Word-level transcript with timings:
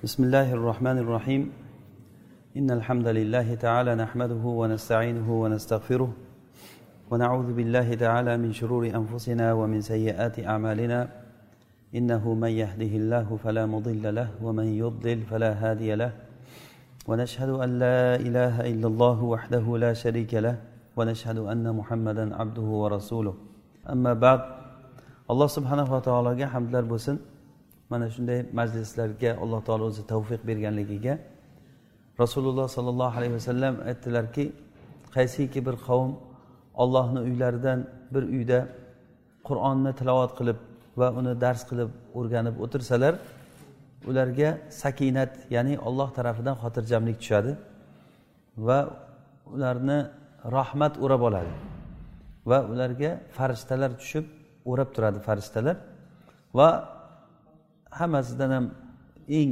بسم 0.00 0.24
الله 0.24 0.52
الرحمن 0.52 0.98
الرحيم. 1.04 1.52
إن 2.56 2.70
الحمد 2.70 3.08
لله 3.08 3.54
تعالى 3.54 3.94
نحمده 3.94 4.44
ونستعينه 4.60 5.28
ونستغفره 5.42 6.10
ونعوذ 7.10 7.48
بالله 7.52 7.94
تعالى 7.94 8.36
من 8.36 8.52
شرور 8.52 8.88
أنفسنا 8.88 9.52
ومن 9.52 9.80
سيئات 9.80 10.40
أعمالنا. 10.40 11.08
إنه 11.94 12.34
من 12.34 12.48
يهده 12.48 12.92
الله 13.00 13.28
فلا 13.44 13.66
مضل 13.66 14.14
له 14.14 14.28
ومن 14.42 14.68
يضلل 14.82 15.20
فلا 15.28 15.52
هادي 15.52 15.94
له. 15.94 16.12
ونشهد 17.08 17.50
أن 17.60 17.70
لا 17.78 18.16
إله 18.16 18.54
إلا 18.72 18.86
الله 18.88 19.18
وحده 19.24 19.64
لا 19.84 19.92
شريك 19.92 20.32
له 20.34 20.56
ونشهد 20.96 21.38
أن 21.44 21.76
محمدا 21.76 22.24
عبده 22.40 22.68
ورسوله. 22.82 23.34
أما 23.92 24.12
بعد 24.14 24.40
alloh 25.28 25.46
subhanava 25.46 26.00
taologa 26.02 26.48
hamdlar 26.48 26.88
bo'lsin 26.88 27.20
mana 27.90 28.06
shunday 28.14 28.40
majlislarga 28.60 29.30
alloh 29.42 29.60
taolo 29.68 29.84
o'zi 29.90 30.02
tavfiq 30.12 30.40
berganligiga 30.50 31.14
rasululloh 32.22 32.66
sollallohu 32.76 33.14
alayhi 33.18 33.34
vasallam 33.38 33.74
aytdilarki 33.90 34.44
qaysiki 35.16 35.60
bir 35.66 35.76
qavm 35.86 36.10
ollohni 36.82 37.20
uylaridan 37.28 37.78
bir 38.14 38.24
uyda 38.36 38.58
qur'onni 39.48 39.92
tilovat 40.00 40.32
qilib 40.38 40.58
va 41.00 41.08
uni 41.18 41.32
dars 41.44 41.62
qilib 41.70 41.90
o'rganib 42.18 42.56
o'tirsalar 42.64 43.14
ularga 44.10 44.48
sakinat 44.82 45.32
ya'ni 45.54 45.74
olloh 45.88 46.08
tarafidan 46.18 46.56
xotirjamlik 46.62 47.16
tushadi 47.22 47.52
va 48.66 48.78
ularni 49.54 49.98
rahmat 50.56 50.94
o'rab 51.04 51.22
oladi 51.28 51.52
va 52.50 52.58
ularga 52.72 53.10
farishtalar 53.36 53.90
tushib 54.00 54.24
o'rab 54.70 54.88
turadi 54.94 55.18
farishtalar 55.28 55.76
va 56.58 56.68
hammasidan 57.98 58.50
ham 58.56 58.66
eng 59.38 59.50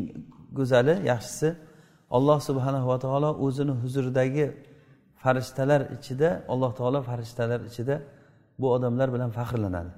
go'zali 0.58 0.94
yaxshisi 1.10 1.48
alloh 2.16 2.38
subhanahu 2.48 2.86
va 2.92 2.98
taolo 3.04 3.30
o'zini 3.46 3.74
huzuridagi 3.82 4.46
farishtalar 5.22 5.80
ichida 5.96 6.28
alloh 6.52 6.70
taolo 6.78 7.00
farishtalar 7.08 7.60
ichida 7.70 7.96
bu 8.60 8.66
odamlar 8.76 9.08
bilan 9.14 9.30
faxrlanadi. 9.38 9.92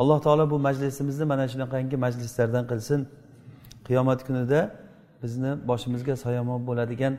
Alloh 0.00 0.18
taolo 0.24 0.50
bu 0.50 0.58
majlisimizni 0.58 1.24
mana 1.32 1.44
shunaqangi 1.52 1.96
majlislardan 2.04 2.64
qilsin. 2.70 3.00
Qiyomat 3.86 4.20
kunida 4.26 4.60
bizni 5.22 5.50
boshimizga 5.70 6.14
soyamon 6.24 6.60
bo'ladigan 6.68 7.14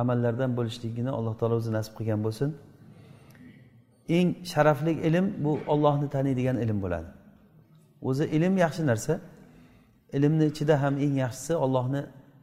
amallardan 0.00 0.50
bo'lishligini 0.58 1.10
alloh 1.18 1.34
taolo 1.40 1.54
o'zi 1.60 1.70
nasib 1.76 1.92
qilgan 1.98 2.20
bo'lsin. 2.26 2.48
Eng 4.16 4.28
sharafli 4.52 4.92
ilm 5.08 5.26
bu 5.44 5.52
ollohni 5.72 6.08
taniydigan 6.14 6.56
ilm 6.64 6.78
bo'ladi. 6.84 7.08
O'zi 8.08 8.24
ilm 8.36 8.54
yaxshi 8.64 8.82
narsa. 8.90 9.14
Ilmni 10.16 10.44
ichida 10.52 10.74
ham 10.82 10.94
eng 11.04 11.14
yaxshisi 11.24 11.54
ollohni 11.64 12.02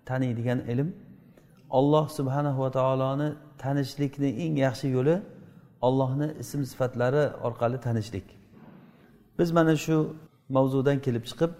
taniydigan 0.09 0.59
ilm. 0.73 0.89
Olloh 1.79 2.05
subhanahu 2.17 2.59
va 2.63 2.71
taoloni 2.77 3.29
tanishlikni 3.63 4.29
eng 4.43 4.55
yaxshi 4.65 4.87
yo'li 4.97 5.15
ollohni 5.87 6.27
ism 6.43 6.61
sifatlari 6.71 7.23
orqali 7.47 7.77
tanishlik. 7.87 8.27
Biz 9.39 9.49
mana 9.57 9.75
shu 9.85 9.95
mavzudan 10.55 10.97
kelib 11.05 11.23
chiqib 11.29 11.51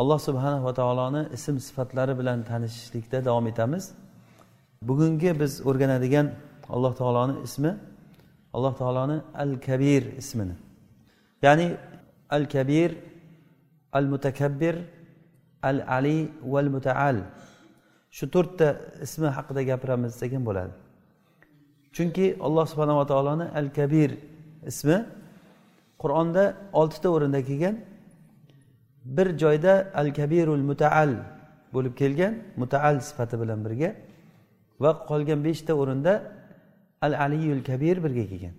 alloh 0.00 0.18
subhanahu 0.28 0.64
va 0.68 0.74
taoloni 0.80 1.22
ism 1.36 1.56
sifatlari 1.66 2.18
bilan 2.20 2.38
tanishishlikda 2.50 3.24
davom 3.24 3.46
etamiz. 3.52 3.84
Bugungi 4.88 5.30
biz 5.40 5.52
o'rganadigan 5.68 6.26
alloh 6.74 6.92
taoloni 7.00 7.34
ismi 7.46 7.72
alloh 8.56 8.74
taoloni 8.80 9.18
al 9.42 9.52
kabir 9.66 10.02
ismini. 10.22 10.56
Ya'ni 11.42 11.76
al 12.30 12.44
kabir 12.54 12.90
al 13.92 14.04
mutakabbir 14.12 14.74
al 15.70 15.78
ali 15.96 16.18
val 16.52 16.68
mutaal 16.76 17.16
shu 18.16 18.24
to'rtta 18.34 18.68
ismi 19.06 19.28
haqida 19.36 19.62
gapiramiz 19.70 20.12
degan 20.22 20.42
bo'ladi. 20.48 20.74
Chunki 21.96 22.26
alloh 22.46 22.64
subhanava 22.72 23.04
taoloni 23.12 23.46
al 23.60 23.68
kabir 23.78 24.10
ismi 24.70 24.98
qur'onda 26.02 26.44
oltita 26.80 27.08
o'rinda 27.16 27.40
kelgan 27.48 27.76
bir 29.16 29.28
joyda 29.42 29.72
al 30.00 30.08
kabirul 30.18 30.64
mutaal 30.70 31.10
bo'lib 31.74 31.94
kelgan 32.00 32.34
mutaal 32.62 32.96
sifati 33.08 33.36
bilan 33.42 33.60
birga 33.66 33.90
va 34.82 34.90
qolgan 35.10 35.40
beshta 35.48 35.72
o'rinda 35.82 36.12
al 37.06 37.12
aliyul 37.24 37.62
kabir 37.70 37.96
birga 38.04 38.24
kelgan. 38.32 38.54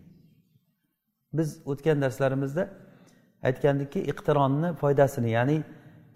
Biz 1.38 1.50
o'tgan 1.72 1.98
darslarimizda 2.04 2.64
aytgandikki 3.48 4.00
iqtironni 4.12 4.70
foydasini 4.82 5.30
ya'ni 5.38 5.58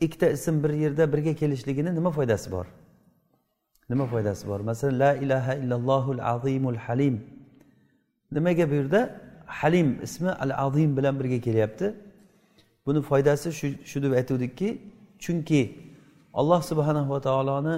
ikkita 0.01 0.29
ism 0.29 0.63
bir 0.63 0.69
yerda 0.69 1.13
birga 1.13 1.33
kelishligini 1.35 1.95
nima 1.95 2.11
foydasi 2.11 2.51
bor? 2.51 2.65
Nima 3.89 4.05
foydasi 4.05 4.47
bor? 4.47 4.59
Masalan 4.59 4.99
la 4.99 5.15
ilaha 5.15 5.55
illallohul 5.55 6.21
azimul 6.33 6.75
halim. 6.75 7.23
Nimaga 8.31 8.69
bu 8.71 8.73
yerda? 8.73 9.21
Halim 9.45 9.99
ismi 10.03 10.29
al 10.29 10.51
azim 10.65 10.97
bilan 10.97 11.19
birga 11.19 11.41
kelyapti. 11.41 11.95
Buni 12.85 13.01
foydasi 13.01 13.51
shu 13.59 13.67
shu 13.85 14.03
deb 14.03 14.11
aytuvdikki 14.11 14.81
chunki 15.19 15.61
alloh 16.33 16.61
subhanahu 16.61 17.09
va 17.13 17.21
taoloni 17.21 17.75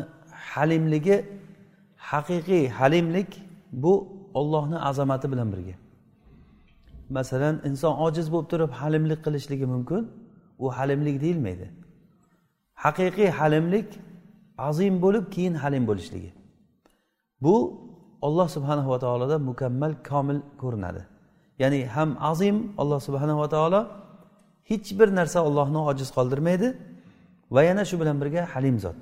halimligi 0.53 1.25
haqiqiy 1.97 2.69
halimlik 2.69 3.31
bu 3.72 3.94
ollohni 4.33 4.78
azamati 4.79 5.31
bilan 5.31 5.47
birga. 5.53 5.75
Masalan 7.09 7.62
inson 7.69 7.94
ojiz 8.06 8.31
bo'lib 8.33 8.47
turib 8.51 8.72
halimlik 8.81 9.19
qilishligi 9.25 9.66
mumkin. 9.66 10.01
U 10.59 10.66
halimlik 10.78 11.22
deyilmaydi. 11.22 11.82
Haqiqiy 12.75 13.29
halimlik 13.39 13.89
azim 14.57 15.01
bo'lib 15.01 15.25
keyin 15.35 15.53
halim 15.53 15.88
bo'lishligi. 15.88 16.31
Bu 17.41 17.56
olloh 18.22 18.47
subhanahu 18.56 18.89
va 18.89 19.00
taoloda 19.00 19.39
mukammal 19.39 19.94
komil 20.09 20.39
ko'rinadi. 20.61 21.01
Ya'ni 21.59 21.85
ham 21.95 22.17
azim 22.19 22.57
alloh 22.78 23.00
subhanahu 23.07 23.39
va 23.44 23.50
taolo 23.50 23.81
hech 24.69 25.00
bir 25.00 25.16
narsa 25.19 25.39
ollohni 25.47 25.79
ojiz 25.89 26.09
qoldirmaydi 26.17 26.67
va 27.56 27.62
yana 27.69 27.83
shu 27.89 27.95
bilan 28.01 28.17
birga 28.22 28.41
halim 28.53 28.79
zot. 28.85 29.00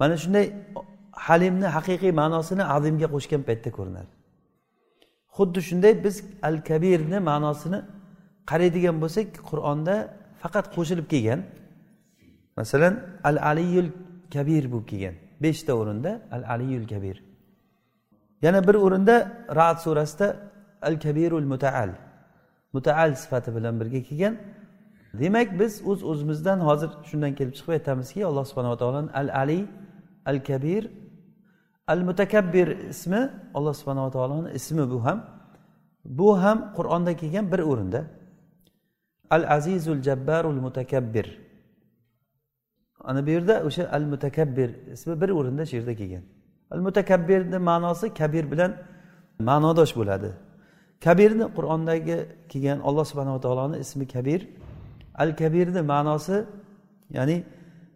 Mana 0.00 0.14
shunday 0.22 0.46
halimni 1.26 1.68
haqiqiy 1.76 2.12
ma'nosini 2.20 2.64
azimga 2.76 3.06
qo'shgan 3.14 3.42
paytda 3.48 3.70
ko'rinadi. 3.78 4.10
Xuddi 5.36 5.60
shunday 5.68 5.92
biz 6.04 6.16
al 6.48 6.56
kabirni 6.68 7.18
ma'nosini 7.30 7.78
qaraydigan 8.50 8.96
bo'lsak 9.02 9.28
qur'onda 9.50 9.94
faqat 10.42 10.66
qo'shilib 10.76 11.06
kelgan 11.12 11.40
masalan 12.60 12.94
al 13.28 13.36
aliyul 13.50 13.90
kabir 14.34 14.64
bo'lib 14.72 14.86
kelgan. 14.90 15.14
Beshta 15.44 15.72
o'rinda 15.80 16.12
al 16.36 16.42
aliyul 16.54 16.86
kabir. 16.92 17.16
Yana 18.44 18.60
bir 18.68 18.76
o'rinda 18.84 19.16
raat 19.58 19.78
surasida 19.84 20.36
al 20.88 20.96
kabirul 21.04 21.48
mutaal. 21.52 21.90
Mutaal 22.72 23.10
sifati 23.22 23.50
bilan 23.56 23.74
birga 23.80 24.00
kelgan. 24.08 24.34
Demak 25.20 25.48
biz 25.60 25.72
o'z 25.80 25.88
uz 25.88 26.02
o'zimizdan 26.10 26.58
hozir 26.68 26.90
shundan 27.08 27.32
kelib 27.38 27.54
chiqib 27.58 27.72
aytamizki 27.78 28.20
alloh 28.28 28.44
subhanava 28.50 28.76
taoloni 28.82 29.10
al 29.20 29.28
ali 29.42 29.60
al 30.30 30.38
kabir 30.48 30.82
al 31.92 32.00
mutakabbir 32.08 32.68
ismi 32.92 33.22
alloh 33.56 33.74
subhanava 33.80 34.10
taoloni 34.16 34.48
ismi 34.58 34.84
bu 34.92 34.98
ham. 35.06 35.18
Bu 36.04 36.28
ham 36.42 36.58
qur'onda 36.76 37.12
kelgan 37.20 37.46
bir 37.52 37.60
o'rinda. 37.70 38.00
Al 39.30 39.42
azizul 39.56 40.00
jabbarul 40.06 40.60
mutakabbir. 40.66 41.26
Ana 43.04 43.26
bu 43.26 43.30
yerda 43.30 43.54
o'sha 43.68 43.82
al 43.92 44.04
mutakabbir 44.12 44.70
ismi 44.92 45.20
bir 45.20 45.28
o'rinda 45.28 45.66
shu 45.66 45.76
yerda 45.76 45.94
kelgan. 46.00 46.22
Al 46.70 46.80
mutakabbirni 46.86 47.58
ma'nosi 47.70 48.14
kabir 48.20 48.44
bilan 48.52 48.72
ma'nodosh 49.48 49.92
bo'ladi. 49.98 50.30
Kabirni 51.04 51.46
qur'ondagi 51.56 52.18
kelgan 52.52 52.78
alloh 52.88 53.04
subhanava 53.10 53.40
taoloni 53.40 53.76
ismi 53.84 54.06
kabir. 54.14 54.40
Al 55.22 55.30
kabirni 55.40 55.82
ma'nosi 55.92 56.36
ya'ni 57.16 57.36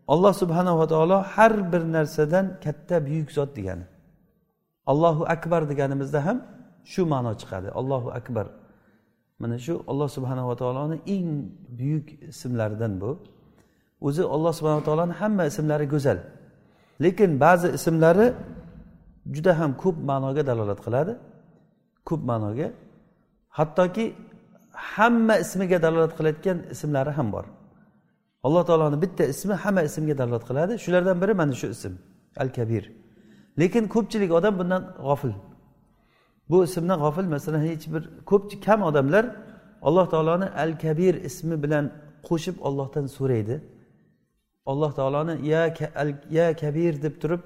alloh 0.09 0.33
subhanava 0.43 0.87
taolo 0.93 1.19
har 1.35 1.73
bir 1.73 1.83
narsadan 1.97 2.47
katta 2.65 3.07
buyuk 3.07 3.31
zot 3.37 3.51
degani. 3.57 3.85
Allohu 4.87 5.23
akbar 5.35 5.61
deganimizda 5.71 6.27
ham 6.27 6.39
shu 6.93 7.03
ma'no 7.13 7.33
chiqadi. 7.41 7.69
Allohu 7.81 8.09
akbar. 8.19 8.47
Mana 9.39 9.59
shu 9.59 9.75
alloh 9.91 10.09
subhanava 10.17 10.55
taoloni 10.57 10.97
eng 11.15 11.29
buyuk 11.79 12.07
ismlaridan 12.31 12.93
bu. 13.01 13.11
O'zi 14.07 14.23
alloh 14.35 14.53
subhanava 14.59 14.85
taoloni 14.89 15.15
hamma 15.21 15.45
ismlari 15.51 15.87
go'zal. 15.95 16.19
Lekin 17.05 17.31
ba'zi 17.45 17.69
ismlari 17.79 18.27
juda 19.35 19.53
ham 19.61 19.71
ko'p 19.83 19.97
ma'noga 20.11 20.43
dalolat 20.51 20.81
qiladi 20.87 21.13
ko'p 22.09 22.23
ma'noga. 22.31 22.69
Hattoki 23.59 24.05
hamma 24.95 25.35
ismiga 25.45 25.79
dalolat 25.85 26.13
qilayotgan 26.19 26.59
ismlari 26.75 27.11
ham 27.19 27.29
bor. 27.35 27.45
Alloh 28.47 28.63
taoloni 28.69 28.97
bitta 29.05 29.25
ismi 29.35 29.55
hamma 29.63 29.83
ismga 29.89 30.15
dalolat 30.21 30.45
qiladi. 30.49 30.73
Shulardan 30.85 31.17
biri 31.23 31.35
mana 31.41 31.55
shu 31.61 31.67
ism 31.77 31.93
al 32.43 32.51
kabir 32.59 32.85
lekin 33.61 33.85
ko'pchilik 33.95 34.31
odam 34.39 34.55
bundan 34.59 34.83
g'ofil. 35.07 35.33
Bu 36.51 36.65
ismdan 36.65 36.99
g'ofil 37.05 37.27
masalan 37.35 37.63
hech 37.69 37.87
bir 37.95 38.03
ko'p 38.31 38.43
kam 38.67 38.81
odamlar 38.89 39.25
alloh 39.83 40.07
taoloni 40.13 40.47
al 40.63 40.73
kabir 40.85 41.15
ismi 41.29 41.57
bilan 41.65 41.85
qo'shib 42.29 42.57
ollohdan 42.69 43.07
so'raydi. 43.17 43.55
Alloh 44.67 44.91
taoloni 44.99 45.35
ya 45.53 45.63
ya 46.31 46.47
kabir 46.57 47.03
deb 47.03 47.15
turib 47.23 47.43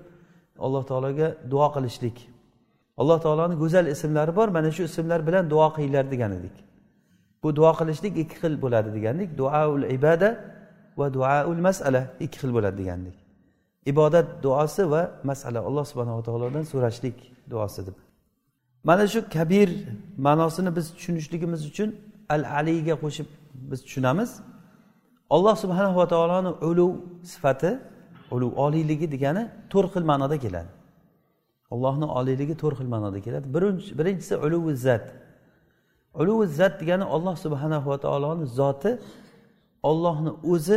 alloh 0.58 0.82
taologa 0.90 1.28
duo 1.50 1.68
qilishlik. 1.74 2.16
Alloh 3.00 3.18
taoloni 3.24 3.54
go'zal 3.62 3.86
ismlari 3.94 4.32
bor 4.38 4.48
mana 4.56 4.70
shu 4.76 4.82
ismlar 4.90 5.20
bilan 5.28 5.44
duo 5.52 5.66
qilinglar 5.74 6.04
degan 6.14 6.32
edik. 6.38 6.56
Bu 7.42 7.48
duo 7.58 7.72
qilishlik 7.78 8.14
ikki 8.22 8.36
xil 8.42 8.54
bo'ladi 8.64 8.90
degandik. 8.96 9.28
Duaul 9.40 9.82
ibada 9.96 10.28
va 10.98 11.06
duaul 11.16 11.60
masala 11.68 12.02
ikki 12.24 12.38
xil 12.42 12.50
bo'ladi 12.56 12.76
degandik. 12.82 13.16
Ibodat 13.92 14.26
duosi 14.44 14.82
va 14.92 15.02
masala 15.30 15.58
alloh 15.68 15.84
subhanava 15.90 16.22
taolodan 16.28 16.64
so'rashlik 16.72 17.16
duosi 17.50 17.80
deb. 17.86 17.96
Mana 18.88 19.04
shu 19.12 19.20
kabir 19.36 19.68
ma'nosini 20.26 20.70
biz 20.76 20.86
tushunishligimiz 20.96 21.60
uchun 21.70 21.88
al 22.34 22.42
aliyga 22.58 22.94
qo'shib 23.02 23.28
biz 23.70 23.80
tushunamiz. 23.86 24.30
Alloh 25.34 25.54
subhanava 25.62 26.04
taoloni 26.12 26.50
ulug' 26.68 26.96
sifati 27.32 27.70
ulug' 28.34 28.54
oliyligi 28.64 29.06
degani 29.14 29.42
to'rt 29.72 29.90
xil 29.94 30.04
ma'noda 30.10 30.36
keladi. 30.44 30.70
Allohni 31.74 32.06
oliyligi 32.18 32.54
to'rt 32.62 32.76
xil 32.80 32.88
ma'noda 32.94 33.18
keladi. 33.26 33.46
Birinchisi 33.98 34.34
uluvi 34.46 34.72
zat. 34.86 35.06
Uluvi 36.20 36.46
zat 36.58 36.74
degani 36.80 37.04
olloh 37.14 37.34
subhanahu 37.44 37.86
va 37.92 37.98
taoloni 38.04 38.44
zoti 38.58 38.90
ollohni 39.90 40.30
o'zi 40.52 40.76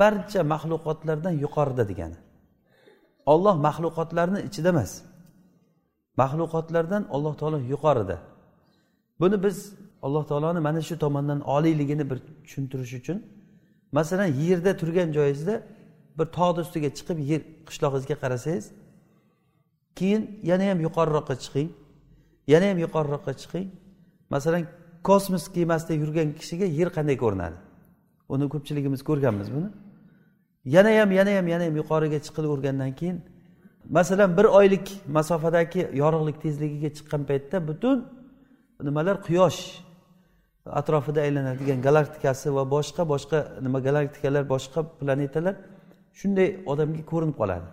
barcha 0.00 0.40
maxluqotlardan 0.52 1.34
yuqorida 1.44 1.84
degani. 1.90 2.18
Olloh 3.32 3.56
maxluqotlarni 3.66 4.40
ichida 4.48 4.68
emas 4.74 4.92
maxluqotlardan 6.20 7.02
alloh 7.14 7.34
taolo 7.40 7.58
yuqorida. 7.72 8.16
Buni 9.20 9.36
biz 9.44 9.56
alloh 10.06 10.24
taoloni 10.30 10.60
mana 10.68 10.80
shu 10.88 10.94
tomondan 11.04 11.40
oliyligini 11.54 12.04
bir 12.10 12.18
tushuntirish 12.44 12.94
uchun 13.00 13.18
masalan 13.92 14.26
yerda 14.26 14.72
turgan 14.80 15.08
joyingizda 15.16 15.54
bir 16.18 16.26
tog'ni 16.38 16.60
ustiga 16.66 16.90
chiqib 16.98 17.18
yer 17.30 17.42
qishlog'ingizga 17.68 18.16
qarasangiz 18.22 18.66
keyin 19.98 20.22
yana 20.50 20.64
ham 20.70 20.78
yuqoriroqqa 20.86 21.34
chiqing 21.44 21.70
yana 22.52 22.66
ham 22.70 22.78
yuqoriroqqa 22.78 23.32
chiqing. 23.40 23.66
Masalan 24.30 24.62
kosmos 25.08 25.44
kemasida 25.56 25.94
yurgan 26.02 26.28
kishiga 26.38 26.66
yer 26.78 26.88
qanday 26.96 27.16
ko'rinadi? 27.24 27.56
Uni 28.34 28.46
ko'pchiligimiz 28.52 29.00
ko'rganmiz 29.08 29.48
buni. 29.56 29.68
Yana 30.74 30.90
ham 31.00 31.10
yana 31.18 31.32
ham 31.38 31.46
yana 31.52 31.64
ham 31.68 31.76
yuqoriga 31.80 32.18
chiqilavergandan 32.26 32.92
keyin 33.00 33.16
masalan 33.96 34.36
bir 34.36 34.44
oylik 34.44 34.86
masofadagi 35.16 35.82
yorug'lik 36.02 36.42
tezligiga 36.42 36.90
chiqqan 36.96 37.22
paytda 37.30 37.56
butun 37.68 37.98
nimalar 38.86 39.16
quyosh 39.26 39.60
atrofida 40.72 41.20
aylanadigan 41.20 41.82
galaktikasi 41.82 42.54
va 42.54 42.70
boshqa 42.70 43.02
boshqa 43.08 43.38
nima 43.62 43.78
galaktikalar 43.80 44.42
boshqa 44.54 44.80
planetalar 45.00 45.54
shunday 46.20 46.48
odamga 46.66 47.02
ko'rinib 47.10 47.36
qoladi. 47.40 47.68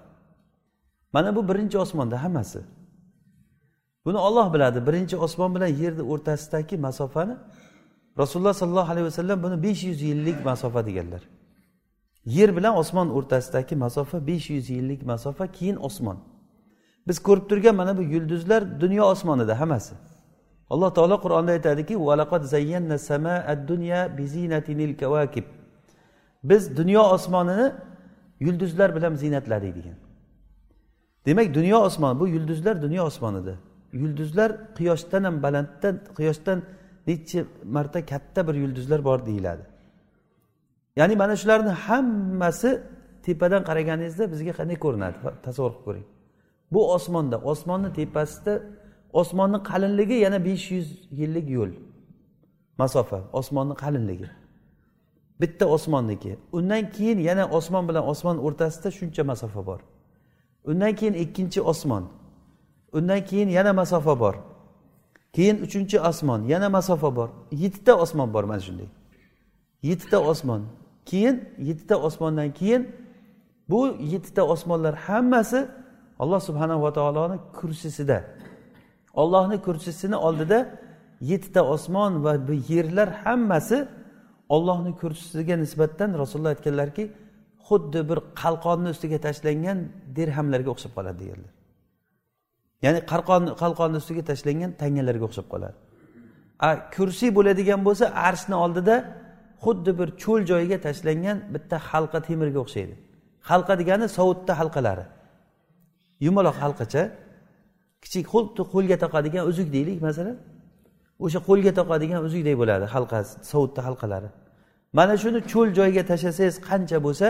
Mana 1.13 1.35
bu 1.35 1.41
birinchi 1.49 1.77
osmonda 1.77 2.23
hammasi. 2.23 2.59
Buni 4.05 4.17
olloh 4.17 4.53
biladi. 4.53 4.87
Birinchi 4.87 5.17
osmon 5.17 5.55
bilan 5.55 5.67
yerni 5.67 6.01
o'rtasidagi 6.01 6.77
masofani 6.77 7.35
rasululloh 8.17 8.53
sollallohu 8.53 8.91
alayhi 8.91 9.05
vasallam 9.05 9.43
buni 9.43 9.63
besh 9.63 9.83
yuz 9.83 10.01
yillik 10.01 10.45
masofa 10.45 10.85
deganlar. 10.85 11.21
Yer 12.25 12.57
bilan 12.57 12.75
osmon 12.81 13.09
o'rtasidagi 13.09 13.75
masofa 13.75 14.27
besh 14.27 14.49
yuz 14.49 14.69
yillik 14.69 15.01
masofa 15.03 15.47
keyin 15.47 15.75
osmon. 15.75 16.17
Biz 17.07 17.19
ko'rib 17.19 17.45
turgan 17.49 17.75
mana 17.75 17.97
bu 17.97 18.01
yulduzlar 18.01 18.81
dunyo 18.81 19.03
osmonida 19.13 19.59
hammasi. 19.59 19.95
Alloh 20.69 20.89
taolo 20.93 21.15
qur'onda 21.25 21.51
aytadiki 21.51 21.95
biz 26.43 26.77
dunyo 26.77 27.01
osmonini 27.01 27.71
yulduzlar 28.39 28.95
bilan 28.95 29.15
ziynatladik 29.15 29.75
degan. 29.75 29.97
Demak 31.25 31.53
dunyo 31.53 31.77
osmoni 31.79 32.19
bu 32.19 32.27
yulduzlar 32.27 32.81
dunyo 32.81 33.03
osmonida 33.03 33.55
yulduzlar 33.93 34.51
quyoshdan 34.77 35.23
ham 35.23 35.43
balandda 35.43 35.89
quyoshdan 36.17 36.61
necha 37.07 37.43
marta 37.63 38.05
katta 38.05 38.47
bir 38.47 38.53
yulduzlar 38.53 39.03
bor 39.03 39.25
deyiladi. 39.25 39.61
Ya'ni 40.95 41.15
mana 41.15 41.35
shularni 41.35 41.69
hammasi 41.69 42.81
tepadan 43.25 43.63
qaraganingizda 43.69 44.31
bizga 44.33 44.53
qanday 44.59 44.77
ko'rinadi? 44.85 45.15
Tasavvur 45.45 45.71
qilib 45.71 45.85
ko'ring. 45.85 46.05
Bu 46.73 46.81
osmonda 46.95 47.37
osmonni 47.51 47.89
tepasida 47.99 48.53
osmonni 49.19 49.59
qalinligi 49.69 50.17
yana 50.25 50.39
besh 50.47 50.65
yuz 50.75 50.87
yillik 51.19 51.47
yo'l. 51.57 51.71
Masofa 52.81 53.19
osmonni 53.39 53.75
qalinligi. 53.83 54.29
Bitta 55.41 55.65
osmonniki. 55.75 56.31
Undan 56.57 56.83
keyin 56.95 57.19
yana 57.29 57.43
osmon 57.57 57.83
bilan 57.89 58.03
osmon 58.11 58.37
o'rtasida 58.45 58.89
shuncha 58.97 59.23
masofa 59.31 59.61
bor. 59.69 59.79
Undan 60.69 60.91
keyin 60.99 61.15
ikkinchi 61.23 61.61
osmon. 61.71 62.03
Undan 62.97 63.21
keyin 63.29 63.49
yana 63.57 63.73
masofa 63.73 64.13
bor. 64.19 64.35
Keyin 65.35 65.57
uchinchi 65.65 65.97
osmon. 66.09 66.41
Yana 66.53 66.69
masofa 66.77 67.09
bor. 67.17 67.29
Yettita 67.51 67.93
osmon 68.03 68.33
bor 68.33 68.43
mana 68.43 68.61
shunday. 68.67 68.89
Yettita 69.83 70.17
osmon. 70.31 70.61
Keyin 71.05 71.35
yettita 71.67 71.95
osmondan 72.07 72.53
keyin 72.53 72.83
bu 73.69 73.87
yettita 73.99 74.43
osmonlar 74.43 74.95
hammasi 74.95 75.67
alloh 76.19 76.39
subhanava 76.39 76.93
taoloni 76.93 77.37
kursisida 77.57 78.17
ollohni 79.21 79.57
kursisini 79.65 80.17
oldida 80.27 80.59
yettita 81.31 81.61
osmon 81.75 82.13
va 82.25 82.33
bu 82.47 82.53
yerlar 82.71 83.09
hammasi 83.23 83.77
ollohni 84.55 84.91
kursisiga 85.01 85.55
nisbatan 85.63 86.09
rasululloh 86.21 86.53
aytganlarki 86.55 87.03
xuddi 87.67 87.99
bir 88.09 88.19
qalqonni 88.41 88.89
ustiga 88.95 89.17
tashlangan 89.27 89.77
dirhamlarga 90.17 90.69
o'xshab 90.73 90.91
qoladi 90.97 91.17
deganlar. 91.23 91.51
Ya'ni 92.85 92.99
qalqon 93.11 93.43
qalqonni 93.63 93.97
ustiga 94.03 94.23
tashlangan 94.31 94.71
tangalarga 94.81 95.25
o'xshab 95.29 95.47
qoladi. 95.53 95.77
A 96.67 96.69
kursiy 96.95 97.29
bo'ladigan 97.37 97.81
bo'lsa 97.87 98.05
arshni 98.27 98.55
oldida 98.65 98.95
xuddi 99.63 99.91
bir 99.99 100.09
cho'l 100.23 100.41
joyiga 100.51 100.77
tashlangan 100.87 101.37
bitta 101.53 101.77
halqa 101.89 102.19
temirga 102.27 102.59
o'xshaydi. 102.65 102.95
Halqa 103.49 103.73
degani 103.81 104.07
sovutda 104.17 104.53
halqalari. 104.59 105.05
Yumaloq 106.25 106.57
halqacha 106.63 107.03
kichik 108.05 108.25
xuddi 108.33 108.61
qo'lga 108.73 108.97
taqadigan 109.03 109.43
uzuk 109.51 109.67
deylik 109.75 109.99
masalan. 110.07 110.37
O'sha 111.25 111.39
qo'lga 111.49 111.71
taqadigan 111.79 112.21
uzukdek 112.27 112.55
bo'ladi 112.61 112.85
halqa 112.95 113.19
sovutni 113.51 113.81
halqalari. 113.87 114.29
Mana 114.97 115.15
shuni 115.23 115.39
cho'l 115.51 115.69
joyga 115.79 116.03
tashlasangiz 116.11 116.55
qancha 116.69 116.97
bo'lsa 117.05 117.27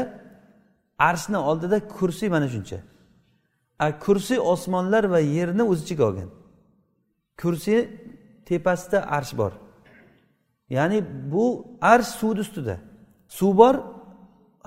arshni 1.10 1.40
oldida 1.50 1.78
kursiy 1.98 2.30
mana 2.36 2.48
shuncha. 2.54 2.78
A 3.86 3.88
kursiy 4.06 4.40
osmonlar 4.54 5.04
va 5.14 5.20
yerni 5.38 5.64
o'z 5.72 5.80
ichiga 5.84 6.04
olgan. 6.10 6.30
Kursiy 7.42 7.80
tepasida 8.50 9.00
arsh 9.18 9.34
bor. 9.40 9.52
Ya'ni 10.78 11.00
bu 11.34 11.46
arsh 11.94 12.12
suvni 12.20 12.42
ustida. 12.46 12.76
Suv 13.38 13.52
bor 13.62 13.76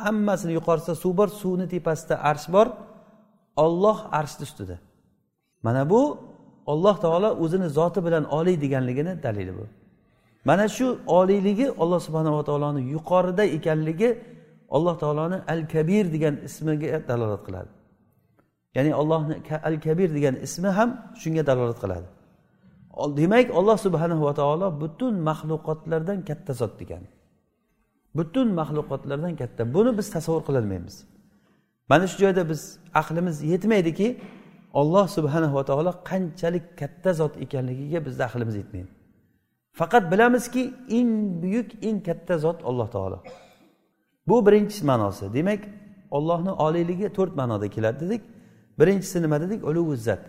hammasini 0.04 0.52
yuqorisida 0.58 0.94
suv 1.04 1.12
bor 1.18 1.28
suvni 1.40 1.66
tepasida 1.74 2.14
arsh 2.30 2.46
bor. 2.54 2.66
Olloh 3.64 3.98
arshni 4.18 4.44
ustida. 4.48 4.76
Mana 5.62 5.90
bu 5.90 6.18
olloh 6.66 6.96
taolo 7.04 7.30
o'zini 7.44 7.68
zoti 7.68 8.00
bilan 8.06 8.24
oliy 8.38 8.60
deganligini 8.60 9.22
dalili 9.22 9.52
bu. 9.58 9.66
Mana 10.44 10.68
shu 10.68 10.98
oliyligi 11.06 11.66
alloh 11.82 12.00
subhanava 12.06 12.42
taoloni 12.44 12.82
yuqorida 12.94 13.44
ekanligi 13.44 14.10
alloh 14.76 14.98
taoloni 15.02 15.38
al 15.52 15.62
kabir 15.72 16.04
degan 16.14 16.34
ismiga 16.48 17.08
dalolat 17.08 17.42
qiladi. 17.46 17.68
Ya'ni 18.76 18.92
allohni 19.00 19.34
al 19.68 19.76
kabir 19.80 20.08
degan 20.16 20.34
ismi 20.46 20.68
ham 20.78 20.90
shunga 21.22 21.42
dalolat 21.50 21.78
qiladi. 21.84 22.08
Demak 23.20 23.46
alloh 23.58 23.76
subhanahu 23.86 24.22
va 24.28 24.34
taolo 24.40 24.66
butun 24.82 25.14
maxluqotlardan 25.28 26.18
katta 26.28 26.52
zot 26.60 26.72
degan. 26.80 27.02
Butun 28.18 28.48
maxluqotlardan 28.60 29.34
katta. 29.40 29.62
Buni 29.74 29.90
biz 29.98 30.06
tasavvur 30.16 30.42
qilolmaymiz. 30.48 30.96
Mana 31.90 32.06
shu 32.10 32.16
joyda 32.24 32.42
biz 32.50 32.60
aqlimiz 33.00 33.36
yetmaydiki 33.52 34.08
olloh 34.72 35.08
subhanava 35.16 35.64
taolo 35.64 35.92
qanchalik 36.10 36.78
katta 36.80 37.12
zot 37.20 37.34
ekanligiga 37.44 37.98
bizni 38.06 38.22
aqlimiz 38.28 38.56
yetmaydi. 38.62 38.90
Faqat 39.78 40.04
bilamizki 40.12 40.62
eng 40.98 41.12
buyuk 41.42 41.70
eng 41.88 41.98
katta 42.08 42.38
zot 42.38 42.58
alloh 42.68 42.88
taolo. 42.94 43.18
Bu 44.28 44.46
birinchi 44.46 44.84
ma'nosi. 44.90 45.24
Demak 45.34 45.62
ollohni 46.10 46.52
oliyligi 46.66 47.06
to'rt 47.16 47.34
ma'noda 47.40 47.68
keladi 47.68 48.00
dedik. 48.04 48.22
Birinchisi 48.78 49.22
nima 49.22 49.36
dedik? 49.40 49.60
Ulug' 49.70 49.92
izzat 49.98 50.22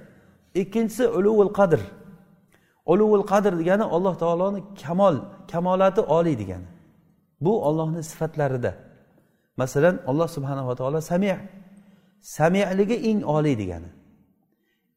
ikkinchisi 0.62 1.08
ulug'ul 1.08 1.52
qadr. 1.60 1.82
Ulug'ul 2.92 3.26
qadr 3.32 3.54
degani 3.62 3.84
alloh 3.96 4.16
taoloni 4.24 4.62
kamol 4.84 5.16
kamolati 5.52 6.02
oliy 6.02 6.36
degani. 6.42 6.68
Bu 7.42 7.54
ollohni 7.68 8.04
sifatlarida. 8.04 8.72
Masalan 9.58 9.96
alloh 10.10 10.28
subhanava 10.36 10.74
taolo 10.76 11.02
sami 11.02 11.38
samiyligi 12.22 12.98
eng 13.10 13.20
oliy 13.36 13.56
degani. 13.62 13.90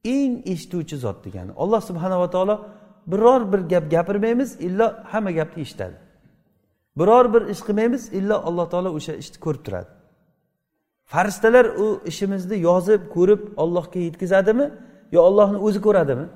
Eng 0.04 0.42
eshituvchi 0.52 0.96
zot 0.96 1.24
degani. 1.24 1.52
Alloh 1.56 1.80
subhanava 1.80 2.30
taolo 2.30 2.54
biror 3.06 3.52
bir 3.52 3.58
gap 3.58 3.90
gapirmaymiz 3.90 4.60
illo 4.60 4.86
hamma 5.12 5.30
gapni 5.30 5.60
eshitadi. 5.62 5.96
Biror 6.98 7.34
bir 7.34 7.42
ish 7.52 7.60
qilmaymiz 7.66 8.12
illo 8.18 8.36
alloh 8.48 8.66
taolo 8.72 8.90
o'sha 8.98 9.12
ishni 9.22 9.38
ko'rib 9.44 9.62
turadi. 9.66 9.90
Farishtalar 11.12 11.66
u 11.84 11.86
ishimizni 12.10 12.56
yozib 12.68 13.02
ko'rib 13.14 13.42
ollohga 13.62 13.98
yetkazadimi 14.06 14.66
yo 15.12 15.20
ollohni 15.28 15.58
o'zi 15.66 15.80
ko'radimi? 15.86 16.26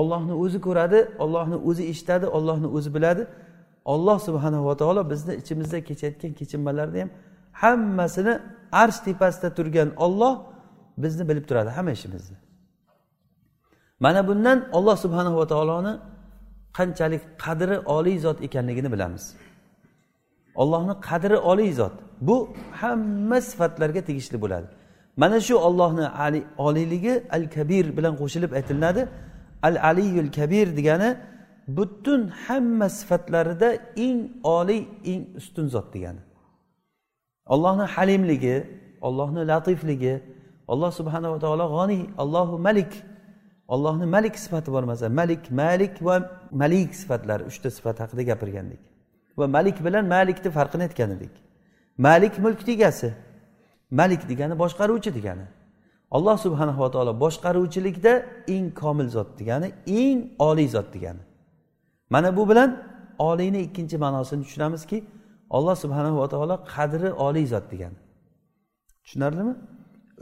Ollohni 0.00 0.34
o'zi 0.42 0.58
ko'radi 0.66 0.98
ollohni 1.24 1.56
o'zi 1.68 1.82
eshitadi 1.92 2.26
ollohni 2.36 2.68
o'zi 2.76 2.90
biladi. 2.96 3.22
Olloh 3.84 4.18
subhanava 4.26 4.76
taolo 4.80 5.10
bizni 5.12 5.32
ichimizda 5.40 5.78
kechayotgan 5.88 6.32
kechinmalarni 6.40 7.00
ham 7.00 7.10
hammasini 7.62 8.34
arsh 8.82 8.98
tepasida 9.06 9.48
turgan 9.58 9.88
olloh 10.04 10.34
bizni 11.02 11.28
bilib 11.28 11.44
turadi 11.48 11.70
hamma 11.76 11.92
ishimizni. 11.98 12.36
Mana 14.00 14.20
bundan 14.28 14.58
olloh 14.72 14.96
subhanava 15.04 15.46
taoloni 15.52 15.92
qanchalik 16.78 17.22
qadri 17.44 17.76
oliy 17.96 18.18
zot 18.24 18.38
ekanligini 18.46 18.92
bilamiz. 18.94 19.24
Ollohni 20.62 20.94
qadri 21.08 21.36
oliy 21.50 21.72
zot. 21.80 21.94
Bu 22.20 22.36
hamma 22.80 23.38
sifatlarga 23.50 24.00
tegishli 24.08 24.36
bo'ladi. 24.44 24.66
Mana 25.16 25.38
shu 25.46 25.54
ollohni 25.68 26.06
oliyligi 26.66 27.14
al 27.36 27.44
kabir 27.56 27.84
bilan 27.96 28.14
qo'shilib 28.20 28.50
aytilinadi. 28.58 29.02
Al 29.68 29.76
aliyul 29.90 30.30
kabir 30.38 30.66
degani 30.78 31.10
butun 31.76 32.20
hamma 32.44 32.88
sifatlarida 32.98 33.68
eng 34.06 34.18
oliy 34.58 34.82
eng 35.12 35.22
ustun 35.40 35.66
zot 35.74 35.86
degani. 35.94 36.22
Ollohni 37.54 37.86
halimligi 37.94 38.56
ollohni 39.06 39.42
latifligi 39.50 40.14
alloh 40.72 40.90
subhanava 40.98 41.36
taolo 41.44 41.64
g'oniy 41.74 42.02
allohu 42.22 42.54
malik 42.66 42.92
ollohni 43.68 44.06
malik 44.06 44.38
sifati 44.38 44.72
bor 44.72 44.82
masalan 44.82 45.12
malik 45.12 45.50
malik 45.50 46.04
va 46.06 46.30
malik 46.50 46.94
sifatlari 46.94 47.44
uchta 47.50 47.70
sifat 47.70 48.00
haqida 48.00 48.22
gapirgandik. 48.22 48.80
Va 49.38 49.46
malik 49.46 49.84
bilan 49.84 50.04
malikni 50.06 50.50
farqini 50.50 50.82
aytgan 50.82 51.10
edik. 51.16 51.30
Malik 51.98 52.38
mulkni 52.38 52.72
egasi 52.74 53.14
malik 53.90 54.28
degani 54.28 54.54
boshqaruvchi 54.62 55.14
degani. 55.14 55.46
Alloh 56.10 56.36
subhanava 56.46 56.90
taolo 56.94 57.12
boshqaruvchilikda 57.24 58.12
eng 58.54 58.66
komil 58.80 59.08
zot 59.16 59.38
degani 59.38 59.68
eng 59.86 60.18
oliy 60.38 60.68
zot 60.68 60.88
degani. 60.94 61.22
Mana 62.10 62.36
bu 62.36 62.48
bilan 62.50 62.70
oliyni 63.18 63.60
ikkinchi 63.66 63.96
ma'nosini 64.04 64.42
tushunamizki 64.44 65.04
alloh 65.50 65.76
subhanava 65.84 66.28
taolo 66.28 66.56
qadri 66.74 67.10
oliy 67.26 67.46
zot 67.46 67.70
degani. 67.72 67.98
Tushunarlimi? 69.04 69.54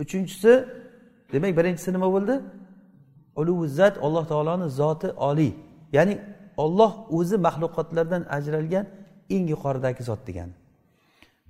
Uchinchisi 0.02 0.52
demak 1.32 1.56
birinchisi 1.58 1.92
nima 1.92 2.12
bo'ldi. 2.12 2.34
Uluvizzat 3.40 3.94
alloh 4.06 4.24
taoloni 4.32 4.66
zoti 4.80 5.08
oliy. 5.28 5.52
Ya'ni 5.96 6.14
olloh 6.64 6.92
o'zi 7.18 7.36
maxluqotlardan 7.46 8.22
ajralgan 8.36 8.86
eng 9.34 9.44
yuqoridagi 9.54 10.02
zot 10.08 10.20
degani 10.28 10.54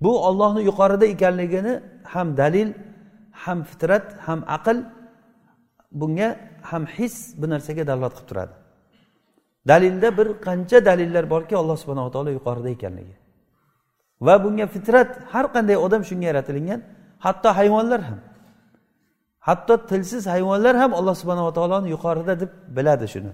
bu 0.02 0.10
ollohni 0.28 0.62
yuqorida 0.70 1.06
ekanligini 1.14 1.74
ham 2.04 2.36
dalil 2.36 2.68
ham 3.32 3.58
fitrat 3.70 4.06
ham 4.26 4.40
aql 4.56 4.78
bunga 6.00 6.28
ham 6.70 6.84
his 6.96 7.14
bu 7.40 7.46
narsaga 7.52 7.82
dalolat 7.90 8.12
qilib 8.16 8.28
turadi. 8.30 8.54
Dalilda 9.70 10.08
bir 10.18 10.28
qancha 10.46 10.78
dalillar 10.88 11.24
borki 11.34 11.54
alloh 11.60 11.76
subhanava 11.82 12.10
taolo 12.14 12.30
yuqorida 12.38 12.70
ekanligi. 12.76 13.14
Va 14.26 14.34
bunga 14.44 14.66
fitrat 14.74 15.10
har 15.32 15.46
qanday 15.54 15.76
odam 15.86 16.02
shunga 16.08 16.26
yaratilingan 16.30 16.80
hatto 17.24 17.48
hayvonlar 17.58 18.00
ham. 18.08 18.18
Hatto 19.46 19.74
tilsiz 19.90 20.24
hayvonlar 20.34 20.74
ham 20.82 20.90
alloh 20.98 21.14
subhanava 21.20 21.50
taoloni 21.58 21.88
yuqorida 21.94 22.34
deb 22.42 22.50
biladi 22.76 23.06
shuni. 23.14 23.32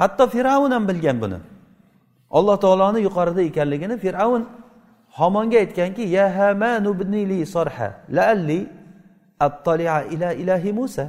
Hatto 0.00 0.24
fir'avn 0.34 0.70
ham 0.76 0.84
bilgan 0.90 1.16
buni. 1.24 1.38
Alloh 2.38 2.56
taoloni 2.64 3.00
yuqorida 3.06 3.42
ekanligini 3.50 3.96
fir'avn 4.04 4.42
homonga 5.18 5.58
aytganki 5.64 6.04
ya 6.16 6.26
hamanu 6.38 6.90
bnili 7.00 7.38
sorha 7.54 7.88
laalli 8.16 8.60
attolia 9.46 9.96
ila 10.14 10.28
ilahi 10.42 10.70
musa. 10.78 11.06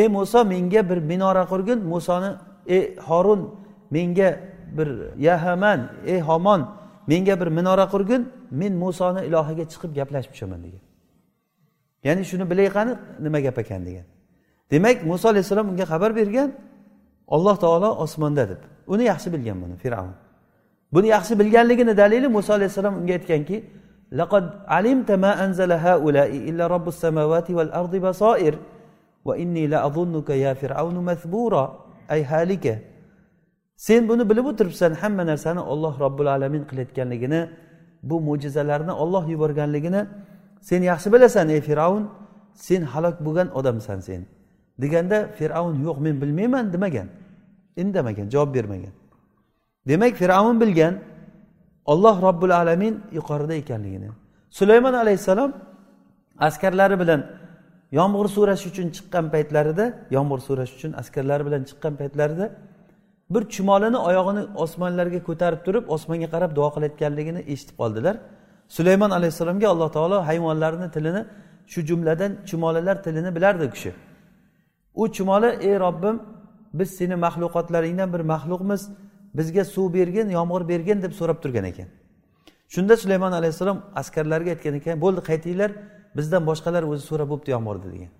Ey 0.00 0.08
muso 0.16 0.40
menga 0.52 0.80
bir 0.88 0.98
minora 1.10 1.44
qurgin. 1.52 1.78
Musoni 1.92 2.30
ey 2.76 2.82
horun 3.08 3.40
menga 3.94 4.28
bir 4.76 4.88
ya 5.26 5.34
haman 5.44 5.80
ey 6.12 6.20
homon 6.28 6.60
menga 7.10 7.34
bir 7.40 7.48
minora 7.58 7.86
qurgin. 7.94 8.22
Men 8.60 8.72
musoni 8.84 9.20
ilohiga 9.28 9.64
chiqib 9.72 9.90
gaplashib 9.98 10.32
tushaman 10.34 10.60
degan. 10.64 10.82
Ya'ni 12.06 12.22
shuni 12.30 12.44
bilay 12.50 12.68
qani 12.76 12.92
nima 13.24 13.38
gap 13.40 13.58
ekan 13.62 13.82
degan. 13.86 14.06
Demak 14.70 14.98
muso 15.10 15.26
alayhissalom 15.32 15.66
unga 15.72 15.84
xabar 15.92 16.10
bergan 16.18 16.48
alloh 17.36 17.56
taolo 17.64 17.90
osmonda 18.04 18.44
deb. 18.50 18.60
Uni 18.92 19.04
yaxshi 19.10 19.28
bilgan 19.34 19.56
buni 19.62 19.76
fir'avn. 19.82 20.12
Buni 20.94 21.08
yaxshi 21.14 21.34
bilganligini 21.40 21.92
dalili 22.02 22.28
muso 22.36 22.52
alayhissalom 22.58 22.94
unga 23.00 23.12
aytganki 23.18 23.56
laqad 24.20 24.44
alimta 24.78 25.14
ma 25.24 25.30
anzala 25.44 25.76
haulai 25.86 26.36
illa 26.50 26.64
robbus 26.74 26.96
samawati 27.04 27.52
val 27.58 27.70
ardi 27.80 27.98
basoir 28.06 28.54
va 29.26 29.32
inni 29.42 29.64
la 29.72 29.78
azunnuka 29.88 30.34
ya 30.44 30.52
fir'aun 30.60 30.96
mathbura. 31.08 31.64
Ay 32.14 32.22
halika 32.32 32.74
sen 33.76 34.02
buni 34.08 34.22
bilib 34.30 34.46
o'tiribsan 34.50 34.92
hamma 35.00 35.22
narsani 35.30 35.62
olloh 35.72 35.94
robbil 36.04 36.28
alamin 36.36 36.62
qilayotganligini 36.68 37.40
bu 38.08 38.16
mo'jizalarni 38.28 38.92
olloh 39.02 39.24
yuborganligini 39.32 40.00
sen 40.68 40.80
yaxshi 40.90 41.08
bilasan 41.14 41.46
ey 41.54 41.60
fir'avn 41.68 42.04
sen 42.66 42.82
halok 42.92 43.16
bo'lgan 43.26 43.48
odamsan 43.58 44.00
sen. 44.08 44.22
Deganda 44.82 45.18
fir'avn 45.38 45.74
yo'q 45.86 45.98
men 46.06 46.14
bilmayman 46.22 46.64
demagan. 46.74 47.08
Indamagan 47.82 48.26
javob 48.34 48.50
bermagan. 48.56 48.94
Demak 49.88 50.14
fir'avn 50.20 50.56
bilgan 50.62 50.94
olloh 51.92 52.16
robbil 52.26 52.52
alamin 52.60 52.94
yuqorida 53.18 53.54
ekanligini. 53.62 54.08
Sulaymon 54.58 54.94
alayhissalom 55.02 55.50
askarlari 56.38 56.96
bilan 57.02 57.20
yomg'ir 57.98 58.28
so'rash 58.36 58.64
uchun 58.70 58.88
chiqqan 58.96 59.26
paytlarida 59.34 59.84
yomg'ir 60.16 60.40
so'rash 60.48 60.72
uchun 60.76 60.92
askarlari 61.00 61.42
bilan 61.48 61.62
chiqqan 61.68 61.94
paytlarida 62.00 62.46
bir 63.34 63.42
chumolini 63.54 63.98
oyog'ini 64.08 64.42
osmonlarga 64.64 65.20
ko'tarib 65.28 65.60
turib 65.66 65.84
osmonga 65.96 66.28
qarab 66.34 66.50
duo 66.58 66.68
qilayotganligini 66.74 67.40
eshitib 67.52 67.76
qoldilar 67.80 68.16
sulaymon 68.68 69.10
alayhissalomga 69.10 69.68
alloh 69.68 69.92
taolo 69.92 70.26
hayvonlarni 70.28 70.90
tilini 70.90 71.22
shu 71.66 71.80
jumladan 71.88 72.32
chumolilar 72.46 73.02
tilini 73.02 73.34
bilardi 73.36 73.64
u 73.64 73.70
kishi. 73.70 73.92
U 74.94 75.12
chumoli 75.12 75.46
ey 75.46 75.80
robbim 75.80 76.22
biz 76.74 76.96
seni 76.98 77.14
maxluqotlaringdan 77.14 78.12
bir 78.14 78.20
maxluqmiz 78.20 78.82
bizga 79.34 79.64
suv 79.64 79.94
bergin 79.94 80.28
yomg'ir 80.30 80.68
bergin 80.68 81.02
deb 81.02 81.12
so'rab 81.12 81.38
turgan 81.42 81.64
ekan. 81.64 81.88
Shunda 82.68 82.96
sulaymon 82.96 83.32
alayhissalom 83.32 83.78
askarlarga 84.00 84.50
aytgan 84.54 84.74
ekan 84.80 85.00
bo'ldi 85.04 85.20
qaytinglar 85.30 85.70
bizdan 86.16 86.42
boshqalar 86.50 86.82
o'zi 86.92 87.04
so'rab 87.10 87.28
bo'libdi 87.32 87.50
yomg'irni 87.56 87.88
degan. 87.94 88.12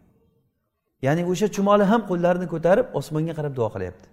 Ya'ni 1.07 1.23
o'sha 1.33 1.47
chumoli 1.57 1.85
ham 1.93 2.01
qo'llarini 2.11 2.47
ko'tarib 2.55 2.87
osmonga 2.99 3.35
qarab 3.39 3.53
duo 3.59 3.69
qilyapti. 3.75 4.07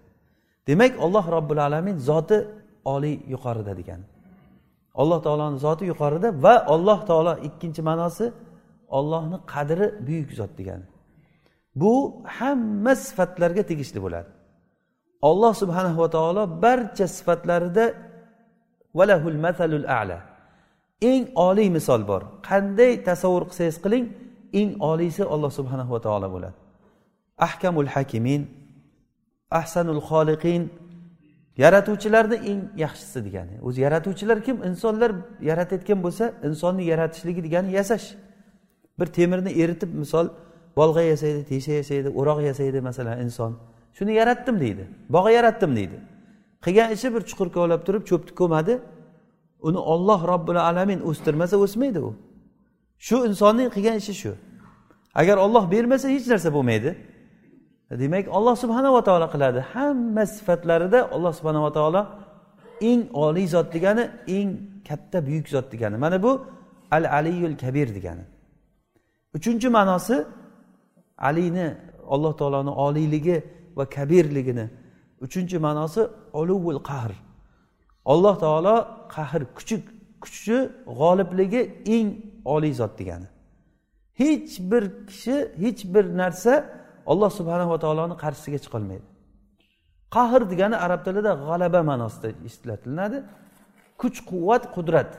Demak 0.68 0.92
olloh 1.06 1.26
robbil 1.36 1.60
alamin 1.68 1.96
zoti 2.10 2.38
oliy 2.94 3.16
yuqorida 3.34 3.74
degani 3.80 4.06
alloh 5.02 5.20
taoloni 5.26 5.58
zoti 5.66 5.84
yuqorida 5.92 6.30
va 6.44 6.56
olloh 6.74 7.00
taolo 7.10 7.34
ikkinchi 7.48 7.82
ma'nosi 7.90 8.26
ollohni 8.98 9.38
qadri 9.54 9.88
buyuk 10.08 10.32
zot 10.40 10.52
degani. 10.60 10.86
Bu 11.82 11.94
hamma 12.38 12.94
sifatlarga 13.06 13.64
tegishli 13.72 14.00
bo'ladi. 14.06 14.30
Olloh 15.30 15.54
subhanahu 15.62 15.98
va 16.04 16.10
taolo 16.18 16.44
barcha 16.64 17.06
sifatlarida 17.18 17.86
valahul 18.98 19.40
masalul 19.46 19.86
ala. 20.02 20.18
Eng 21.12 21.24
oliy 21.48 21.70
misol 21.78 22.02
bor. 22.12 22.22
Qanday 22.50 22.92
tasavvur 23.08 23.44
qilsangiz 23.50 23.78
qiling 23.84 24.06
eng 24.60 24.70
oliysi 24.92 25.24
olloh 25.34 25.52
subhanahu 25.60 25.92
va 25.96 26.00
taolo 26.06 26.28
bo'ladi. 26.36 26.58
Ahkamul 27.48 27.90
hakimin 27.96 28.42
ahsanul 29.60 30.02
xoliqin 30.10 30.62
yaratuvchilarni 31.58 32.36
eng 32.36 32.62
yaxshisi 32.78 33.26
degani. 33.26 33.60
O'zi 33.62 33.82
yaratuvchilar 33.82 34.44
kim? 34.44 34.64
Insonlar 34.64 35.12
yaratayotgan 35.42 36.04
bo'lsa 36.04 36.34
insonni 36.44 36.84
yaratishligi 36.84 37.44
degani 37.44 37.72
yasash. 37.72 38.16
Bir 39.00 39.06
temirni 39.06 39.52
eritib 39.62 39.94
misol 39.94 40.28
bolg'a 40.76 41.02
yasaydi 41.02 41.46
tesha 41.46 41.72
yasaydi 41.72 42.10
o'roq 42.10 42.42
yasaydi 42.50 42.82
masalan 42.82 43.20
inson. 43.26 43.58
Shuni 43.94 44.14
yaratdim 44.14 44.60
deydi. 44.60 44.88
Bog' 45.10 45.32
yaratdim 45.32 45.76
deydi. 45.76 45.98
Qilgan 46.66 46.92
ishi 46.92 47.14
bir 47.14 47.22
chuqur 47.22 47.48
kovlab 47.56 47.86
turib 47.86 48.04
cho'pni 48.10 48.36
ko'madi. 48.36 48.80
Uni 49.62 49.78
olloh 49.78 50.28
robbil 50.28 50.60
alamin 50.70 51.00
o'stirmasa 51.10 51.58
o'smaydi 51.58 52.00
u. 52.00 52.16
Shu 52.98 53.28
insonning 53.28 53.70
qilgan 53.76 53.96
ishi 54.02 54.14
shu. 54.14 54.34
Agar 55.16 55.38
olloh 55.38 55.72
bermasa 55.72 56.08
hech 56.10 56.28
narsa 56.28 56.54
bo'lmaydi. 56.54 56.96
Demak 58.00 58.28
olloh 58.38 58.56
subhanava 58.56 59.04
taolo 59.04 59.28
qiladi. 59.34 59.60
Hamma 59.74 60.26
sifatlarida 60.26 61.00
alloh 61.16 61.34
subhanava 61.40 61.72
taolo 61.78 62.02
eng 62.90 63.02
oliy 63.14 63.48
zot 63.48 63.68
degani 63.74 64.04
eng 64.28 64.50
katta 64.88 65.18
buyuk 65.28 65.48
zot 65.54 65.72
degani. 65.74 65.98
Mana 65.98 66.24
bu 66.24 66.32
al 66.92 67.06
aliyul 67.18 67.58
kabir 67.64 67.88
degani. 67.98 68.24
Uchinchi 69.36 69.70
ma'nosi 69.78 70.26
aliyni 71.18 71.68
alloh 72.14 72.34
taoloni 72.40 72.70
oliyligi 72.70 73.38
va 73.78 73.86
kabirligini. 73.86 74.66
Uchinchi 75.26 75.58
ma'nosi 75.66 76.02
uluvul 76.34 76.80
qahr. 76.90 77.12
Alloh 78.06 78.36
taolo 78.40 78.76
qahr 79.16 79.42
kuchi 79.58 79.76
kuchi 80.24 80.58
g'olibligi 81.00 81.62
eng 81.96 82.08
oliy 82.46 82.74
zot 82.74 82.94
degani. 83.00 83.28
Hech 84.22 84.54
bir 84.70 84.84
kishi 85.10 85.36
hech 85.64 85.82
bir 85.94 86.06
narsa 86.22 86.54
alloh 87.12 87.30
subhanava 87.40 87.76
taoloni 87.84 88.16
qarshisiga 88.24 88.60
chiqolmaydi 88.66 89.06
qahr 90.16 90.42
degani 90.52 90.78
arab 90.86 91.02
tilida 91.08 91.32
g'alaba 91.46 91.82
ma'nosida 91.90 92.30
ishlatilinadi 92.50 93.18
kuch 94.02 94.18
quvvat 94.30 94.64
qudrat. 94.76 95.12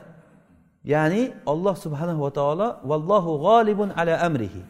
Ya'ni 0.93 1.23
olloh 1.51 1.75
subhanahu 1.85 2.21
va 2.25 2.31
taolo 2.39 2.67
vallohu 2.91 3.31
g'olibun 3.45 3.89
ala 4.01 4.13
amrihi. 4.27 4.61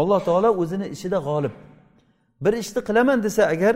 Alloh 0.00 0.20
taolo 0.28 0.50
o'zini 0.62 0.86
ishida 0.96 1.18
g'olib. 1.28 1.54
Bir 2.44 2.52
ishni 2.62 2.80
qilaman 2.88 3.18
desa 3.26 3.42
agar 3.54 3.74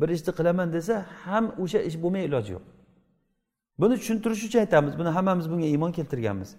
bir 0.00 0.08
ishni 0.16 0.32
qilaman 0.38 0.68
desa 0.76 0.94
ham 1.24 1.44
o'sha 1.62 1.80
ish 1.88 1.96
bo'lmay 2.02 2.22
iloji 2.28 2.50
yo'q. 2.56 2.64
Buni 3.80 3.94
tushuntirish 4.00 4.42
uchun 4.48 4.60
aytamiz. 4.64 4.92
Buni 5.00 5.10
hammamiz 5.16 5.46
bunga 5.52 5.66
iymon 5.74 5.92
keltirganmiz. 5.98 6.50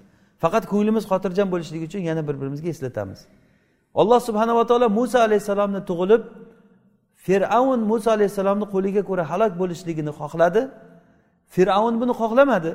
Faqat 0.44 0.64
ko'nglimiz 0.72 1.04
xotirjam 1.12 1.48
bo'lishligi 1.54 1.86
uchun 1.90 2.02
yana 2.10 2.22
bir 2.28 2.36
birimizga 2.42 2.70
eslatamiz. 2.76 3.20
Olloh 4.02 4.20
subhanava 4.28 4.64
taolo 4.70 4.88
muso 5.00 5.18
alayhissalomni 5.28 5.82
tug'ilib 5.90 6.22
fir'avn 7.26 7.80
muso 7.92 8.10
alayhissalomni 8.16 8.66
qo'liga 8.74 9.02
ko'ra 9.10 9.24
halok 9.32 9.54
bo'lishligini 9.62 10.12
xohladi. 10.20 10.62
Fir'avn 11.56 11.96
buni 12.02 12.14
xohlamadi. 12.22 12.72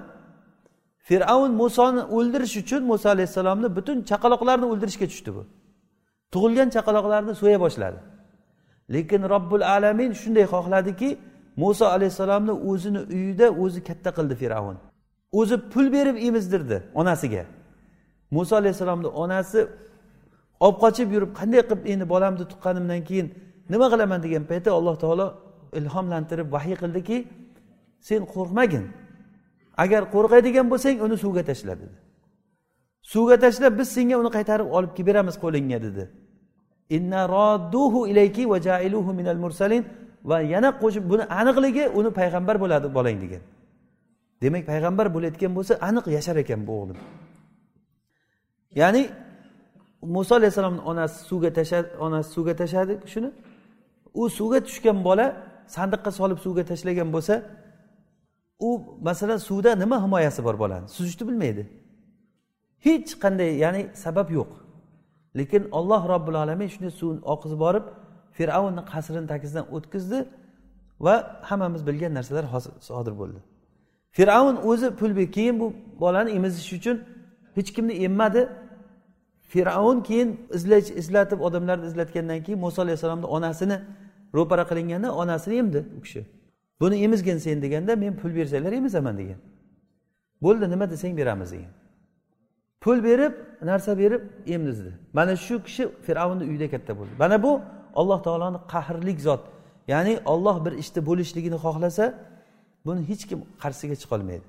Fir'avn 1.09 1.53
musoni 1.63 2.03
o'ldirish 2.17 2.57
uchun 2.63 2.83
muso 2.91 3.07
alayhissalomni 3.15 3.69
butun 3.77 3.97
chaqaloqlarni 4.11 4.67
o'ldirishga 4.73 5.07
tushdi 5.13 5.31
bu. 5.37 5.43
Tug'ilgan 6.33 6.69
chaqaloqlarni 6.77 7.33
so'ya 7.41 7.59
boshladi. 7.65 7.99
Lekin 8.95 9.23
robbul 9.35 9.63
alamin 9.77 10.11
shunday 10.21 10.47
xohladiki 10.55 11.09
muso 11.63 11.85
alayhissalomni 11.97 12.55
o'zini 12.71 13.01
uyida 13.17 13.47
o'zi 13.63 13.81
katta 13.89 14.11
qildi 14.19 14.35
fir'avn. 14.43 14.77
O'zi 15.41 15.57
pul 15.73 15.87
berib 15.97 16.17
emizdirdi 16.29 16.77
onasiga. 17.01 17.45
Muso 18.37 18.53
alayhissalomni 18.61 19.09
onasi 19.23 19.61
olib 20.65 20.77
qochib 20.83 21.09
yurib 21.15 21.31
qanday 21.39 21.63
qilib 21.69 21.83
endi 21.93 22.05
bolamni 22.13 22.45
tuqqanimdan 22.53 23.01
keyin 23.09 23.27
nima 23.73 23.87
qilaman? 23.93 24.19
degan 24.25 24.43
paytda 24.51 24.71
alloh 24.79 24.95
taolo 25.03 25.27
ilhomlantirib 25.79 26.49
vahiy 26.55 26.77
qildiki 26.83 27.17
sen 28.09 28.21
qo'rqmagin. 28.35 28.85
Agar 29.85 30.03
qo'rqadigan 30.15 30.67
bo'lsang 30.73 30.97
uni 31.07 31.17
suvga 31.25 31.43
tashla 31.51 31.75
dedi. 31.83 31.97
Suvga 33.13 33.37
tashlab 33.45 33.73
biz 33.79 33.89
senga 33.97 34.17
uni 34.23 34.31
qaytarib 34.37 34.69
olib 34.77 34.93
kelib 34.97 35.09
beramiz 35.11 35.37
qo'lingga 35.45 35.79
dedi. 35.87 36.05
Inna 36.97 37.21
rodduhu 37.37 38.01
ilayki 38.11 38.45
va 38.51 38.59
jailuhu 38.69 39.11
minal 39.19 39.41
mursalin. 39.45 39.83
Va 40.31 40.39
yana 40.55 40.71
qo'shib 40.83 41.05
buni 41.11 41.25
aniqligi 41.41 41.85
uni 41.99 42.11
payg'ambar 42.19 42.57
bo'ladi 42.63 42.87
bolang 42.97 43.19
degan. 43.25 43.43
Demak 44.43 44.63
payg'ambar 44.71 45.07
bo'layotgan 45.15 45.53
bo'lsa 45.59 45.73
aniq 45.89 46.05
yashar 46.17 46.37
ekan 46.43 46.61
bu 46.67 46.73
o'g'lim. 46.81 46.99
Ya'ni 48.81 49.03
muso 50.03 50.35
alayhissalomni 50.35 50.81
onasi 50.81 51.25
suvga 51.25 51.51
tashladi 51.53 51.89
onasi 52.07 52.29
suvga 52.37 52.55
tashladi 52.57 52.95
shuni 53.13 53.31
u 54.15 54.31
suvga 54.39 54.59
tushgan 54.67 54.99
bola 55.05 55.27
sandiqqa 55.77 56.11
solib 56.19 56.39
suvga 56.45 56.65
tashlagan 56.71 57.09
bo'lsa 57.17 57.35
u 58.59 58.99
masalan 59.03 59.37
suvda 59.37 59.71
nima 59.75 60.05
himoyasi 60.05 60.45
bor 60.45 60.59
bolani? 60.59 60.89
Suzishni 60.89 61.29
bilmaydi. 61.29 61.63
Hech 62.87 63.11
qanday 63.23 63.51
ya'ni 63.65 63.83
sabab 63.95 64.31
yo'q. 64.31 64.51
Lekin 65.39 65.63
olloh 65.79 66.09
robbil 66.09 66.35
alamin 66.35 66.69
shunday 66.75 66.91
suvni 67.01 67.21
oqizib 67.35 67.59
borib 67.65 67.85
fir'avnni 68.37 68.83
qasrini 68.93 69.27
tagisidan 69.33 69.65
o'tkazdi 69.77 70.19
va 71.07 71.15
hammamiz 71.49 71.83
bilgan 71.89 72.13
narsalar 72.19 72.45
sodir 72.89 73.15
bo'ldi. 73.21 73.41
Fir'avn 74.17 74.57
o'zi 74.71 74.89
pul 75.01 75.13
keyin 75.37 75.57
bu 75.61 75.67
bolani 76.03 76.31
emizish 76.39 76.73
uchun 76.79 76.97
hech 77.57 77.71
kimni 77.77 77.95
emmadi. 78.07 78.43
Fir'avn 79.53 80.03
keyin 80.09 80.29
izlatib 81.01 81.41
odamlarni 81.41 81.87
izlatgandan 81.87 82.43
keyin 82.43 82.61
muso 82.61 82.83
alayhissalomni 82.83 83.27
onasini 83.27 83.79
ro'para 84.35 84.65
qilinganda 84.71 85.09
onasini 85.23 85.55
emdi 85.63 85.81
u 85.99 86.01
kishi. 86.05 86.23
Buni 86.81 86.97
emizgin 87.05 87.39
sen 87.39 87.63
deganda 87.63 87.97
men 87.97 88.17
pul 88.21 88.35
bersanglar 88.39 88.73
emizaman 88.73 89.19
degan. 89.19 89.39
Bo'ldi 90.43 90.71
nima 90.71 90.91
desang 90.91 91.17
beramiz 91.17 91.51
degan. 91.53 91.73
Pul 92.81 93.05
berib 93.05 93.33
narsa 93.63 93.99
berib 93.99 94.23
emizdi 94.47 94.93
mana 95.13 95.37
shu 95.37 95.63
kishi 95.67 95.85
fir'avnni 96.07 96.45
uyida 96.51 96.71
katta 96.71 96.99
bo'ldi. 96.99 97.13
Mana 97.19 97.43
bu 97.43 97.61
alloh 97.95 98.23
taoloni 98.27 98.59
qahrlik 98.73 99.21
zot. 99.21 99.43
Ya'ni 99.89 100.21
olloh 100.33 100.57
bir 100.65 100.73
ishni 100.83 101.01
bo'lishligini 101.09 101.59
xohlasa 101.65 102.05
buni 102.87 103.01
hech 103.11 103.23
kim 103.29 103.39
qarshisiga 103.63 103.97
chiqolmaydi. 104.03 104.47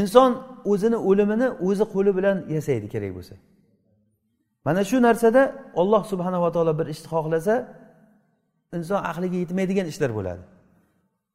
Inson 0.00 0.30
o'zini 0.72 0.98
o'limini 1.08 1.48
o'zi 1.68 1.84
qo'li 1.94 2.10
bilan 2.18 2.36
yasaydi 2.56 2.88
kerak 2.94 3.12
bo'lsa. 3.16 3.34
Mana 4.66 4.82
shu 4.90 4.96
narsada 5.02 5.42
olloh 5.80 6.02
subhanava 6.12 6.48
taolo 6.54 6.72
bir 6.80 6.86
ishni 6.94 7.08
xohlasa 7.14 7.54
inson 8.76 9.00
aqliga 9.10 9.36
yetmaydigan 9.42 9.86
ishlar 9.92 10.10
bo'ladi. 10.18 10.42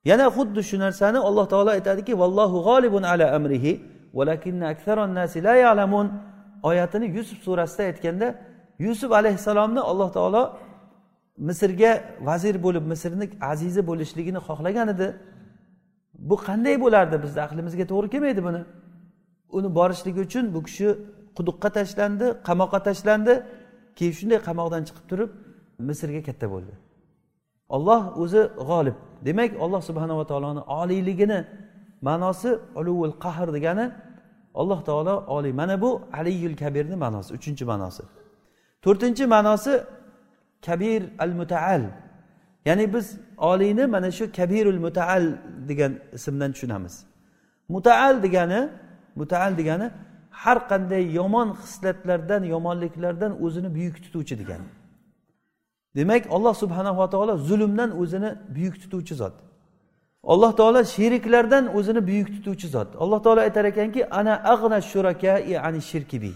Yana 0.09 0.25
xuddi 0.35 0.61
shu 0.69 0.77
narsani 0.85 1.19
alloh 1.29 1.45
taolo 1.53 1.69
aytadiki 1.77 2.13
vallohu 2.21 2.57
g'olibun 2.67 3.03
ala 3.11 3.25
amrihi 3.38 3.73
nasi 5.19 5.43
la 5.47 5.55
ya'lamun. 5.65 6.07
Oyatini 6.69 7.07
yusuf 7.17 7.39
surasida 7.47 7.83
aytganda 7.89 8.27
yusuf 8.79 9.11
alayhissalomni 9.19 9.81
alloh 9.91 10.09
taolo 10.17 10.43
misrga 11.47 11.91
vazir 12.27 12.55
bo'lib 12.65 12.85
misrni 12.91 13.25
azizi 13.51 13.81
bo'lishligini 13.89 14.39
xohlagan 14.47 14.88
edi. 14.95 15.07
Bu 16.29 16.35
qanday 16.47 16.75
bo'lardi? 16.83 17.15
Bizni 17.23 17.41
aqlimizga 17.47 17.85
to'g'ri 17.91 18.07
kelmaydi 18.13 18.41
buni. 18.47 18.61
Uni 19.57 19.69
borishligi 19.77 20.19
uchun 20.27 20.45
bu 20.55 20.59
kishi 20.67 20.88
quduqqa 21.38 21.69
tashlandi 21.78 22.26
qamoqqa 22.48 22.80
tashlandi. 22.88 23.34
Keyin 23.98 24.13
shunday 24.19 24.39
qamoqdan 24.48 24.82
chiqib 24.88 25.06
turib 25.12 25.32
misrga 25.89 26.21
katta 26.28 26.48
bo'ldi. 26.54 26.74
Olloh 27.76 28.02
o'zi 28.24 28.41
g'olib. 28.69 28.98
Demak 29.28 29.52
alloh 29.65 29.82
subhanava 29.89 30.24
taoloni 30.32 30.62
oliyligini 30.80 31.39
ma'nosi 32.08 32.50
uluvul 32.80 33.15
qahr 33.26 33.48
degani 33.58 33.86
alloh 34.62 34.80
taolo 34.89 35.15
oliy. 35.36 35.54
Mana 35.62 35.76
bu 35.84 35.89
aliyul 36.19 36.56
kabirni 36.63 36.95
ma'nosi 37.04 37.30
uchinchi 37.38 37.63
ma'nosi. 37.71 38.04
To'rtinchi 38.84 39.26
ma'nosi 39.36 39.74
kabir 40.67 41.02
al 41.24 41.34
mutaal 41.39 41.84
ya'ni 42.67 42.86
biz 42.93 43.08
oliyni 43.38 43.86
mana 43.95 44.10
shu 44.17 44.26
kabirul 44.39 44.80
mutaal 44.86 45.24
degan 45.69 45.91
ismdan 46.17 46.52
tushunamiz. 46.56 46.95
Mutaal 47.76 48.15
degani 48.26 48.62
mutaal 49.19 49.52
degani 49.60 49.88
har 50.41 50.58
qanday 50.69 51.04
yomon 51.19 51.50
xislatlardan 51.62 52.43
yomonliklardan 52.54 53.32
o'zini 53.45 53.69
buyuk 53.78 53.95
tutuvchi 54.04 54.36
degan. 54.41 54.62
Demak 55.98 56.24
alloh 56.36 56.54
subhanava 56.63 57.06
taolo 57.13 57.34
zulmdan 57.50 57.89
o'zini 58.02 58.30
buyuk 58.56 58.76
tutuvchi 58.82 59.15
zot. 59.21 59.36
Alloh 60.34 60.52
taolo 60.60 60.82
sheriklardan 60.95 61.65
o'zini 61.78 62.02
buyuk 62.10 62.28
tutuvchi 62.36 62.67
zot. 62.76 62.89
Alloh 63.04 63.19
taolo 63.26 63.39
aytar 63.48 63.65
ekanki 63.71 64.02
ana 64.19 64.34
ag'na 64.54 64.80
shurakai 64.91 65.54
ani 65.67 65.82
shirkibi 65.89 66.34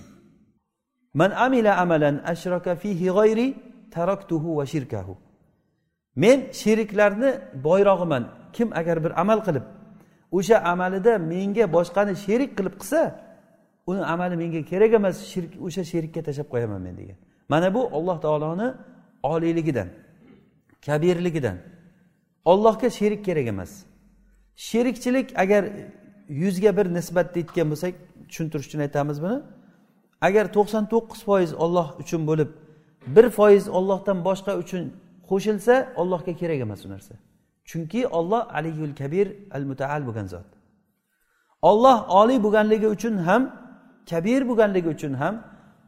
man 1.20 1.32
amila 1.46 1.72
amalan 1.84 2.16
ashraka 2.34 2.72
fihi 2.82 3.08
g'ayri 3.18 3.48
taraktuhu 3.96 4.50
va 4.58 4.66
shirkahu. 4.74 5.14
Men 6.16 6.38
sheriklarni 6.62 7.30
boyrog'iman. 7.66 8.24
Kim 8.56 8.70
agar 8.80 8.98
bir 9.04 9.12
amal 9.22 9.40
qilib 9.48 9.66
o'sha 10.38 10.58
amalida 10.72 11.14
menga 11.32 11.66
boshqani 11.76 12.14
sherik 12.26 12.52
qilib 12.58 12.76
qilsa 12.82 13.02
uni 13.90 14.02
amali 14.14 14.36
menga 14.42 14.62
kerak 14.72 14.92
emas 15.00 15.18
shirk 15.32 15.52
o'sha 15.66 15.84
sherikka 15.92 16.22
tashlab 16.28 16.48
qo'yaman 16.54 16.82
men 16.88 16.96
degan. 17.02 17.18
Mana 17.52 17.68
bu 17.76 17.82
alloh 17.98 18.18
taoloni 18.26 18.68
oliyligidan 19.32 19.90
kabirligidan. 20.86 21.58
Ollohga 22.46 22.90
sherik 22.90 23.26
kerak 23.26 23.48
emas. 23.48 23.72
Sherikchilik 24.56 25.40
agar 25.40 25.66
yuzga 26.30 26.78
bir 26.78 26.86
nisbatda 26.98 27.40
aytgan 27.40 27.68
bo'lsak 27.72 27.94
tushuntirish 28.30 28.68
uchun 28.68 28.80
aytamiz 28.80 29.18
buni. 29.24 29.38
Agar 30.28 30.46
to'qson 30.56 30.84
to'qqiz 30.94 31.22
foiz 31.28 31.52
olloh 31.64 31.88
uchun 32.02 32.22
bo'lib 32.30 32.50
bir 33.16 33.26
foiz 33.38 33.66
ollohdan 33.78 34.18
boshqa 34.28 34.54
uchun 34.64 34.84
qo'shilsa 35.30 35.74
ollohga 36.02 36.34
kerak 36.42 36.60
emas 36.66 36.86
u 36.86 36.90
narsa. 36.90 37.14
Chunki 37.70 38.02
olloh 38.08 38.42
aliyul 38.58 38.96
kabir 39.02 39.28
al 39.52 39.64
mutaal 39.72 40.02
bo'lgan 40.08 40.28
zot. 40.34 40.50
Olloh 41.62 41.98
oliy 42.22 42.40
bo'lganligi 42.46 42.88
uchun 42.96 43.18
ham 43.28 43.42
kabir 44.12 44.42
bo'lganligi 44.50 44.90
uchun 44.96 45.14
ham 45.22 45.36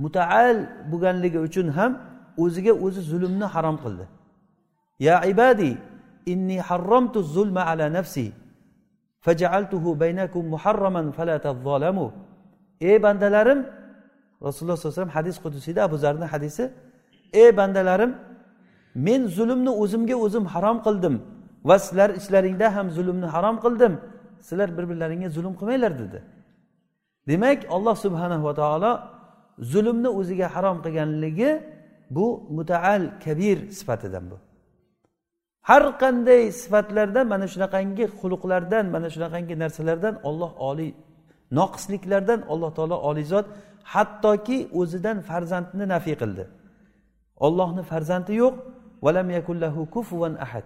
mutaal 0.04 0.58
bo'lganligi 0.92 1.40
uchun 1.48 1.68
ham 1.78 1.92
o'ziga 2.44 2.74
o'zi 2.86 3.02
zulmni 3.12 3.48
harom 3.54 3.78
qildi. 3.84 4.06
Ya 5.08 5.16
ibadi 5.34 5.72
inni 6.34 6.58
harramtu 6.68 7.20
zulma 7.36 7.62
ala 7.72 7.86
nafsi 7.98 8.26
fajaaltuhu 9.26 9.90
baynakum 10.04 10.44
muharraman 10.54 11.06
fala 11.18 11.36
tazzolamu 11.46 12.08
ey 12.90 12.98
bandalarim 13.06 13.60
rasululloh 14.46 14.78
sallallohu 14.78 14.94
alayhi 14.94 15.02
vasallam 15.02 15.16
hadis 15.20 15.36
qudusiyda 15.46 15.80
abu 15.88 15.98
zarni 16.04 16.26
hadisi 16.34 16.64
ey 17.42 17.50
bandalarim 17.60 18.12
men 18.96 19.22
zulmni 19.38 19.72
o'zimga 19.84 20.16
o'zim 20.26 20.46
harom 20.54 20.78
qildim 20.86 21.16
va 21.70 21.76
sizlar 21.86 22.10
ichlaringda 22.20 22.68
ham 22.76 22.88
zulmni 22.98 23.28
harom 23.36 23.58
qildim. 23.66 23.94
Sizlar 24.48 24.70
bir 24.78 24.86
birlaringga 24.90 25.30
zulm 25.30 25.54
qilmanglar 25.60 25.94
dedi. 26.04 26.20
Demak 27.32 27.60
alloh 27.76 27.96
subhanahu 28.06 28.44
va 28.48 28.54
taolo 28.62 28.92
zulmni 29.72 30.10
o'ziga 30.20 30.48
harom 30.56 30.78
qilganligi 30.86 31.52
bu 32.16 32.28
mutaal 32.58 33.04
kabir 33.24 33.58
sifatidan 33.78 34.26
bu. 34.32 34.38
Har 35.70 35.84
qanday 36.02 36.42
sifatlardan 36.62 37.26
mana 37.34 37.46
shunaqangi 37.54 38.06
xulqlardan 38.20 38.86
mana 38.96 39.08
shunaqangi 39.16 39.56
narsalardan 39.64 40.16
olloh 40.30 40.52
oliy 40.70 40.92
noqisliklardan 41.60 42.40
alloh 42.52 42.70
taolo 42.78 42.98
oliyzod 43.10 43.46
hattoki 43.94 44.58
o'zidan 44.80 45.18
farzandni 45.30 45.86
nafiy 45.94 46.16
qildi. 46.22 46.44
Ollohni 47.46 47.84
farzandi 47.92 48.34
yo'q 48.44 48.56
valam 49.06 49.28
yakullahu 49.38 49.82
kufuvan 49.96 50.34
ahad. 50.46 50.66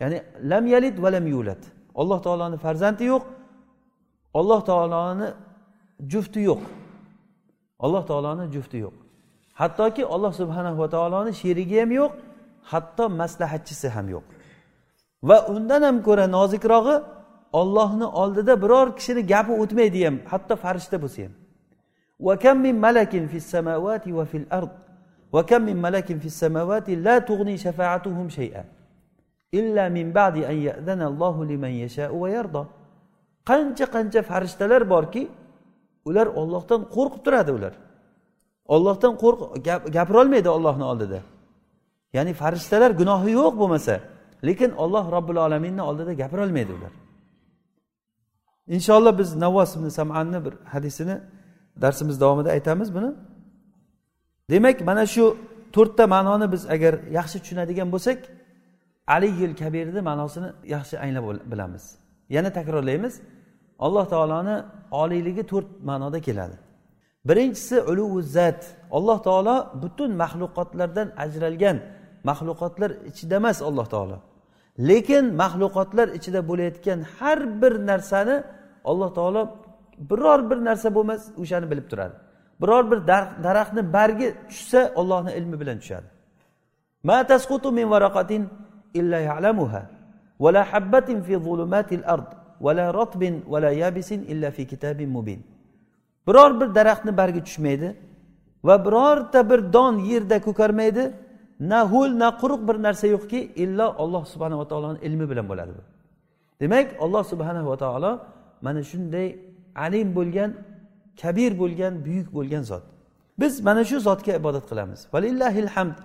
Ya'ni 0.00 0.18
lam 0.50 0.64
yalid 0.74 0.96
valam 1.04 1.26
yulad. 1.34 1.62
Alloh 2.00 2.18
taoloni 2.26 2.56
farzandi 2.64 3.04
yo'q 3.12 3.24
alloh 4.40 4.60
taoloni 4.70 5.28
jufti 6.11 6.39
yo'q 6.49 6.61
alloh 7.85 8.03
taoloni 8.09 8.45
jufti 8.55 8.77
yo'q 8.85 8.95
hattoki 9.61 10.03
alloh 10.15 10.31
subhanahu 10.41 10.77
va 10.81 10.87
taoloni 10.95 11.31
sherigi 11.41 11.77
ham 11.81 11.91
yo'q 11.99 12.11
hatto 12.71 13.03
maslahatchisi 13.21 13.87
ham 13.95 14.07
yo'q 14.15 14.25
va 15.29 15.37
undan 15.53 15.81
ham 15.87 15.97
ko'ra 16.07 16.25
nozikrog'i 16.37 16.95
ollohni 17.61 18.07
oldida 18.21 18.53
biror 18.63 18.87
kishini 18.97 19.21
gapi 19.33 19.53
o'tmaydi 19.63 19.99
ham 20.05 20.15
hatto 20.31 20.53
farishta 20.63 20.97
bo'lsa 21.05 21.21
ham 21.25 21.33
وكم 22.27 22.57
من 22.65 22.75
ملك 22.81 23.13
في 23.31 23.37
السماوات 23.43 24.07
وفي 24.07 24.37
الأرض 24.37 24.69
وكم 25.33 25.61
من 25.61 25.77
ملك 25.81 26.07
في 26.21 26.25
السماوات 26.25 26.89
لا 26.89 27.15
تغني 27.19 27.57
شفاعتهم 27.57 28.29
شيئا 28.29 28.63
إلا 29.53 29.89
من 29.89 30.11
بعد 30.17 30.35
أن 30.51 30.55
يأذن 30.67 31.01
الله 31.01 31.35
لمن 31.45 31.69
يشاء 31.83 32.11
ويرضى 32.15 32.65
qancha 33.45 33.85
qancha 33.85 34.21
farishtalar 34.29 34.81
borki 34.89 35.27
ular 36.04 36.26
ollohdan 36.26 36.80
qo'rqib 36.94 37.22
turadi 37.26 37.52
ular. 37.52 37.74
Ollohdan 38.74 39.14
qo'rq 39.22 39.40
gapirolmaydi 39.96 40.48
ollohni 40.48 40.84
oldida. 40.84 41.20
Ya'ni 42.12 42.32
farishtalar 42.34 42.90
gunohi 42.90 43.30
yo'q 43.30 43.54
bo'lmasa 43.60 43.94
lekin 44.48 44.70
olloh 44.70 45.04
robbil 45.12 45.36
alaminni 45.36 45.82
oldida 45.82 46.12
gapirolmaydi 46.12 46.72
ular. 46.72 46.92
Inshaalloh 48.68 49.18
biz 49.18 49.34
navvos 49.36 49.76
ibn 49.76 49.88
samanni 49.88 50.44
bir 50.44 50.54
hadisini 50.64 51.20
darsimiz 51.82 52.20
davomida 52.20 52.50
aytamiz 52.50 52.94
buni. 52.94 53.10
Demak 54.50 54.80
mana 54.80 55.06
shu 55.06 55.36
to'rtta 55.72 56.06
ma'noni 56.06 56.52
biz 56.52 56.62
agar 56.74 56.94
yaxshi 57.18 57.38
tushunadigan 57.42 57.88
bo'lsak 57.94 58.18
aliyul 59.06 59.54
kabirni 59.56 60.00
ma'nosini 60.00 60.48
yaxshi 60.74 60.98
anglab 61.04 61.24
bilamiz. 61.52 61.84
Yana 62.28 62.50
takrorlaymiz. 62.52 63.14
alloh 63.85 64.05
taoloni 64.13 64.55
oliyligi 65.01 65.43
to'rt 65.51 65.69
ma'noda 65.89 66.19
keladi 66.27 66.57
birinchisi 67.27 67.77
uluvu 67.91 68.17
zat 68.35 68.61
alloh 68.97 69.17
taolo 69.27 69.55
butun 69.83 70.11
maxluqotlardan 70.23 71.07
ajralgan 71.23 71.77
maxluqotlar 72.29 72.91
ichida 73.09 73.35
emas 73.41 73.57
alloh 73.69 73.85
taolo 73.93 74.17
lekin 74.89 75.25
maxluqotlar 75.41 76.07
ichida 76.17 76.39
bo'layotgan 76.49 76.99
har 77.17 77.39
bir 77.61 77.73
narsani 77.89 78.35
alloh 78.91 79.09
taolo 79.17 79.41
biror 80.09 80.39
bir 80.49 80.59
narsa 80.67 80.87
bo'lmas 80.97 81.21
o'shani 81.41 81.65
bilib 81.71 81.87
turadi 81.91 82.15
biror 82.61 82.83
bir 82.91 82.99
daraxtni 83.45 83.81
bargi 83.95 84.27
tushsa 84.49 84.81
ollohni 84.99 85.31
ilmi 85.39 85.55
bilan 85.61 85.77
tushadi 85.81 86.07
ma 87.09 87.17
tasqutu 87.31 87.67
min 87.77 87.87
varaqatin 87.93 88.41
illa 88.99 89.19
ya'lamuha 89.29 89.83
ولا 90.43 90.63
حبة 90.63 91.09
في 91.25 91.33
ظلمات 91.37 91.89
الأرض 91.99 92.27
biror 96.28 96.60
bir 96.60 96.74
daraxtni 96.74 97.16
bargi 97.16 97.40
tushmaydi 97.44 97.96
va 98.64 98.84
birorta 98.84 99.50
bir 99.50 99.72
don 99.72 99.94
yerda 99.98 100.36
ko'karmaydi. 100.46 101.04
Na 101.60 101.80
ho'l 101.92 102.10
na 102.18 102.28
quruq 102.40 102.68
bir 102.68 102.76
narsa 102.86 103.06
yo'qki 103.14 103.40
illo 103.62 103.86
olloh 104.02 104.24
subhanava 104.32 104.68
taoloni 104.68 104.98
ilmi 105.06 105.30
bilan 105.30 105.46
bo'ladi 105.50 105.72
bu. 105.78 105.82
Demak 106.60 106.88
olloh 107.04 107.24
subhanava 107.32 107.76
taolo 107.76 108.12
mana 108.62 108.82
shunday 108.90 109.26
alim 109.84 110.08
bo'lgan 110.18 110.50
kabir 111.22 111.52
bo'lgan 111.62 111.92
buyuk 112.06 112.28
bo'lgan 112.36 112.62
zot. 112.70 112.84
Biz 113.40 113.52
mana 113.68 113.82
shu 113.84 113.96
zotga 114.08 114.32
ibodat 114.40 114.64
qilamiz. 114.70 115.00
Valillahil 115.14 115.70
hamd. 115.74 115.96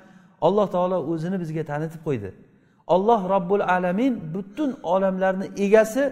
Alloh 0.47 0.67
taolo 0.75 0.97
o'zini 1.11 1.37
bizga 1.43 1.63
tanitib 1.71 2.01
qo'ydi. 2.07 2.29
Olloh 2.95 3.21
robbul 3.33 3.63
alamin 3.75 4.13
butun 4.33 4.71
olamlarni 4.93 5.45
egasi 5.65 6.03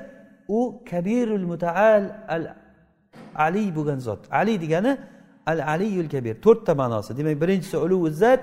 u 0.57 0.83
kabirul 0.89 1.45
mutaal 1.51 2.03
al 2.35 2.43
ali 3.45 3.65
bo'lgan 3.77 3.99
zot. 4.07 4.21
Ali 4.41 4.53
degani 4.63 4.91
al 5.51 5.59
aliyul 5.73 6.09
kabir. 6.13 6.35
To'rtta 6.45 6.73
ma'nosi. 6.81 7.11
Demak 7.17 7.35
birinchisi 7.43 7.77
ulug' 7.85 8.07
izzat 8.11 8.41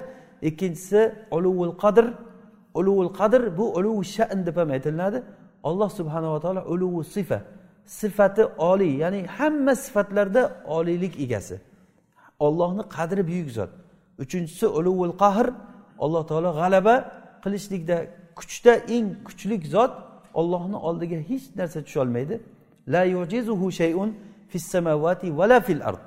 ikkinchisi 0.49 1.01
uluvul 1.37 1.75
qadr. 1.83 2.07
Uluvul 2.79 3.13
qadr 3.19 3.41
bu 3.59 3.65
uluvu 3.79 4.03
shan 4.15 4.39
deb 4.47 4.57
ham 4.61 4.71
aytilinadi. 4.77 5.19
Alloh 5.69 5.91
subhanava 5.99 6.39
taolo 6.45 6.63
ulug'u 6.75 7.01
sifa. 7.17 7.39
Sifati 8.01 8.43
oliy 8.71 8.95
ya'ni 9.03 9.21
hamma 9.37 9.75
sifatlarda 9.85 10.43
oliylik 10.77 11.15
egasi. 11.25 11.57
Ollohni 12.47 12.83
qadri 12.97 13.23
buyuk 13.31 13.51
zot. 13.59 13.71
Uchinchisi 14.23 14.67
uluvul 14.79 15.15
qahr 15.23 15.47
alloh 16.05 16.23
taolo 16.31 16.51
g'alaba 16.61 16.95
qilishlikda 17.45 17.97
kuchda 18.39 18.73
eng 18.97 19.07
kuchli 19.27 19.57
zot. 19.75 19.93
Ollohni 20.39 20.79
oldiga 20.89 21.19
hech 21.31 21.47
narsa 21.59 21.81
tusholmaydi. 21.87 22.37
La 22.95 23.03
yujizuhu 23.15 23.67
shayun 23.81 24.11
fis 24.51 24.65
samavati 24.75 25.29
vala 25.39 25.59
fil 25.67 25.83
ard. 25.91 26.05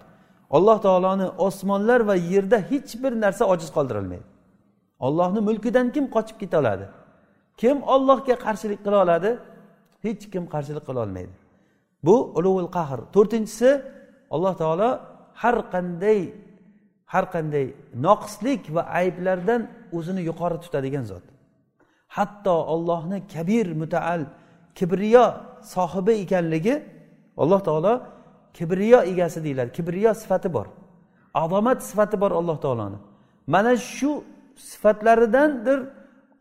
Alloh 0.57 0.77
taoloni 0.85 1.27
osmonlar 1.47 1.99
va 2.09 2.15
yerda 2.33 2.57
hech 2.71 2.91
bir 3.03 3.13
narsa 3.23 3.43
ojiz 3.53 3.69
qoldirilmaydi. 3.77 4.25
Ollohni 5.07 5.39
mulkidan 5.47 5.87
kim 5.95 6.05
qochib 6.15 6.37
keta 6.41 6.55
oladi? 6.61 6.85
Kim 7.61 7.77
ollohga 7.93 8.35
qarshilik 8.45 8.79
qila 8.85 8.97
oladi? 9.05 9.31
Hech 10.05 10.23
kim 10.33 10.43
qarshilik 10.53 10.83
qila 10.87 10.99
olmaydi. 11.05 11.33
Bu 12.05 12.15
ulug'ul 12.37 12.69
qahr. 12.77 12.99
To'rtinchisi 13.15 13.69
alloh 14.35 14.53
taolo 14.61 14.89
har 15.41 15.57
qanday 15.73 16.19
har 17.13 17.25
qanday 17.35 17.65
noqislik 18.07 18.61
va 18.75 18.81
ayblardan 18.99 19.61
o'zini 19.97 20.21
yuqori 20.29 20.57
tutadigan 20.63 21.05
zot. 21.11 21.25
hatto 22.16 22.54
ollohni 22.74 23.18
kabir 23.34 23.66
mutaal 23.82 24.20
kibriyo 24.78 25.26
sohibi 25.74 26.12
ekanligi 26.24 26.74
alloh 27.42 27.60
taolo 27.68 27.92
kibriyo 28.56 28.98
egasi 29.12 29.38
deyiladi 29.44 29.70
kibriyo 29.76 30.10
sifati 30.22 30.48
bor 30.56 30.66
azomat 31.42 31.78
sifati 31.88 32.16
bor 32.22 32.32
alloh 32.40 32.56
taoloni 32.64 32.98
mana 33.52 33.72
shu 33.94 34.10
sifatlaridandir 34.70 35.78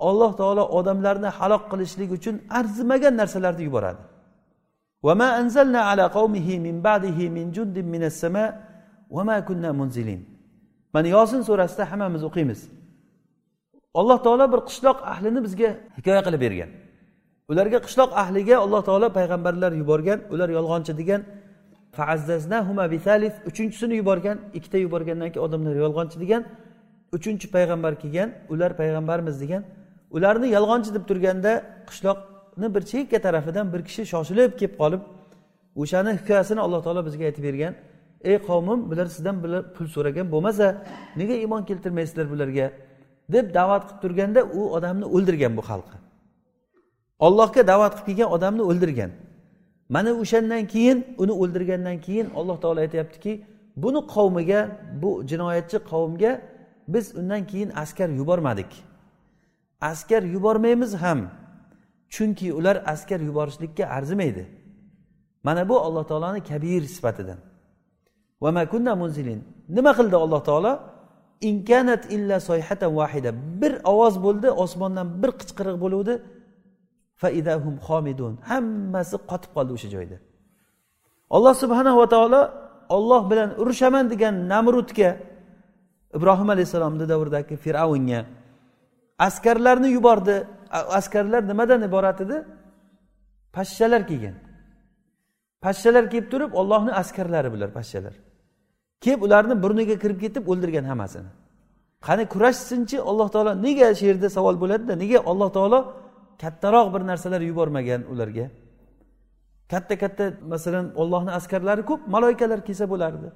alloh 0.09 0.31
taolo 0.41 0.63
odamlarni 0.77 1.29
halok 1.37 1.63
qilishlik 1.71 2.09
uchun 2.17 2.35
arzimagan 2.59 3.13
narsalarni 3.21 3.63
yuboradi 3.69 4.03
وما 5.07 5.29
أنزلنا 5.41 5.79
على 5.89 6.05
قومه 6.17 6.47
من 6.65 6.75
بعده 6.87 7.19
من 7.35 7.45
جند 7.55 7.77
من 7.93 8.03
السماء 8.09 8.51
وما 9.15 9.37
كنا 9.47 9.69
منزلين 9.81 10.21
mana 10.95 11.07
yosin 11.07 11.41
surasida 11.41 11.91
hammamiz 11.91 12.23
o'qiymiz 12.23 12.59
alloh 13.94 14.18
taolo 14.24 14.52
bir 14.52 14.60
qishloq 14.68 14.98
ahlini 15.12 15.40
bizga 15.46 15.70
hikoya 15.98 16.22
qilib 16.26 16.40
bergan. 16.46 16.70
Ularga 17.50 17.78
qishloq 17.86 18.10
ahliga 18.22 18.56
alloh 18.64 18.82
taolo 18.88 19.08
payg'ambarlar 19.18 19.72
yuborgan 19.80 20.18
ular 20.30 20.48
yolg'onchi 20.58 20.92
degan 21.00 21.20
uchinchisini 23.50 23.94
yuborgan 24.00 24.38
ikkita 24.58 24.78
yuborgandan 24.78 25.28
keyin 25.32 25.44
odamlar 25.46 25.74
yolg'onchi 25.84 26.16
degan 26.20 26.42
uchinchi 27.16 27.46
payg'ambar 27.56 27.92
kelgan 28.02 28.28
ular 28.52 28.70
payg'ambarmiz 28.80 29.36
degan 29.40 29.62
ularni 30.16 30.48
yolg'onchi 30.56 30.90
deb 30.96 31.04
turganda 31.10 31.52
qishloqni 31.88 32.74
bir 32.74 32.82
chekka 32.92 33.18
tarafidan 33.26 33.66
bir 33.72 33.80
kishi 33.88 34.02
shoshilib 34.12 34.50
kelib 34.60 34.74
qolib 34.80 35.02
o'shani 35.82 36.10
hikoyasini 36.18 36.60
alloh 36.66 36.80
taolo 36.86 37.00
bizga 37.08 37.24
aytib 37.28 37.44
bergan 37.48 37.72
ey 38.30 38.36
qavmim 38.48 38.80
bular 38.90 39.06
sizdan 39.14 39.36
bular 39.44 39.62
pul 39.74 39.86
so'ragan 39.94 40.26
bo'lmasa 40.34 40.66
nega 41.20 41.34
iymon 41.42 41.62
keltirmaysizlar 41.68 42.26
bularga? 42.32 42.66
Deb 43.32 43.54
da'vat 43.54 43.82
qilib 43.88 44.00
turganda 44.02 44.40
u 44.58 44.60
odamni 44.76 45.06
o'ldirgan 45.16 45.52
bu 45.58 45.62
xalqi. 45.70 45.96
Ollohga 47.26 47.62
da'vat 47.72 47.92
qilib 47.94 48.06
kelgan 48.06 48.30
odamni 48.36 48.62
o'ldirgan. 48.70 49.10
Mana 49.94 50.10
o'shandan 50.22 50.64
keyin 50.72 50.98
uni 51.22 51.32
o'ldirgandan 51.42 51.98
keyin 52.06 52.26
alloh 52.38 52.56
taolo 52.62 52.80
aytyaptiki 52.86 53.32
buni 53.82 54.00
qavmiga 54.14 54.60
bu 55.02 55.10
jinoyatchi 55.30 55.78
qavmga 55.90 56.32
biz 56.94 57.06
undan 57.20 57.42
keyin 57.50 57.70
askar 57.82 58.08
yubormadik. 58.20 58.70
Askar 59.80 60.22
yubormaymiz 60.22 60.92
ham 61.02 61.20
chunki 62.14 62.52
ular 62.58 62.76
askar 62.92 63.20
yuborishlikka 63.28 63.84
arzimaydi. 63.96 64.44
Mana 65.46 65.68
bu 65.68 65.80
alloh 65.80 66.04
taoloni 66.10 66.40
kabir 66.50 66.82
sifatidan. 66.82 67.38
Nima 69.76 69.92
qildi 69.98 70.16
alloh 70.24 70.44
taolo? 70.48 70.72
Inkanat 71.48 72.02
illa 72.16 72.36
soyhata 72.40 72.86
vahida 72.98 73.30
bir 73.60 73.72
ovoz 73.92 74.14
bo'ldi 74.24 74.48
osmondan 74.64 75.06
bir 75.22 75.30
qichqiriq 75.40 75.76
bo'luvdi. 75.84 76.14
Hammasi 78.50 79.16
qotib 79.30 79.50
qoldi 79.56 79.72
o'sha 79.76 79.88
joyda. 79.94 80.16
Alloh 81.36 81.54
subhanahu 81.62 81.96
va 82.02 82.08
taolo 82.14 82.42
olloh 82.96 83.22
bilan 83.30 83.50
urushaman 83.62 84.04
degan 84.12 84.34
namrudga 84.52 85.10
ibrohim 86.16 86.48
alayhissalomni 86.54 87.06
davridagi 87.12 87.54
fir'avnga 87.64 88.20
askarlarni 89.26 89.88
yubordi. 89.96 90.36
Askarlar 90.98 91.42
nimadan 91.50 91.80
iborat 91.88 92.18
edi? 92.24 92.36
Pashshalar 93.56 94.02
kelgan 94.10 94.36
pashshalar 95.64 96.04
kelib 96.12 96.28
turib 96.32 96.52
ollohni 96.60 96.92
askarlari 97.02 97.48
bular 97.54 97.70
pashshalar. 97.78 98.14
Kelib 99.04 99.20
ularni 99.26 99.54
burniga 99.62 99.96
kirib 100.02 100.18
ketib 100.24 100.44
o'ldirgan 100.52 100.84
hammasini. 100.90 101.30
Qani 102.06 102.24
kurashsinchi 102.34 102.96
alloh 103.10 103.28
taolo 103.34 103.52
nega 103.66 103.88
shu 103.98 104.04
yerda 104.10 104.28
savol 104.36 104.56
bo'ladida? 104.62 104.92
Nega 105.02 105.18
alloh 105.30 105.48
taolo 105.56 105.78
kattaroq 106.42 106.86
bir 106.94 107.02
narsalar 107.10 107.40
yubormagan 107.50 108.02
ularga? 108.12 108.46
Katta 109.72 109.94
katta 110.02 110.24
masalan 110.52 110.86
ollohni 111.00 111.30
askarlari 111.38 111.82
ko'p 111.90 112.00
maloyikalar 112.14 112.60
kelsa 112.68 112.84
bo'lardi. 112.92 113.28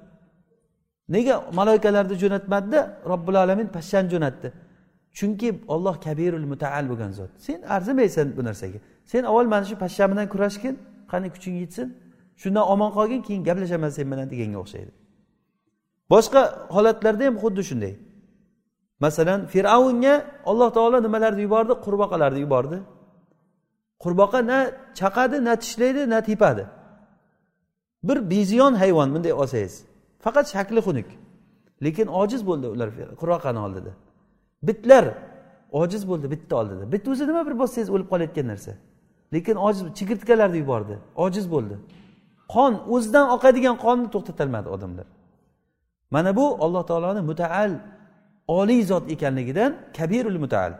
Nega 1.15 1.35
maloyikalarni 1.59 2.15
jo'natmadida 2.23 2.79
robbil 3.11 3.35
alamin 3.43 3.67
pashshani 3.75 4.07
jo'natdi. 4.13 4.47
Chunki 5.17 5.49
olloh 5.73 5.95
kabirul 6.05 6.45
mutaal 6.51 6.85
bo'lgan 6.91 7.11
zot. 7.19 7.31
Sen 7.45 7.59
arzimaysan 7.75 8.27
bu 8.37 8.41
narsaga. 8.47 8.79
Sen 9.11 9.23
avval 9.29 9.47
mana 9.53 9.65
shu 9.69 9.75
pashsha 9.83 10.05
bilan 10.11 10.27
kurashgin 10.33 10.75
qani 11.11 11.27
kuching 11.35 11.55
yetsin. 11.63 11.87
Shundan 12.41 12.65
omon 12.73 12.91
qolgin 12.97 13.21
keyin 13.27 13.41
gaplashaman 13.47 13.91
sen 13.97 14.05
bilan 14.11 14.27
deganga 14.33 14.57
o'xshaydi. 14.63 14.91
Boshqa 16.13 16.41
holatlarda 16.75 17.23
ham 17.27 17.35
xuddi 17.43 17.61
shunday. 17.69 17.93
Masalan 18.99 19.39
fir'avnga 19.53 20.15
alloh 20.49 20.69
taolo 20.77 20.97
nimalarni 21.03 21.41
yubordi? 21.47 21.73
Qurbaqalarni 21.85 22.39
yubordi. 22.45 22.77
Qurbaqa 24.03 24.39
na 24.51 24.59
chaqadi 24.99 25.37
na 25.47 25.53
tishlaydi 25.63 26.09
na 26.09 26.19
tepadi 26.29 26.65
bir 28.07 28.29
beziyon 28.29 28.73
hayvon 28.73 29.15
bunday 29.15 29.33
olsangiz. 29.33 29.83
Faqat 30.19 30.45
shakli 30.53 30.79
xunuk. 30.87 31.05
Lekin 31.83 32.07
ojiz 32.07 32.47
bo'ldi 32.47 32.67
ular 32.67 32.89
qurbaqani 33.21 33.59
oldida. 33.65 33.91
Bitlar 34.63 35.05
ojiz 35.71 36.03
bo'ldi 36.09 36.31
bitta 36.31 36.55
oldida. 36.55 36.91
Bit 36.91 37.07
o'zi 37.07 37.27
nima 37.27 37.41
bir 37.47 37.59
bossangiz 37.61 37.89
o'lib 37.89 38.07
qolayotgan 38.11 38.47
narsa. 38.47 38.71
Lekin 39.33 39.55
ojiz 39.55 39.83
chigirtkalarni 39.97 40.57
yubordi 40.63 40.95
ojiz 41.15 41.45
bo'ldi. 41.51 41.75
Qon 42.53 42.73
o'zidan 42.95 43.25
oqadigan 43.35 43.75
qonni 43.85 44.07
to'xtatolmadi 44.13 44.69
odamlar. 44.75 45.07
Mana 46.15 46.31
bu 46.39 46.45
alloh 46.63 46.83
taoloni 46.89 47.21
mutaal 47.31 47.71
oliy 48.59 48.81
zot 48.91 49.05
ekanligidan 49.13 49.71
kabirul 49.97 50.39
mutaal. 50.43 50.73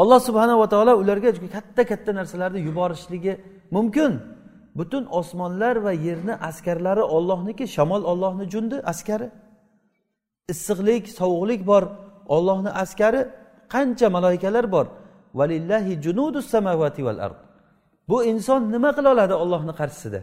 Alloh 0.00 0.20
subhanava 0.28 0.66
taolo 0.74 0.92
ularga 1.02 1.30
juda 1.36 1.48
katta 1.56 1.82
katta 1.90 2.10
narsalarni 2.18 2.60
yuborishligi 2.68 3.32
mumkin. 3.76 4.12
Butun 4.78 5.04
osmonlar 5.18 5.76
va 5.86 5.92
yerni 6.06 6.34
askarlari 6.48 7.02
ollohniki 7.16 7.64
shamol 7.74 8.02
ollohni 8.12 8.44
jundi 8.54 8.76
askari. 8.92 9.28
Issiqlik 10.52 11.04
sovuqlik 11.18 11.60
bor 11.70 11.84
ollohni 12.36 12.70
askari 12.82 13.20
qancha 13.74 14.08
maloikalar 14.16 14.66
bor. 14.74 14.86
Valillahi 15.38 15.92
junudus 16.04 16.46
samavati 16.54 17.00
val 17.06 17.18
ard. 17.26 17.38
Bu 18.08 18.16
inson 18.32 18.62
nima 18.74 18.90
qila 18.96 19.08
oladi 19.14 19.34
ollohni 19.42 19.72
qarshisida? 19.80 20.20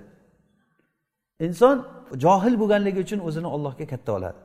Inson 1.46 1.78
johil 2.18 2.56
bo'lganligi 2.62 3.00
uchun 3.06 3.20
o'zini 3.28 3.48
ollohga 3.56 3.86
katta 3.88 4.12
oladi. 4.18 4.40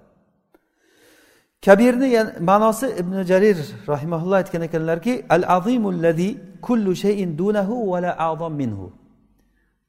Kabirni 1.64 2.08
ma'nosi 2.40 2.86
ibn 3.00 3.22
jarir 3.30 3.56
rahimaulloh 3.92 4.36
aytgan 4.42 4.62
ekanlarki 4.62 5.26
al 5.28 5.44
azimullazi 5.56 6.36
kullu 6.62 6.96
shayin 6.96 7.38
dunahu 7.38 7.90
va 7.92 7.98
la 8.02 8.12
a'zam 8.28 8.52
minhu. 8.52 8.92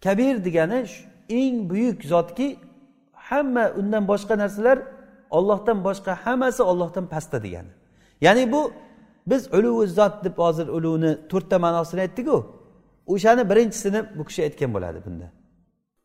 Kabir 0.04 0.36
degani 0.46 0.80
eng 1.30 1.70
buyuk 1.70 2.04
zotki 2.04 2.48
hamma 3.14 3.72
undan 3.80 4.04
boshqa 4.12 4.38
narsalar 4.38 4.78
ollohdan 5.38 5.78
boshqa 5.88 6.12
hammasi 6.26 6.64
ollohdan 6.64 7.06
pastda 7.14 7.44
degani. 7.44 7.72
Ya'ni 8.22 8.52
bu 8.52 8.72
biz 9.28 9.54
uluvi 9.54 9.88
zot 9.88 10.16
deb 10.26 10.38
hozir 10.38 10.68
uluvni 10.68 11.12
to'rtta 11.32 11.58
ma'nosini 11.66 12.02
aytdiku 12.06 12.38
o'shani 13.14 13.44
birinchisini 13.50 14.00
bu 14.18 14.24
kishi 14.26 14.42
aytgan 14.48 14.74
bo'ladi 14.76 15.00
bunda. 15.06 15.28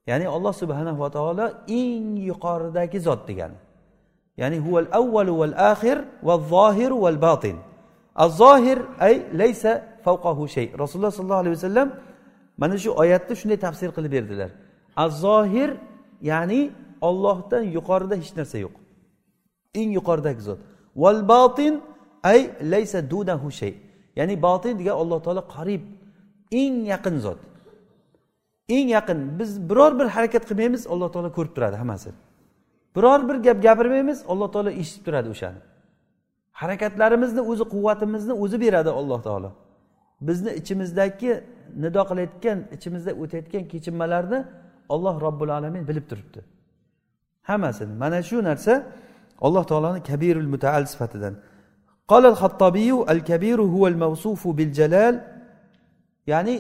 Ya'ni 0.07 0.27
alloh 0.37 0.53
subhanava 0.63 1.11
taolo 1.17 1.47
eng 1.69 2.17
yuqoridagi 2.31 2.99
zot 3.07 3.21
degani 3.29 3.59
ya'ni 4.41 4.59
huval 4.65 4.89
avvalu 5.01 5.33
val 5.41 5.55
axir 5.73 5.99
va 6.23 6.35
zohir 6.53 6.93
val 7.05 7.19
botin 7.27 7.57
al 8.15 8.31
zohir 8.31 8.79
ay 8.99 9.15
laysa 9.33 9.73
favqahu 10.05 10.49
shay. 10.49 10.67
Rasululloh 10.83 11.11
sollallohu 11.11 11.43
alayhi 11.45 11.57
vasallam 11.57 11.89
mana 12.61 12.77
shu 12.79 12.91
oyatni 13.03 13.35
shunday 13.41 13.59
tafsir 13.67 13.89
qilib 13.97 14.13
berdilar. 14.17 14.51
Al 14.97 15.11
zohir 15.25 15.71
ya'ni 16.31 16.61
ollohdan 17.09 17.65
yuqorida 17.77 18.15
hech 18.21 18.33
narsa 18.39 18.59
yo'q. 18.65 18.75
Eng 19.81 19.91
yuqoridagi 19.99 20.43
zot. 20.49 20.59
Val 21.03 21.21
botin 21.33 21.75
ay 22.23 22.41
laysa 22.73 22.99
dunahu 23.13 23.49
shay. 23.61 23.75
Ya'ni 24.19 24.35
botin 24.47 24.75
degan 24.81 24.97
alloh 25.03 25.19
taolo 25.25 25.43
qarib 25.55 25.83
eng 26.63 26.75
yaqin 26.93 27.17
zot. 27.25 27.41
eng 28.70 28.88
yaqin 28.98 29.40
biz 29.40 29.70
biror 29.70 30.00
bir 30.00 30.06
harakat 30.16 30.44
qilmaymiz 30.50 30.88
alloh 30.94 31.10
taolo 31.14 31.30
ko'rib 31.38 31.54
turadi 31.56 31.76
hammasini 31.82 32.14
biror 32.96 33.30
bir 33.30 33.36
gap 33.36 33.58
gapirmaymiz 33.68 34.20
alloh 34.32 34.52
taolo 34.54 34.70
eshitib 34.82 35.04
turadi 35.08 35.30
o'shani 35.36 35.60
harakatlarimizni 36.62 37.42
o'zi 37.52 37.64
quvvatimizni 37.74 38.34
o'zi 38.44 38.58
beradi 38.64 38.90
alloh 39.00 39.20
taolo 39.28 39.52
bizni 40.28 40.52
ichimizdagi 40.60 41.32
nido 41.84 42.02
qilayotgan 42.10 42.58
ichimizda 42.76 43.12
o'tayotgan 43.22 43.64
kechinmalarni 43.72 44.40
olloh 44.94 45.16
robbil 45.26 45.50
alamin 45.58 45.84
bilib 45.90 46.06
turibdi 46.12 46.40
hammasini 47.50 47.94
mana 48.04 48.20
shu 48.30 48.38
narsa 48.50 48.74
alloh 49.46 49.64
taoloni 49.72 50.00
kabirul 50.10 50.50
mutaal 50.54 50.86
sifatidan 50.94 51.36
قال 52.12 52.26
الخطابي 52.34 52.90
الكبير 53.14 53.60
هو 53.76 53.84
الموصوف 53.92 54.42
بالجلال 54.58 55.16
ya'ni 56.32 56.56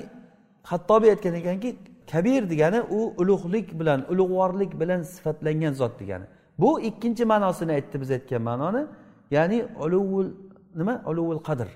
xattobiy 0.70 1.10
aytgan 1.14 1.34
ekanki 1.42 1.70
kabir 2.13 2.43
degani 2.51 2.81
u 2.81 3.01
ulug'lik 3.21 3.81
bilan 3.81 4.01
ulug'vorlik 4.13 4.81
bilan 4.81 5.01
sifatlangan 5.03 5.73
zot 5.81 6.01
degani. 6.01 6.27
Bu 6.59 6.81
ikkinchi 6.81 7.25
ma'nosini 7.33 7.73
aytdi 7.79 7.97
biz 8.03 8.11
aytgan 8.11 8.43
ma'noni 8.43 8.83
ya'ni 9.31 9.59
uluvul 9.85 10.29
nima? 10.81 11.03
Uluvul 11.11 11.43
qadr 11.49 11.69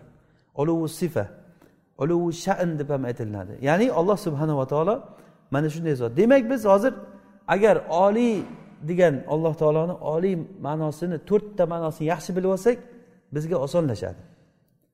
uluvul 0.60 0.88
sifa 1.00 1.24
uluvul 1.98 2.32
shan 2.44 2.78
deb 2.78 2.88
ham 2.90 3.04
aytiladi 3.04 3.52
ya'ni 3.68 3.86
alloh 3.92 4.16
subhanava 4.26 4.64
taolo 4.72 4.94
mana 5.50 5.68
shunday 5.74 5.94
zot. 5.94 6.16
Demak 6.16 6.50
biz 6.50 6.64
hozir 6.64 6.94
agar 7.54 7.76
oliy 8.04 8.42
degan 8.88 9.14
alloh 9.34 9.54
taoloni 9.62 9.94
oliy 10.14 10.34
ma'nosini 10.66 11.18
to'rtta 11.30 11.64
ma'nosini 11.72 12.06
yaxshi 12.12 12.30
bilib 12.36 12.50
olsak 12.56 12.78
bizga 13.34 13.56
osonlashadi. 13.66 14.20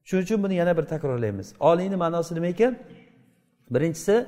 Shuning 0.09 0.25
uchun 0.25 0.43
buni 0.45 0.55
yana 0.55 0.73
bir 0.79 0.83
takrorlaymiz. 0.93 1.49
Oliyni 1.61 1.97
ma'nosi 1.97 2.35
nima 2.35 2.47
ekan? 2.47 2.73
Birinchisi 3.75 4.27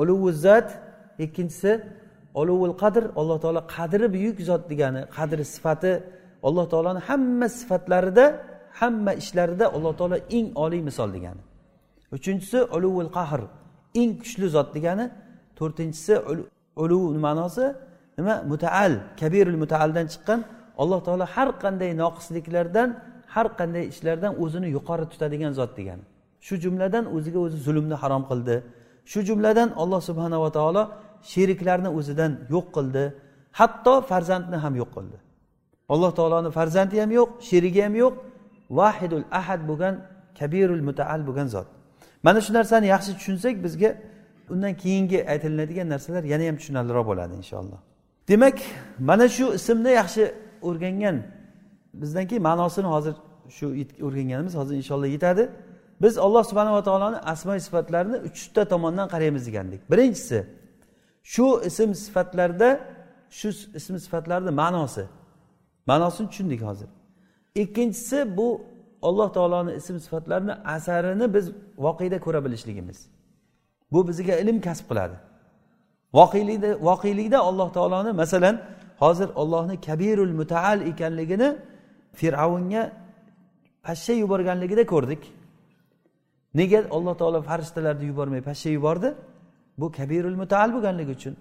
uluvi 0.00 0.32
zat 0.44 0.68
ikkinchisi 1.24 1.72
uluvul 2.40 2.74
qadr 2.82 3.04
alloh 3.20 3.38
taolo 3.44 3.60
qadri 3.74 4.06
buyuk 4.14 4.38
zot 4.48 4.62
degani 4.70 5.00
qadri 5.16 5.44
sifati 5.54 5.92
alloh 6.48 6.64
taoloni 6.72 7.00
hamma 7.08 7.46
sifatlarida 7.58 8.24
hamma 8.80 9.12
ishlarida 9.22 9.66
alloh 9.76 9.92
taolo 10.00 10.16
eng 10.36 10.46
oliy 10.64 10.82
misol 10.88 11.10
degani. 11.16 11.42
Uchinchisi 12.16 12.58
uluvul 12.76 13.10
qahr 13.18 13.40
eng 14.00 14.10
kuchli 14.20 14.46
zot 14.56 14.68
degani. 14.76 15.04
To'rtinchisi 15.58 16.14
uluv 16.82 17.04
ma'nosi 17.26 17.66
nima? 18.18 18.34
Mutaal 18.52 18.92
kabirul 19.20 19.58
mutaaldan 19.62 20.06
chiqqan. 20.12 20.40
Alloh 20.82 21.00
taolo 21.06 21.24
har 21.34 21.48
qanday 21.62 21.90
noqisliklardan 22.02 22.88
har 23.34 23.46
qanday 23.58 23.84
ishlardan 23.92 24.32
o'zini 24.42 24.68
yuqori 24.76 25.04
tutadigan 25.12 25.52
zot 25.58 25.72
degani. 25.78 26.04
Shu 26.46 26.54
jumladan 26.64 27.04
o'ziga 27.16 27.38
o'zi 27.46 27.58
zulmni 27.66 27.96
harom 28.02 28.22
qildi. 28.30 28.56
Shu 29.10 29.20
jumladan 29.28 29.68
alloh 29.82 30.00
subhanava 30.08 30.48
taolo 30.58 30.82
sheriklarni 31.32 31.90
o'zidan 31.98 32.32
yo'q 32.54 32.66
qildi. 32.76 33.04
Hatto 33.58 33.94
farzandni 34.10 34.56
ham 34.64 34.74
yo'q 34.82 34.90
qildi. 34.96 35.16
Alloh 35.92 36.10
taoloni 36.18 36.50
farzandi 36.58 36.96
ham 37.02 37.10
yo'q 37.18 37.30
sherigi 37.48 37.80
ham 37.86 37.94
yo'q. 38.02 38.14
Vahidul 38.78 39.24
ahad 39.40 39.60
bo'lgan 39.70 39.94
kabirul 40.38 40.82
mutaal 40.88 41.20
bo'lgan 41.28 41.48
zot. 41.54 41.68
Mana 42.26 42.40
shu 42.44 42.50
narsani 42.58 42.86
yaxshi 42.94 43.10
tushunsak 43.18 43.54
bizga 43.64 43.90
undan 44.52 44.74
keyingi 44.82 45.18
aytilinadigan 45.32 45.88
narsalar 45.94 46.24
yana 46.32 46.44
ham 46.48 46.56
tushunarliroq 46.60 47.06
bo'ladi 47.10 47.34
inshaalloh. 47.42 47.80
Demak 48.28 48.58
mana 49.08 49.26
shu 49.36 49.46
ismni 49.58 49.92
yaxshi 50.00 50.24
o'rgangan 50.68 51.16
bizdan 52.02 52.24
keyin 52.28 52.42
ma'nosini 52.48 52.88
hozir 52.94 53.14
shu 53.56 53.66
o'rganganimiz 54.06 54.54
hozir 54.60 54.74
inshaalloh 54.80 55.10
yetadi. 55.16 55.44
Biz 56.02 56.18
alloh 56.18 56.44
subhanava 56.44 56.82
taoloni 56.82 57.16
asmo 57.16 57.58
sifatlarini 57.58 58.16
uchta 58.28 58.64
tomondan 58.64 59.08
qaraymiz 59.08 59.46
degandik. 59.46 59.80
Birinchisi 59.90 60.46
shu 61.22 61.46
ism 61.68 61.90
sifatlarda 62.04 62.80
shu 63.30 63.48
ism 63.78 63.94
sifatlarni 64.04 64.50
ma'nosi. 64.50 65.04
Ma'nosini 65.86 66.28
tushundik 66.30 66.62
hozir. 66.62 66.88
Ikkinchisi 67.54 68.36
bu 68.36 68.62
alloh 69.02 69.32
taoloni 69.32 69.72
ism 69.80 69.96
sifatlarini 69.98 70.52
asarini 70.52 71.34
biz 71.34 71.46
voqeda 71.78 72.20
ko'ra 72.20 72.44
bilishligimiz. 72.44 72.98
Bu 73.92 74.08
bizga 74.08 74.34
ilm 74.42 74.60
kasb 74.60 74.84
qiladi. 74.90 75.16
Voqelikda 76.14 76.70
voqelikda 76.88 77.38
alloh 77.38 77.72
taoloni 77.72 78.12
masalan 78.12 78.56
hozir 78.98 79.28
ollohni 79.34 79.80
kabirul 79.80 80.32
mutaal 80.40 80.78
ekanligini 80.90 81.48
fir'avnga 82.20 82.82
pashsha 83.86 84.12
yuborganligida 84.12 84.84
ko'rdik. 84.86 85.22
Nega 86.54 86.78
alloh 86.96 87.14
taolo 87.20 87.38
farishtalarni 87.48 88.04
yubormay 88.10 88.42
pashsha 88.48 88.70
yubordi? 88.76 89.08
Bu 89.80 89.86
kabirul 89.98 90.36
mutaal 90.42 90.70
bo'lganligi 90.74 91.12
uchun. 91.18 91.34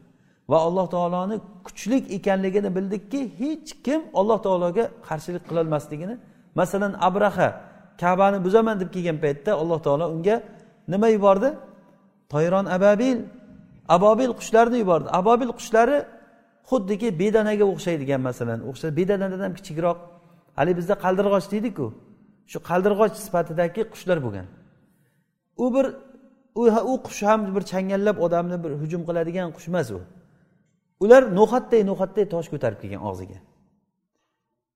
Va 0.51 0.57
alloh 0.67 0.87
taoloni 0.95 1.35
kuchlik 1.67 2.03
ekanligini 2.17 2.69
bildikki 2.77 3.21
hech 3.41 3.69
kim 3.85 4.01
alloh 4.19 4.39
taologa 4.45 4.83
qarshilik 5.07 5.43
qilolmasligini 5.49 6.15
masalan 6.59 6.93
abraha 7.07 7.49
kabani 8.01 8.37
buzaman 8.45 8.75
deb 8.81 8.89
kelgan 8.95 9.17
paytda 9.23 9.51
alloh 9.61 9.79
taolo 9.85 10.05
unga 10.15 10.35
nima 10.93 11.07
yubordi? 11.15 11.49
Toyron 12.33 12.65
ababil 12.77 13.17
abobil 13.95 14.31
qushlarni 14.39 14.77
yubordi. 14.83 15.07
Abobil 15.19 15.49
qushlari 15.59 15.97
xuddiki 16.69 17.07
bedanaga 17.21 17.65
o'xshaydigan 17.73 18.21
masalan 18.29 18.59
o'xshaydi. 18.69 18.93
Bedanadan 18.99 19.41
ham 19.45 19.53
kichikroq. 19.59 19.97
Haligi 20.57 20.77
bizda 20.79 20.95
qaldirg'och 21.03 21.47
deydiku. 21.53 21.85
Shu 22.51 22.57
qaldirg'och 22.69 23.13
sifatidagi 23.25 23.81
qushlar 23.93 24.17
bo'lgan. 24.25 24.47
U 25.57 25.73
bir 25.75 25.85
u 26.91 26.93
qush 27.05 27.23
ham 27.23 27.55
bir 27.55 27.63
changallab 27.71 28.17
odamni 28.25 28.57
bir 28.63 28.71
hujum 28.81 29.01
qiladigan 29.07 29.49
qush 29.55 29.67
emas 29.71 29.91
u. 29.91 29.99
Ular 31.03 31.21
no'xatday 31.37 31.81
no'xatday 31.89 32.25
tosh 32.33 32.47
ko'tarib 32.53 32.79
kelgan 32.81 33.01
og'ziga. 33.09 33.37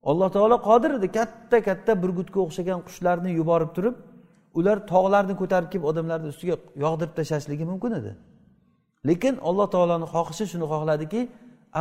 Alloh 0.09 0.29
taolo 0.35 0.57
qodir 0.69 0.91
edi 0.99 1.07
katta 1.17 1.57
katta 1.67 1.91
burgutga 2.03 2.39
o'xshagan 2.45 2.79
qushlarni 2.88 3.31
yuborib 3.39 3.71
turib 3.77 3.95
ular 4.59 4.77
tog'larni 4.91 5.33
ko'tarib 5.41 5.69
kelib 5.71 5.85
odamlarni 5.91 6.27
ustiga 6.33 6.55
yog'dirib 6.83 7.13
tashlashligi 7.19 7.65
mumkin 7.71 7.91
edi. 7.99 8.11
Lekin 9.09 9.33
alloh 9.49 9.67
taoloni 9.75 10.07
xohishi 10.13 10.45
shuni 10.51 10.65
xohladiki 10.73 11.21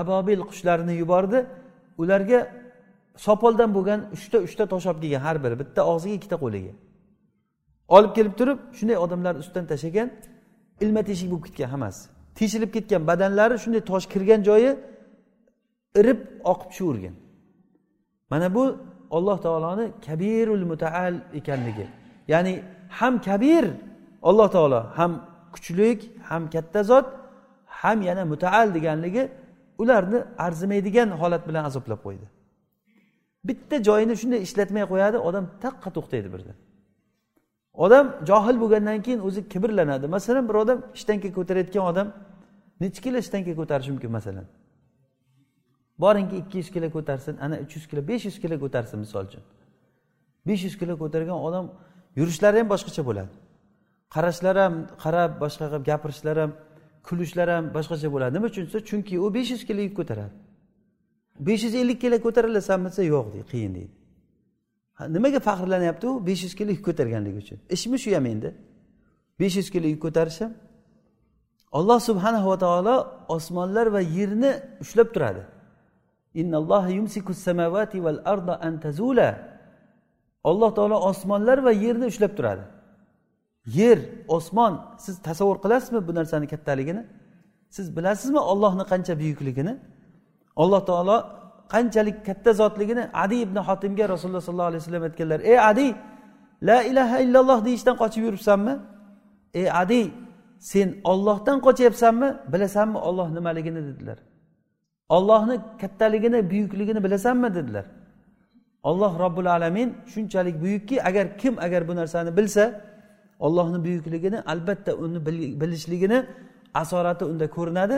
abobil 0.01 0.41
qushlarini 0.51 0.95
yubordi 1.03 1.39
ularga 2.03 2.41
sopoldan 3.27 3.71
bo'lgan 3.77 4.01
uchta 4.17 4.39
uchta 4.47 4.65
tosh 4.73 4.87
olib 4.91 5.01
kelgan 5.05 5.23
har 5.27 5.37
biri 5.45 5.57
bitta 5.63 5.81
og'ziga 5.93 6.15
ikkita 6.19 6.37
qo'liga. 6.45 6.73
Olib 7.89 8.15
kelib 8.15 8.35
turib 8.39 8.59
shunday 8.79 8.99
odamlarni 9.05 9.39
ustidan 9.45 9.67
tashlagan 9.73 10.09
ilma 10.81 11.03
teshik 11.03 11.29
bo'lib 11.31 11.45
ketgan 11.49 11.69
hammasi. 11.75 12.03
Teshilib 12.39 12.71
ketgan 12.77 13.03
badanlari 13.11 13.57
shunday 13.65 13.83
tosh 13.91 14.07
kirgan 14.13 14.41
joyi 14.49 14.71
irib 16.01 16.19
oqib 16.53 16.69
tushavergan. 16.71 17.15
Mana 18.31 18.55
bu 18.55 18.65
alloh 19.17 19.39
taoloni 19.47 19.87
kabirul 20.07 20.65
mutaal 20.73 21.15
ekanligi. 21.39 21.87
Ya'ni 22.33 22.55
ham 22.99 23.15
kabir 23.29 23.65
alloh 24.29 24.49
taolo 24.57 24.81
ham 24.99 25.13
kuchlik 25.55 26.01
ham 26.29 26.43
katta 26.55 26.81
zot 26.91 27.07
ham 27.81 27.99
yana 28.09 28.25
mutaal 28.33 28.69
deganligi 28.77 29.23
ularni 29.83 30.19
arzimaydigan 30.47 31.09
holat 31.21 31.43
bilan 31.49 31.65
azoblab 31.71 32.01
qo'ydi. 32.07 32.27
Bitta 33.49 33.77
joyini 33.89 34.15
shunday 34.21 34.41
ishlatmay 34.47 34.85
qo'yadi 34.93 35.19
odam 35.29 35.45
taqqa 35.65 35.89
to'xtaydi 35.97 36.29
birdan 36.35 36.57
odam 37.75 38.07
johil 38.27 38.61
bo'lgandan 38.61 39.03
keyin 39.03 39.21
o'zi 39.21 39.49
kibrlanadi. 39.49 40.07
Masalan 40.07 40.49
bir 40.49 40.55
odam 40.55 40.79
ishtanka 40.95 41.29
ko'tarayotgan 41.39 41.85
odam 41.91 42.09
nechi 42.81 43.03
kilo 43.03 43.19
ishtanka 43.25 43.53
ko'tarishi 43.61 43.91
mumkin 43.95 44.11
masalan? 44.11 44.47
Boringki 45.99 46.37
ikki 46.37 46.59
yuz 46.59 46.71
kilo 46.71 46.91
ko'tarsin 46.97 47.35
ana 47.45 47.57
uch 47.65 47.77
yuz 47.77 47.87
kilo 47.91 48.09
besh 48.09 48.25
yuz 48.29 48.39
kilo 48.43 48.57
ko'tarsin 48.65 48.99
misol 49.05 49.25
uchun. 49.29 49.43
besh 50.47 50.63
yuz 50.67 50.77
kilo 50.81 50.95
ko'targan 51.03 51.39
odam 51.49 51.65
yurishlari 52.19 52.59
ham 52.59 52.69
boshqacha 52.75 53.03
bo'ladi. 53.09 53.33
Qarashlari 54.15 54.61
ham 54.67 54.75
qarab 55.05 55.31
boshqa 55.43 55.65
qilib 55.71 55.85
gapirishlari 55.91 56.41
ham 56.45 56.53
kulishlari 57.09 57.53
ham 57.57 57.65
boshqacha 57.77 58.09
bo'ladi. 58.15 58.33
Nima 58.37 58.47
uchun 58.51 58.65
desa 58.67 58.81
chunki 58.91 59.15
u 59.25 59.27
besh 59.37 59.51
yuz 59.55 59.63
kilo 59.69 59.81
yuk 59.87 59.95
ko'taradi. 60.01 60.35
besh 61.49 61.63
yuz 61.67 61.75
ellik 61.75 61.99
kilo 62.05 62.17
ko'tarilasanmi 62.27 62.89
desa 62.91 63.03
yo'q 63.15 63.27
deydi 63.35 63.47
qiyin 63.53 63.73
deydi. 63.79 63.95
Nimaga 65.01 65.41
faxrlanyapti 65.41 66.07
u? 66.07 66.27
Besh 66.27 66.43
yuz 66.43 66.55
kilo 66.55 66.71
yuk 66.71 66.85
ko'targanligi 66.85 67.39
uchun. 67.45 67.59
Ishmi 67.71 67.99
shu 67.99 68.15
ham 68.17 68.27
endi. 68.27 68.55
Besh 69.41 69.57
yuz 69.57 69.71
kilo 69.71 69.87
yuk 69.87 70.03
ko'tarish 70.03 70.41
alloh 71.79 72.01
subhanahu 72.01 72.47
va 72.53 72.59
taolo 72.59 72.97
osmonlar 73.29 73.87
va 73.87 74.01
yerni 74.01 74.53
ushlab 74.81 75.09
turadi. 75.15 75.43
Alloh 80.51 80.71
taolo 80.75 80.97
osmonlar 81.11 81.59
va 81.67 81.73
yerni 81.73 82.07
ushlab 82.13 82.37
turadi. 82.37 82.65
Yer 83.79 83.99
osmon 84.29 84.73
siz 84.99 85.23
tasavvur 85.23 85.59
qilasizmi 85.65 86.09
bu 86.09 86.15
narsani 86.15 86.47
kattaligini? 86.47 87.03
Siz 87.71 87.97
bilasizmi 87.97 88.39
ollohni 88.39 88.85
qancha 88.93 89.15
buyukligini? 89.21 89.75
Alloh 90.57 90.87
taolo 90.87 91.17
qanchalik 91.75 92.17
katta 92.29 92.51
zotligini 92.61 93.05
adi 93.25 93.37
ibn 93.47 93.57
xotimga 93.69 94.05
rasululloh 94.13 94.45
sollallohu 94.49 94.71
alayhi 94.71 94.83
vasallam 94.83 95.05
aytganlar. 95.09 95.41
Ey 95.51 95.59
adi 95.71 95.89
la 96.69 96.79
ilaha 96.91 97.17
illalloh 97.25 97.59
deyishdan 97.67 97.97
qochib 98.03 98.23
yuribsanmi? 98.27 98.75
Ey 99.61 99.67
adi 99.83 100.03
sen 100.71 100.89
ollohdan 101.13 101.59
qochyapsanmi 101.67 102.29
bilasanmi 102.53 102.99
olloh 103.09 103.29
nimaligini? 103.37 103.81
dedilar. 103.89 104.19
Ollohni 105.17 105.57
kattaligini 105.81 106.51
buyukligini 106.51 107.01
bilasanmi? 107.07 107.49
dedilar. 107.55 107.87
Olloh 108.83 109.13
robbil 109.19 109.49
alamin 109.57 109.89
shunchalik 110.13 110.57
buyukki 110.63 110.97
agar 111.09 111.27
kim 111.39 111.55
agar 111.67 111.83
bu 111.89 111.97
narsani 111.97 112.37
bilsa 112.37 112.65
ollohni 113.47 113.79
buyukligini 113.85 114.39
albatta 114.53 114.93
uni 114.95 115.27
bilishligini 115.61 116.19
asorati 116.75 117.25
unda 117.25 117.47
ko'rinadi. 117.57 117.97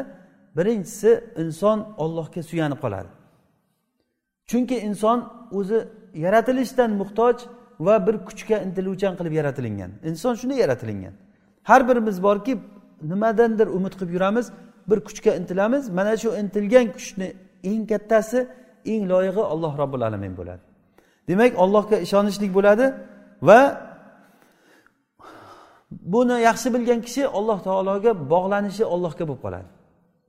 Birinchisi 0.56 1.10
inson 1.42 1.78
ollohga 2.04 2.42
suyanib 2.50 2.78
qoladi. 2.84 3.08
Chunki 4.50 4.76
inson 4.88 5.18
o'zi 5.58 5.78
yaratilishdan 6.24 6.90
muhtoj 7.00 7.36
va 7.86 8.06
bir 8.06 8.16
kuchga 8.28 8.56
intiluvchan 8.66 9.14
qilib 9.18 9.32
yaratilingan. 9.40 9.90
Inson 10.10 10.34
shunday 10.40 10.58
yaratilingan. 10.64 11.14
Har 11.62 11.88
birimiz 11.88 12.22
borki 12.22 12.52
nimadandir 13.02 13.66
umid 13.66 13.92
qilib 13.98 14.12
yuramiz 14.16 14.46
bir 14.90 14.98
kuchga 15.08 15.32
intilamiz 15.40 15.88
mana 15.98 16.16
shu 16.22 16.28
intilgan 16.42 16.86
kuchni 16.96 17.28
eng 17.70 17.82
kattasi 17.90 18.38
eng 18.92 19.02
loyig'i 19.12 19.42
alloh 19.52 19.72
robbil 19.78 20.02
alamin 20.08 20.32
bo'ladi. 20.40 20.62
Demak 21.28 21.52
allohga 21.64 21.96
ishonishlik 22.06 22.50
bo'ladi 22.58 22.86
va 23.48 23.60
buni 26.14 26.36
yaxshi 26.48 26.68
bilgan 26.74 27.00
kishi 27.06 27.22
alloh 27.38 27.58
taologa 27.68 28.12
bog'lanishi 28.32 28.84
ollohga 28.94 29.24
bo'lib 29.28 29.42
qoladi. 29.46 29.68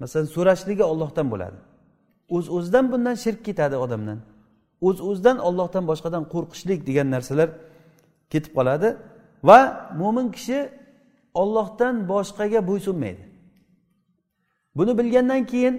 Masalan 0.02 0.28
so'rashligi 0.36 0.84
ollohdan 0.92 1.28
bo'ladi. 1.34 1.58
O'z 2.36 2.46
uz 2.48 2.56
o'zidan 2.56 2.86
bundan 2.92 3.16
shirk 3.24 3.40
ketadi 3.48 3.76
odamdan. 3.86 4.20
O'z 4.88 4.98
uz 5.00 5.08
o'zidan 5.10 5.38
ollohdan 5.48 5.84
boshqadan 5.92 6.24
qo'rqishlik 6.34 6.80
degan 6.88 7.08
narsalar 7.16 7.50
ketib 8.32 8.52
qoladi 8.58 8.90
va 9.50 9.60
mo'min 10.02 10.28
kishi 10.36 10.60
ollohdan 11.42 11.96
boshqaga 12.12 12.60
bo'ysunmaydi 12.70 13.24
buni 14.78 14.98
bilgandan 15.00 15.42
keyin 15.52 15.76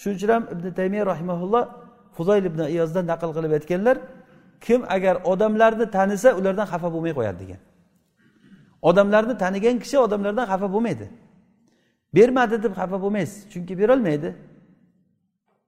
shuning 0.00 0.16
uchun 0.16 0.28
ham 0.34 0.44
ibn 0.54 0.66
taymiya 0.78 1.06
rahimaulloh 1.12 1.64
fuzoyl 2.16 2.44
ibn 2.50 2.60
iyozdan 2.74 3.04
naql 3.12 3.30
qilib 3.36 3.52
aytganlar 3.58 3.96
kim 4.66 4.80
agar 4.96 5.14
odamlarni 5.32 5.86
tanisa 5.96 6.28
ulardan 6.38 6.66
xafa 6.72 6.88
bo'lmay 6.94 7.12
qo'yadi 7.18 7.38
degan. 7.42 7.60
Odamlarni 8.88 9.34
tanigan 9.42 9.76
kishi 9.82 9.96
odamlardan 10.06 10.46
xafa 10.52 10.68
bo'lmaydi. 10.74 11.06
Bermadi 12.16 12.56
deb 12.64 12.72
xafa 12.80 12.96
bo'lmaysiz 13.04 13.40
chunki 13.52 13.74
berolmaydi. 13.80 14.28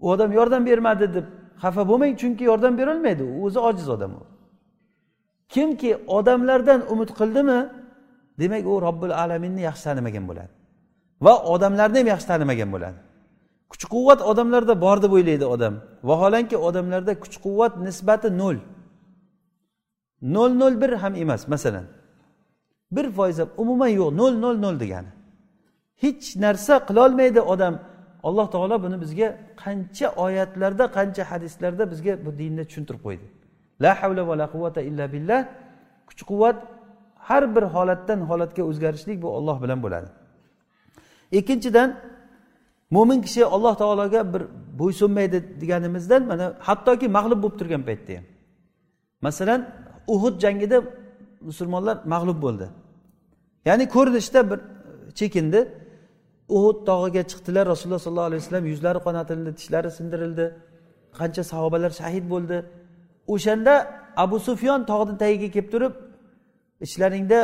U 0.04 0.10
odam 0.12 0.30
yordam 0.38 0.62
bermadi 0.68 1.06
deb 1.16 1.26
xafa 1.62 1.82
bo'lmang 1.90 2.12
chunki 2.20 2.44
yordam 2.50 2.74
berolmaydi 2.80 3.22
u 3.32 3.34
o'zi 3.46 3.58
ojiz 3.68 3.88
odam 3.96 4.12
u. 4.20 4.22
Kimki 5.54 5.90
odamlardan 6.18 6.80
umid 6.92 7.10
qildimi 7.18 7.60
demak 8.40 8.64
u 8.72 8.74
robbil 8.86 9.12
alaminni 9.22 9.62
yaxshi 9.68 9.84
tanimagan 9.88 10.24
bo'ladi. 10.30 10.52
Va 11.26 11.34
odamlarni 11.54 11.98
ham 12.00 12.08
yaxshi 12.14 12.28
tanimagan 12.32 12.70
bo'ladi. 12.74 12.98
Kuch 13.70 13.84
quvvat 13.94 14.20
odamlarda 14.30 14.74
bor 14.84 14.96
deb 15.04 15.12
o'ylaydi 15.16 15.46
odam. 15.54 15.74
Vaholanki 16.08 16.56
odamlarda 16.68 17.12
kuch 17.22 17.36
quvvat 17.44 17.72
nisbati 17.86 18.28
nol. 18.42 18.56
Nol 20.34 20.50
nol 20.60 20.74
bir 20.82 20.92
ham 21.02 21.14
emas 21.22 21.42
masalan. 21.52 21.86
Bir 22.94 23.06
foiz 23.16 23.38
ham 23.42 23.48
umuman 23.62 23.92
yo'q 24.00 24.10
nol 24.20 24.34
nol 24.44 24.56
nol 24.64 24.76
degani. 24.82 25.10
Hech 26.02 26.24
narsa 26.44 26.74
qilolmaydi 26.88 27.40
odam. 27.54 27.74
Alloh 28.28 28.46
taolo 28.54 28.76
buni 28.84 28.96
bizga 29.04 29.28
qancha 29.62 30.08
oyatlarda 30.24 30.84
qancha 30.96 31.22
hadislarda 31.30 31.84
bizga 31.92 32.12
bu 32.24 32.30
dinni 32.40 32.64
tushuntirib 32.68 33.02
qo'ydi. 33.06 33.26
La 33.82 33.92
havla 34.00 34.22
va 34.28 34.34
la 34.40 34.46
quvvata 34.54 34.80
illa 34.88 35.04
billah. 35.14 35.40
Kuch 36.08 36.22
quvvat 36.30 36.56
har 37.28 37.42
bir 37.54 37.64
holatdan 37.74 38.20
holatga 38.30 38.62
o'zgarishlik 38.70 39.16
bu 39.24 39.28
olloh 39.38 39.56
bilan 39.62 39.78
bo'ladi. 39.84 40.08
Ikkinchidan 41.38 41.88
mo'min 42.96 43.18
kishi 43.26 43.42
alloh 43.54 43.74
taologa 43.82 44.20
bir 44.32 44.42
bo'ysunmaydi 44.80 45.38
deganimizdan 45.60 46.22
mana 46.30 46.46
hattoki 46.68 47.06
mag'lub 47.16 47.40
bo'lib 47.42 47.56
turgan 47.60 47.82
paytda 47.88 48.12
ham. 48.18 48.24
Masalan 49.26 49.60
uhud 50.14 50.34
jangida 50.44 50.78
musulmonlar 51.48 51.96
mag'lub 52.14 52.38
bo'ldi. 52.44 52.66
Ya'ni 53.68 53.84
ko'rinishda 53.94 54.40
bir 54.50 54.58
chekindi. 55.18 55.60
Uhud 56.48 56.86
tog'iga 56.86 57.22
chiqdilar. 57.30 57.64
Rasululloh 57.72 57.98
sollallohu 57.98 58.28
alayhi 58.30 58.42
vasallam 58.42 58.66
yuzlari 58.66 58.98
qonatildi 59.06 59.50
tishlari 59.58 59.90
sindirildi. 59.98 60.46
Qancha 61.18 61.42
sahobalar 61.52 61.90
shahid 62.00 62.24
bo'ldi. 62.32 62.56
O'shanda 63.34 63.74
abu 64.16 64.36
sufyon 64.48 64.80
tog'ni 64.90 65.14
tagiga 65.22 65.48
kelib 65.54 65.68
turib 65.74 65.94
ichlaringda 66.86 67.40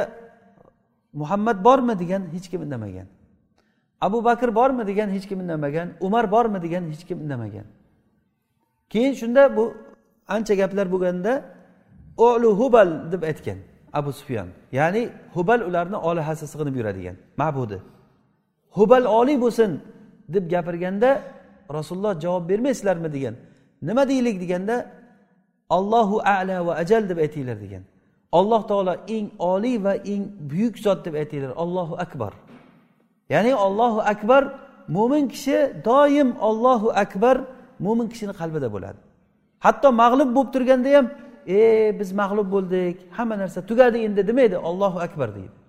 muhammad 1.12 1.64
bormi? 1.64 1.98
degan 1.98 2.22
hech 2.34 2.48
kim 2.50 2.62
indamagan. 2.62 3.06
Abu 4.00 4.24
bakr 4.24 4.54
bormi 4.54 4.86
degan 4.86 5.08
hech 5.14 5.26
kim 5.28 5.40
indamagan. 5.40 5.88
Umar 6.00 6.32
bormi 6.34 6.62
degan 6.62 6.82
hech 6.90 7.04
kim 7.08 7.18
indamagan. 7.24 7.66
Keyin 8.92 9.14
shunda 9.20 9.56
bu 9.56 9.64
ancha 10.28 10.54
gaplar 10.54 10.86
bo'lganda 10.92 11.32
olu 12.16 12.50
hubal 12.60 13.12
deb 13.12 13.22
aytgan 13.22 13.58
abu 13.92 14.12
sufyon. 14.12 14.48
Ya'ni 14.72 15.02
hubal 15.34 15.60
ularni 15.68 15.96
olihasi 15.96 16.46
sig'inib 16.52 16.74
yuradigan 16.80 17.16
ma'budi. 17.36 17.78
Hubal 18.76 19.04
oliy 19.18 19.36
bo'lsin 19.44 19.70
deb 20.34 20.44
gapirganda 20.50 21.10
rasululloh 21.76 22.14
javob 22.20 22.48
bermaysizlarmi 22.50 23.12
degan. 23.12 23.34
Nima 23.82 24.08
deylik 24.08 24.36
deganda 24.42 24.76
allohu 25.76 26.16
ala 26.24 26.66
va 26.66 26.72
ajal 26.82 27.02
deb 27.08 27.18
aytinglar 27.24 27.58
degan. 27.64 27.82
Alloh 28.32 28.62
taolo 28.70 28.94
eng 29.16 29.26
oliy 29.38 29.76
va 29.84 29.94
eng 30.12 30.22
buyuk 30.50 30.74
zot 30.84 31.04
deb 31.04 31.14
aytinglar. 31.14 31.52
Allohu 31.62 31.94
akbar. 32.04 32.32
Ya'ni 33.32 33.54
ollohu 33.66 34.00
akbar 34.12 34.42
mo'min 34.88 35.24
kishi 35.28 35.58
doim 35.84 36.28
ollohu 36.48 36.88
akbar 37.04 37.36
mo'min 37.84 38.08
kishini 38.12 38.32
qalbida 38.40 38.68
bo'ladi. 38.74 38.98
Hatto 39.64 39.88
mag'lub 40.02 40.30
bo'lib 40.36 40.50
turganda 40.54 40.88
ham 40.96 41.06
e 41.46 41.60
biz 41.98 42.10
mag'lub 42.22 42.48
bo'ldik 42.54 42.96
hamma 43.16 43.36
narsa 43.42 43.60
tugadi 43.70 43.98
endi 44.06 44.22
demaydi. 44.30 44.56
Ollohu 44.68 44.98
akbar 45.06 45.28
deydi. 45.36 45.59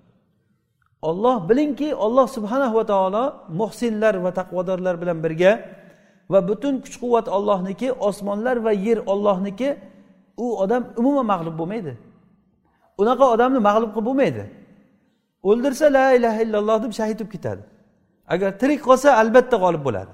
Olloh 1.10 1.50
bilingki 1.50 1.96
olloh 1.96 2.28
subhanahu 2.28 2.76
va 2.80 2.86
taolo 2.86 3.24
muhsinlar 3.62 4.16
va 4.26 4.32
taqvodorlar 4.40 4.96
bilan 5.02 5.18
birga 5.24 5.52
va 6.30 6.40
butun 6.50 6.74
kuch 6.84 6.96
quvvat 7.04 7.28
ollohniki 7.38 7.88
osmonlar 8.10 8.58
va 8.66 8.72
yer 8.88 9.00
ollohniki 9.14 9.70
u 10.38 10.46
odam 10.64 10.84
umuman 10.98 11.26
mag'lub 11.34 11.56
bo'lmaydi. 11.62 11.94
Unaqa 13.02 13.26
odamni 13.36 13.60
mag'lub 13.70 13.92
qilib 13.96 14.08
bo'lmaydi. 14.10 14.44
O'ldirsa 15.50 15.86
la 15.98 16.06
ilaha 16.18 16.40
illalloh 16.46 16.78
deb 16.84 16.94
shahid 17.00 17.18
bo'lib 17.20 17.32
ketadi. 17.36 17.64
Agar 18.34 18.50
tirik 18.62 18.82
qolsa 18.88 19.10
albatta 19.22 19.58
g'olib 19.64 19.84
bo'ladi. 19.88 20.12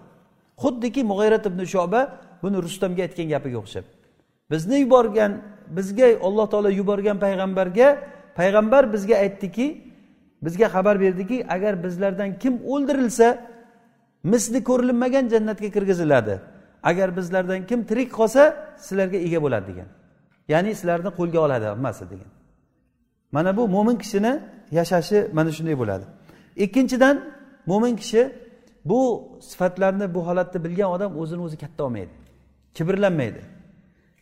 Xuddiki 0.64 1.02
mug'ayrat 1.12 1.44
ibn 1.50 1.62
shoba 1.74 2.00
buni 2.44 2.58
rustamga 2.66 3.02
aytgan 3.08 3.28
gapiga 3.34 3.58
o'xshab 3.64 3.86
bizni 4.52 4.78
yuborgan 4.84 5.32
bizga 5.78 6.08
alloh 6.28 6.46
taolo 6.52 6.70
yuborgan 6.80 7.18
payg'ambarga 7.26 7.88
payg'ambar 8.40 8.84
bizga 8.94 9.16
aytdiki 9.24 9.66
bizga 10.42 10.68
xabar 10.76 10.96
berdiki 11.00 11.38
agar 11.56 11.84
bizlardan 11.84 12.40
kim 12.40 12.54
o'ldirilsa 12.74 13.28
misli 14.24 14.64
ko'rilmagan 14.64 15.26
jannatga 15.34 15.70
kirgiziladi. 15.76 16.36
Agar 16.84 17.18
bizlardan 17.18 17.68
kim 17.70 17.80
tirik 17.90 18.10
qolsa 18.20 18.44
sizlarga 18.86 19.18
ega 19.18 19.40
bo'ladi 19.46 19.66
degan. 19.72 19.90
Ya'ni 20.48 20.76
sizlarni 20.76 21.10
qo'lga 21.20 21.40
oladi 21.46 21.66
hammasi 21.66 22.04
degan. 22.12 22.32
Mana 23.32 23.58
bu 23.58 23.68
mo'min 23.68 23.98
kishini 24.04 24.34
yashashi 24.72 25.18
mana 25.34 25.52
shunday 25.58 25.76
bo'ladi. 25.82 26.06
Ikkinchidan 26.66 27.16
mo'min 27.66 27.96
kishi 28.02 28.22
bu 28.90 29.00
sifatlarni 29.50 30.06
bu 30.16 30.28
holatda 30.28 30.64
bilgan 30.66 30.90
odam 30.96 31.12
o'zini 31.22 31.42
o'zi 31.48 31.58
katta 31.58 31.84
olmaydi. 31.84 32.14
Kibrlanmaydi. 32.74 33.42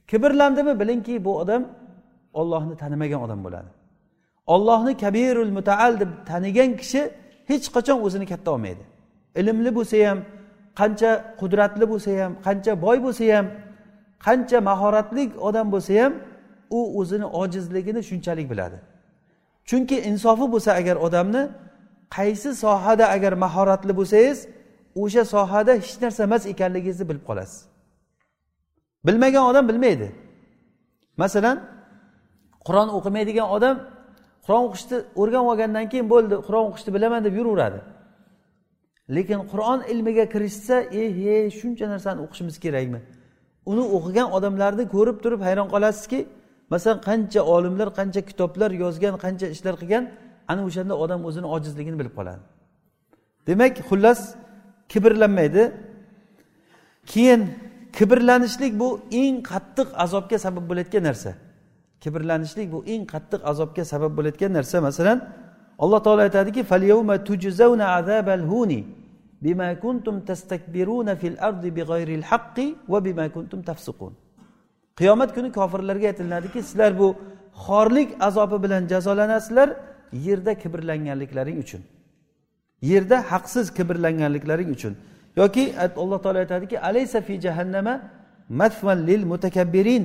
Kibrlandimi 0.07 0.79
bilingki 0.79 1.25
bu 1.25 1.31
odam 1.41 1.63
ollohni 2.33 2.75
tanimagan 2.77 3.21
odam 3.21 3.43
bo'ladi. 3.43 3.69
Ollohni 4.53 4.97
kabirul 4.97 5.51
mutaal 5.57 5.99
deb 5.99 6.11
tanigan 6.29 6.71
kishi 6.81 7.01
hech 7.49 7.65
qachon 7.75 7.97
o'zini 8.05 8.25
katta 8.31 8.49
olmaydi. 8.55 8.83
Ilmli 9.39 9.71
bo'lsa 9.77 9.97
ham 10.07 10.19
qancha 10.79 11.11
qudratli 11.41 11.85
bo'lsa 11.91 12.11
ham 12.21 12.31
qancha 12.45 12.71
boy 12.85 12.97
bo'lsa 13.05 13.25
ham 13.35 13.45
qancha 14.25 14.57
mahoratli 14.69 15.23
odam 15.47 15.67
bo'lsa 15.73 15.93
ham 16.01 16.13
u 16.77 16.79
o'zini 16.99 17.27
ojizligini 17.41 18.01
shunchalik 18.09 18.47
biladi. 18.51 18.77
Chunki 19.69 19.97
insofi 20.09 20.45
bo'lsa 20.53 20.71
agar 20.79 20.95
odamni 21.07 21.43
qaysi 22.17 22.49
sohada 22.63 23.05
agar 23.15 23.33
mahoratli 23.45 23.93
bo'lsangiz 23.99 24.39
o'sha 25.03 25.23
sohada 25.33 25.71
hech 25.81 25.95
narsa 26.03 26.21
emas 26.27 26.43
ekanligingizni 26.53 27.05
bilib 27.09 27.23
qolasiz. 27.29 27.59
Bilmagan 29.05 29.43
odam 29.51 29.65
bilmaydi. 29.69 30.07
Masalan 31.17 31.57
qur'on 32.67 32.89
o'qimaydigan 32.97 33.47
odam 33.57 33.75
qur'on 34.45 34.63
o'qishni 34.67 34.97
o'rganib 35.21 35.47
olgandan 35.51 35.85
keyin 35.91 36.07
bo'ldi 36.13 36.35
qur'on 36.47 36.65
o'qishni 36.69 36.91
bilaman 36.95 37.21
deb 37.27 37.35
yuraveradi. 37.39 37.79
Lekin 39.15 39.39
qur'on 39.51 39.79
ilmiga 39.91 40.25
kirishsa 40.33 40.75
ey 41.01 41.09
he 41.19 41.35
shuncha 41.59 41.85
narsani 41.93 42.19
o'qishimiz 42.25 42.55
kerakmi? 42.65 42.99
Uni 43.71 43.83
o'qigan 43.97 44.27
odamlarni 44.37 44.83
ko'rib 44.95 45.17
turib 45.23 45.41
hayron 45.47 45.67
qolasizki 45.73 46.19
masalan 46.73 46.99
qancha 47.07 47.41
olimlar 47.55 47.89
qancha 47.99 48.21
kitoblar 48.29 48.69
yozgan 48.83 49.15
qancha 49.23 49.47
ishlar 49.55 49.75
qilgan 49.81 50.03
ana 50.51 50.61
o'shanda 50.67 50.93
odam 51.03 51.19
o'zini 51.29 51.47
ojizligini 51.55 51.97
bilib 51.99 52.13
qoladi. 52.19 52.43
Demak 53.47 53.73
xullas 53.89 54.19
kibrlanmaydi. 54.91 55.63
Keyin 57.11 57.41
kibrlanishlik 57.97 58.73
bu 58.81 58.89
eng 59.21 59.35
qattiq 59.51 59.87
azobga 60.03 60.37
sabab 60.45 60.63
bo'layotgan 60.69 61.03
narsa. 61.09 61.31
Kibrlanishlik 62.05 62.67
bu 62.73 62.79
eng 62.93 63.03
qattiq 63.13 63.41
azobga 63.51 63.83
sabab 63.91 64.11
bo'layotgan 64.17 64.51
narsa. 64.57 64.77
Masalan 64.87 65.17
alloh 65.83 65.99
taolo 66.05 66.21
aytadiki 66.27 66.61
bima 69.45 69.79
kuntum 69.83 70.15
tastakbiruna 70.29 71.13
fil 71.21 71.37
ardi 71.47 71.69
big'ayril 71.77 72.25
haqqi 72.31 72.65
va 72.91 72.99
bima 73.07 73.25
kuntum 73.35 73.59
tafsiqun 73.69 74.13
qiyomat 74.99 75.29
kuni 75.35 75.49
kofirlarga 75.57 76.07
aytiladiki 76.11 76.59
sizlar 76.67 76.91
bu 76.99 77.07
xorlik 77.65 78.09
azobi 78.27 78.57
bilan 78.63 78.83
jazolanasizlar 78.91 79.69
yerda 80.25 80.53
kibrlanganliklaring 80.61 81.57
uchun. 81.63 81.81
Yerda 82.91 83.17
haqsiz 83.31 83.65
kibrlanganliklaring 83.77 84.69
uchun. 84.75 84.93
Yoki 85.39 85.63
alloh 86.03 86.19
taolo 86.23 86.39
aytadiki 86.45 86.79
alaysa 86.89 87.21
fi 87.27 87.33
jahannama 87.45 87.93
masvan 88.49 88.99
lil 89.07 89.21
mutakabbirin. 89.31 90.03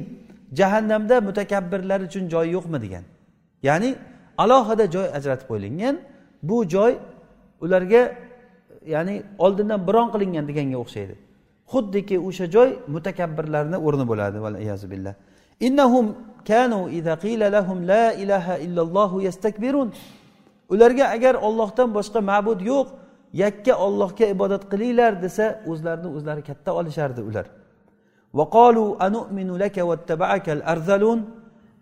Jahannamda 0.59 1.17
mutakabbirlar 1.29 2.01
uchun 2.09 2.25
joy 2.33 2.47
yo'qmi 2.57 2.79
degan. 2.85 3.05
Ya'ni 3.69 3.91
alohida 4.43 4.85
joy 4.95 5.07
ajratib 5.19 5.47
qo'yilgan. 5.51 5.95
Bu 6.49 6.57
joy 6.75 6.93
ularga 7.65 8.03
ya'ni 8.95 9.15
oldindan 9.45 9.81
biron 9.89 10.09
qilingan 10.15 10.45
deganga 10.51 10.79
o'xshaydi. 10.85 11.15
Xuddiki 11.73 12.17
o'sha 12.29 12.47
joy 12.55 12.69
mutakabbirlarni 12.95 13.77
o'rni 13.87 14.05
bo'ladi 14.11 14.39
billah. 14.93 15.15
Innahum 15.67 16.07
kanu 16.51 16.81
idza 16.99 17.15
qila 17.25 17.47
lahum 17.57 17.79
la 17.93 18.05
ilaha 18.23 18.55
illalloh 18.65 19.11
yastakbirun. 19.27 19.89
Ularga 20.73 21.05
agar 21.17 21.35
ollohdan 21.49 21.89
boshqa 21.97 22.21
ma'bud 22.31 22.61
yo'q 22.71 22.89
yakka 23.43 23.73
ollohga 23.87 24.27
ibodat 24.35 24.63
qilinglar 24.73 25.13
desa 25.25 25.45
o'zlarini 25.71 26.09
o'zlari 26.17 26.43
katta 26.49 26.71
olishardi 26.81 27.21
ular. 27.29 27.47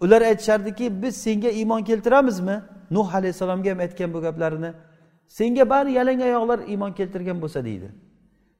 Ular 0.00 0.22
aytishardiki 0.22 1.02
biz 1.02 1.16
senga 1.16 1.48
iymon 1.48 1.82
keltiramizmi? 1.82 2.62
Nuh 2.90 3.14
alayhissalomga 3.14 3.70
ham 3.70 3.78
aytgan 3.78 4.14
bu 4.14 4.20
gaplarini 4.20 4.72
senga 5.26 5.70
bari 5.70 5.92
yalang 5.92 6.20
oyoqlar 6.22 6.58
iymon 6.58 6.92
keltirgan 6.92 7.42
bo'lsa 7.42 7.64
deydi. 7.64 7.88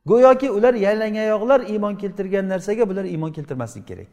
Go'yoki 0.07 0.51
ular 0.51 0.75
yalang 0.75 1.17
oyoqlar 1.17 1.61
iymon 1.61 1.95
keltirgan 1.97 2.49
narsaga 2.49 2.89
bular 2.89 3.05
iymon 3.05 3.33
keltirmaslik 3.33 3.89
kerak. 3.89 4.07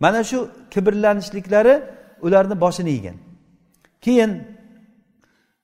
Mana 0.00 0.24
shu 0.24 0.48
kibrlanishliklari 0.70 1.82
ularni 2.22 2.60
boshini 2.60 2.90
yegan 2.90 3.14
keyin 4.00 4.42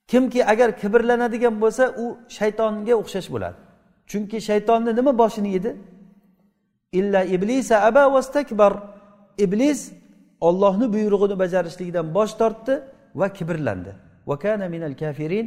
kimki 0.07 0.45
agar 0.45 0.79
kibrlanadigan 0.81 1.61
bo'lsa 1.61 1.83
u 2.03 2.05
shaytonga 2.37 2.93
o'xshash 3.01 3.29
bo'ladi. 3.33 3.57
Chunki 4.07 4.37
shaytonni 4.41 4.95
nima 4.95 5.17
boshini 5.17 5.49
yedi? 5.53 5.71
illa 6.99 7.21
iblisa 7.35 7.75
aba 7.89 8.03
vastakbar. 8.15 8.73
Iblis 9.45 9.79
ollohni 10.47 10.87
buyrug'ini 10.95 11.35
bajarishlikdan 11.43 12.05
bosh 12.17 12.33
tortdi 12.41 12.73
va 13.19 13.27
kibrlandi. 13.37 13.91
Va 14.29 14.35
kana 14.43 14.65
minal 14.75 14.95
kafirin 15.01 15.45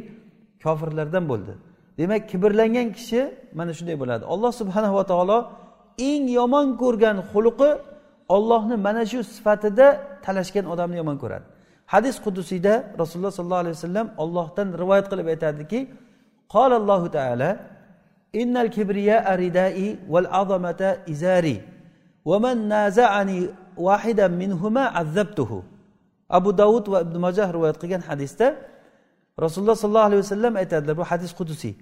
kofirlardan 0.63 1.25
bo'ldi. 1.31 1.53
Demak 1.99 2.21
kibrlangan 2.31 2.87
kishi 2.97 3.21
mana 3.59 3.71
shunday 3.77 3.95
bo'ladi. 4.01 4.23
Alloh 4.33 4.51
subhanava 4.61 5.03
taolo 5.11 5.37
eng 6.09 6.23
yomon 6.39 6.67
ko'rgan 6.81 7.17
xulqi 7.31 7.69
ollohni 8.35 8.75
mana 8.87 9.03
shu 9.11 9.19
sifatida 9.35 9.87
talashgan 10.25 10.65
odamni 10.73 10.97
yomon 11.01 11.17
ko'radi. 11.23 11.45
Hadis 11.93 12.15
qudusiyda 12.25 12.73
rasululloh 13.01 13.33
sollallohu 13.37 13.63
alayhi 13.65 13.75
vasallam 13.79 14.07
ollohdan 14.23 14.67
rivoyat 14.81 15.05
qilib 15.11 15.27
aytadiki 15.33 15.79
qolallohu 16.55 17.07
taala 17.17 17.49
innal 18.33 18.69
kibriya 18.69 19.37
ridai 19.37 19.97
val 20.07 20.27
azamata 20.41 20.97
izari. 21.07 21.61
Va 22.25 22.39
man 22.39 22.57
nazaani 22.69 23.49
vahidan 23.77 24.31
azzabtuhu. 25.01 25.63
Abu 26.29 26.53
davud 26.57 26.85
va 26.87 27.01
ibn 27.01 27.17
majah 27.25 27.49
rivoyat 27.53 27.77
qilgan 27.81 28.01
hadisda 28.09 28.47
rasululloh 29.43 29.75
sollallohu 29.75 30.09
alayhi 30.09 30.21
vasallam 30.25 30.53
aytadilar 30.61 30.97
bu 30.97 31.03
hadis 31.03 31.31
qudusiy. 31.33 31.73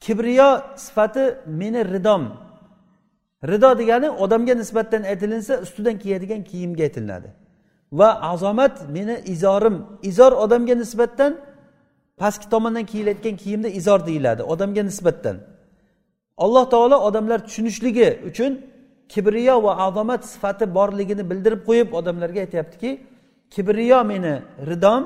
Kibriyo 0.00 0.50
sifati 0.76 1.24
meni 1.46 1.84
ridom. 1.94 2.22
Rido 3.50 3.78
degani 3.78 4.10
odamga 4.10 4.54
nisbatan 4.54 5.02
aytilinsa 5.02 5.54
ustidan 5.64 5.98
kiyadigan 6.02 6.42
kiyimga 6.44 6.82
aytilinadi. 6.82 7.28
Va 7.92 8.08
azomat 8.32 8.74
meni 8.90 9.16
izorim. 9.34 9.76
Izor 10.02 10.32
odamga 10.32 10.74
nisbatan 10.74 11.32
pastki 12.20 12.46
tomondan 12.50 12.84
kiyilayotgan 12.90 13.36
kiyimda 13.42 13.68
izor 13.68 14.06
deyiladi 14.06 14.42
odamga 14.42 14.82
nisbatan. 14.82 15.36
Alloh 16.44 16.64
taolo 16.72 16.96
odamlar 17.08 17.38
tushunishligi 17.46 18.08
uchun 18.28 18.52
kibriyo 19.12 19.56
va 19.66 19.72
azomat 19.86 20.22
sifati 20.32 20.64
borligini 20.76 21.22
bildirib 21.30 21.60
qo'yib 21.68 21.88
odamlarga 21.98 22.40
aytyaptiki 22.46 22.90
kibriyo 23.54 24.00
meni 24.10 24.34
ridom 24.70 25.02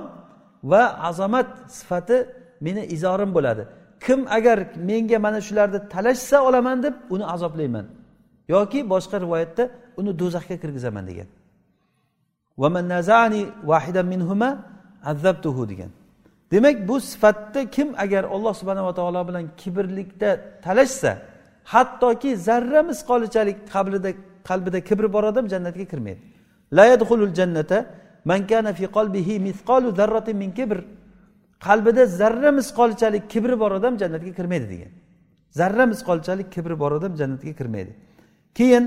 va 0.71 0.83
azomat 1.09 1.49
sifati 1.79 2.17
meni 2.65 2.83
izorim 2.95 3.31
bo'ladi. 3.37 3.63
Kim 4.05 4.21
agar 4.37 4.59
menga 4.89 5.19
mana 5.27 5.41
shularni 5.47 5.79
talashsa 5.95 6.39
olaman 6.49 6.79
deb 6.83 6.95
uni 7.15 7.25
azoblayman 7.35 7.87
yoki 8.55 8.81
boshqa 8.93 9.17
rivoyatda 9.25 9.65
uni 10.01 10.11
do'zaxga 10.21 10.57
kirgizaman 10.63 11.05
degan. 11.11 11.29
Degan. 15.73 15.91
Demak 16.53 16.89
bu 16.89 17.01
sifatda 17.01 17.71
kim 17.71 17.89
agar 18.05 18.25
alloh 18.25 18.55
subhanava 18.61 18.95
taolo 18.95 19.29
bilan 19.29 19.45
kibrlikda 19.61 20.31
talashsa 20.65 21.13
hattoki 21.65 22.31
zarra 22.37 22.81
misqolichalik 22.91 23.59
qablida 23.73 24.11
qalbida 24.49 24.81
kibr 24.89 25.13
bor 25.13 25.25
odam 25.25 25.47
jannatga 25.53 25.85
kirmaydi. 25.93 26.21
La 26.77 26.85
yadxulul 26.93 27.35
jannata 27.39 27.79
man 28.25 28.47
kana 28.47 28.73
fi 28.73 28.85
qalbihi 28.97 29.35
mithqalu 29.49 29.89
zarratin 30.01 30.37
min 30.43 30.51
kibr. 30.59 30.79
Qalbida 31.67 32.07
zarra 32.07 32.51
misqolchalik 32.59 33.25
kibri 33.33 33.57
bor 33.63 33.73
odam 33.79 33.95
jannatga 34.03 34.33
kirmaydi 34.39 34.67
degan. 34.73 34.93
Zarra 35.59 35.85
misqolchalik 35.93 36.49
kibri 36.55 36.77
bor 36.83 36.93
odam 36.99 37.13
jannatga 37.21 37.53
kirmaydi. 37.61 37.93
Keyin 38.59 38.85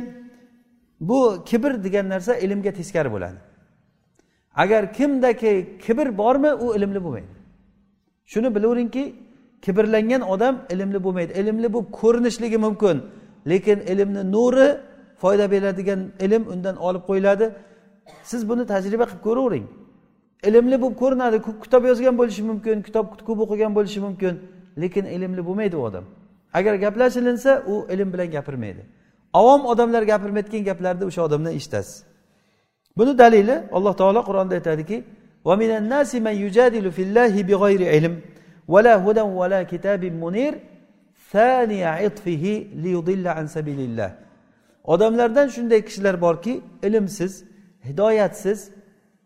bu 0.99 1.19
kibr 1.49 1.71
degan 1.85 2.05
narsa 2.13 2.33
ilmga 2.45 2.71
teskari 2.79 3.09
bo'ladi. 3.15 3.39
Agar 4.63 4.93
kimdaki 4.97 5.51
kibr 5.85 6.07
bormi 6.21 6.51
u 6.53 6.75
ilmli 6.77 7.03
bo'lmaydi. 7.05 7.34
Shuni 8.31 8.49
bilaveringki 8.55 9.03
kibrlangan 9.65 10.21
odam 10.33 10.55
ilmli 10.73 10.99
bo'lmaydi. 11.05 11.31
Ilmli 11.41 11.67
bo'lib 11.73 11.89
ko'rinishligi 12.01 12.57
mumkin 12.65 12.97
lekin 13.51 13.79
ilmni 13.91 14.23
nuri 14.35 14.67
foyda 15.21 15.45
beradigan 15.53 15.99
ilm 16.25 16.43
undan 16.53 16.75
olib 16.87 17.03
qo'yiladi. 17.09 17.45
Siz 18.29 18.41
buni 18.49 18.63
tajriba 18.71 19.05
qilib 19.09 19.23
ko'ravering. 19.27 19.65
Ilmli 20.47 20.77
bo'lib 20.83 20.97
ko'rinadi 21.01 21.37
kitob 21.63 21.83
yozgan 21.89 22.15
bo'lishi 22.19 22.43
mumkin 22.51 22.77
kitob 22.87 23.05
ko'p 23.27 23.39
o'qigan 23.45 23.71
bo'lishi 23.77 23.99
mumkin 24.07 24.33
lekin 24.81 25.05
ilmli 25.15 25.41
bo'lmaydi 25.47 25.75
u 25.79 25.83
odam. 25.89 26.05
Agar 26.57 26.73
gaplashilinsa 26.85 27.51
u 27.71 27.75
ilm 27.93 28.09
bilan 28.13 28.29
gapirmaydi. 28.35 28.81
Avom 29.39 29.61
odamlar 29.71 30.03
gapirmayotgan 30.11 30.63
gaplarni 30.69 31.03
o'sha 31.09 31.21
odamdan 31.27 31.53
eshitasiz. 31.59 31.95
Buni 32.97 33.17
dalili 33.17 33.55
alloh 33.77 33.93
taolo 34.01 34.21
qur'onda 34.29 34.53
aytadiki 34.59 34.97
ومن 35.47 35.69
الناس 35.79 36.11
من 36.25 36.35
يجادل 36.45 36.85
في 36.95 37.01
الله 37.07 37.33
بغير 37.49 37.81
علم 37.93 38.13
ولا 38.73 38.95
هدى 39.05 39.21
ولا 39.21 39.63
كتاب 39.71 40.01
منير 40.23 40.53
ثاني 41.31 41.79
عطفه 41.83 42.45
ليضل 42.83 43.25
عن 43.37 43.45
سبيل 43.55 43.79
الله 43.87 44.11
odamlardan 44.93 45.47
shunday 45.47 45.81
kishilar 45.85 46.21
borki 46.21 46.61
ilmsiz 46.83 47.43
hidoyatsiz 47.87 48.71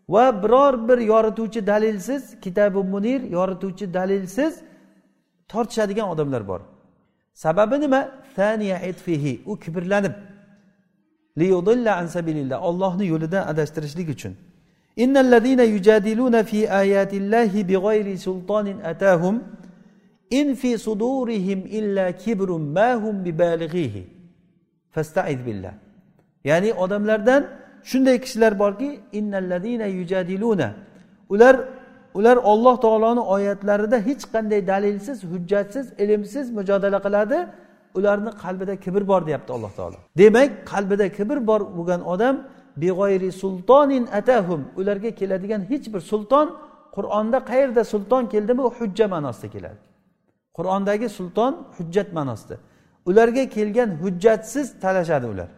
va 0.08 0.42
biror 0.42 0.88
bir 0.88 0.98
yorituvchi 0.98 1.66
dalilsiz 1.66 2.40
kitabi 2.40 2.78
munir 2.78 3.20
yorituvchi 3.36 3.94
dalilsiz 3.94 4.60
tortishadigan 5.48 6.08
odamlar 6.08 6.48
bor. 6.48 6.60
Sababi 7.34 7.80
nima? 7.80 8.10
U 9.46 9.58
kibrlanib. 9.58 10.12
Ollohni 12.68 13.06
yo'lidan 13.06 13.42
adashtirishlik 13.52 14.08
uchun. 14.08 14.36
Innallazina 14.96 15.64
yujadiluna 15.64 16.44
fi 16.44 16.70
ayatillahi 16.70 17.68
bighayri 17.68 18.18
sultonin 18.18 18.78
atahum 18.80 19.42
in 20.30 20.54
fi 20.54 20.78
sudurihim 20.78 21.66
illa 21.66 22.12
kibrun 22.12 22.62
ma 22.62 22.94
hum 22.94 23.24
bibalighihi. 23.24 24.06
Fastaiz 24.90 25.46
billah. 25.46 25.74
Ya'ni 26.44 26.74
odamlardan 26.74 27.42
shunday 27.84 28.20
kishilar 28.20 28.58
borki 28.58 29.00
innalladina 29.12 29.86
yujadiluna. 29.86 30.68
Ular 31.28 31.56
ular 32.14 32.36
olloh 32.36 32.80
taoloni 32.80 33.20
oyatlarida 33.20 33.98
hech 34.06 34.22
qanday 34.34 34.66
dalilsiz 34.66 35.18
hujjatsiz 35.24 35.86
ilmsiz 35.98 36.50
mujodala 36.50 36.98
qiladi. 37.06 37.38
Ularni 37.94 38.30
qalbida 38.42 38.74
kibr 38.84 39.02
bor 39.08 39.26
deyapti 39.26 39.52
alloh 39.52 39.72
taolo. 39.78 39.98
Demak 40.18 40.50
qalbida 40.72 41.06
kibr 41.16 41.46
bor 41.46 41.60
bo'lgan 41.76 42.00
odam 42.14 42.36
beg'oyri 42.76 43.32
sultonin 43.32 44.06
atahum 44.06 44.68
ularga 44.76 45.10
keladigan 45.10 45.70
hech 45.70 45.86
bir 45.94 46.00
sulton 46.00 46.46
qur'onda 46.96 47.38
qayerda 47.50 47.84
sulton 47.84 48.26
keldimi? 48.26 48.62
u 48.62 48.70
hujja 48.78 49.08
ma'nosida 49.08 49.48
keladi. 49.50 49.78
Qur'ondagi 50.56 51.08
sulton 51.08 51.52
hujjat 51.76 52.12
ma'nosida. 52.12 52.56
Ularga 53.06 53.48
kelgan 53.48 53.90
hujjatsiz 54.02 54.80
talashadi 54.80 55.26
ular. 55.26 55.48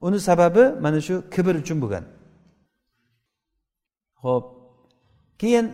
Uni 0.00 0.20
sababi 0.20 0.64
mana 0.80 1.00
shu 1.00 1.14
kibr 1.34 1.54
uchun 1.62 1.78
bo'lgan. 1.82 2.04
Ho'p 4.24 4.44
keyin 5.38 5.66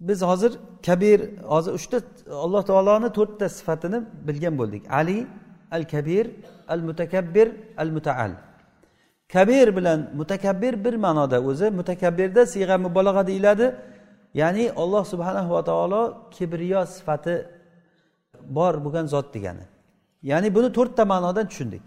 biz 0.00 0.22
hozir 0.22 0.52
kabir 0.86 1.20
hozir 1.52 1.72
uchta 1.78 1.98
alloh 2.44 2.62
taoloni 2.70 3.08
to'rtta 3.18 3.46
sifatini 3.48 3.98
bilgan 4.26 4.54
bo'ldik. 4.60 4.82
Ali 5.00 5.26
al 5.70 5.84
kabir 5.92 6.24
al 6.68 6.80
mutakabbir 6.88 7.48
al 7.82 7.90
mutaal 7.96 8.32
kabir 9.34 9.76
bilan 9.76 10.10
mutakabbir 10.18 10.84
bir 10.84 10.94
ma'noda 10.94 11.38
o'zi. 11.40 11.66
Mutakabbirda 11.70 12.42
siyg'a 12.46 12.78
mubolag'a 12.78 13.26
deyiladi. 13.26 13.66
Ya'ni 14.34 14.64
alloh 14.82 15.04
subhanahu 15.12 15.50
va 15.56 15.62
taolo 15.64 16.02
kibriyo 16.30 16.86
sifati 16.86 17.34
bor 18.56 18.74
bo'lgan 18.84 19.06
zot 19.14 19.34
degani. 19.34 19.64
Ya'ni 20.30 20.48
buni 20.56 20.68
to'rtta 20.76 21.04
ma'nodan 21.12 21.46
tushundik. 21.50 21.84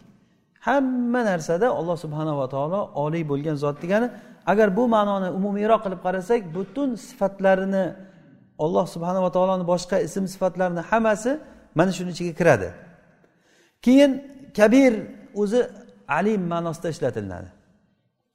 Hamma 0.67 1.21
narsada 1.31 1.67
alloh 1.79 1.97
subhanava 2.03 2.45
taolo 2.55 2.79
oliy 3.03 3.23
bo'lgan 3.31 3.55
zot 3.63 3.77
degani. 3.83 4.07
Agar 4.51 4.67
bu 4.77 4.83
ma'noni 4.95 5.29
umumiyroq 5.37 5.81
qilib 5.85 6.01
qarasak 6.05 6.41
butun 6.55 6.89
sifatlarini 7.07 7.85
alloh 8.63 8.85
subhanava 8.93 9.29
taoloni 9.35 9.65
boshqa 9.71 9.97
ism 10.07 10.25
sifatlarini 10.33 10.81
hammasi 10.89 11.31
mana 11.77 11.91
shuni 11.97 12.11
ichiga 12.15 12.33
kiradi. 12.39 12.69
Keyin 13.85 14.11
kabir 14.59 14.93
o'zi 15.41 15.59
alim 16.07 16.41
ma'nosida 16.47 16.89
ishlatiladi. 16.89 17.49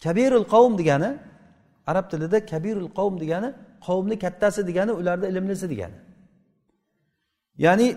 Kabirul 0.04 0.44
qavm 0.44 0.78
degani 0.78 1.18
arab 1.86 2.10
tilida 2.10 2.46
kabirul 2.46 2.90
qavm 2.98 3.20
degani 3.20 3.54
qavmni 3.86 4.18
kattasi 4.18 4.66
degani 4.66 4.92
ularni 4.92 5.26
ilmlisi 5.32 5.70
degani. 5.70 5.94
Ya'ni 7.58 7.88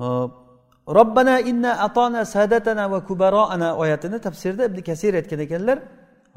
e, 0.00 0.06
robbana 0.98 1.40
inna 1.40 1.72
atona 1.86 2.24
sadatana 2.24 2.90
va 2.90 3.04
kubaroana 3.04 3.76
oyatini 3.76 4.18
tafsirda 4.20 4.64
ibn 4.64 4.80
kasir 4.82 5.14
aytgan 5.14 5.40
ekanlar. 5.46 5.78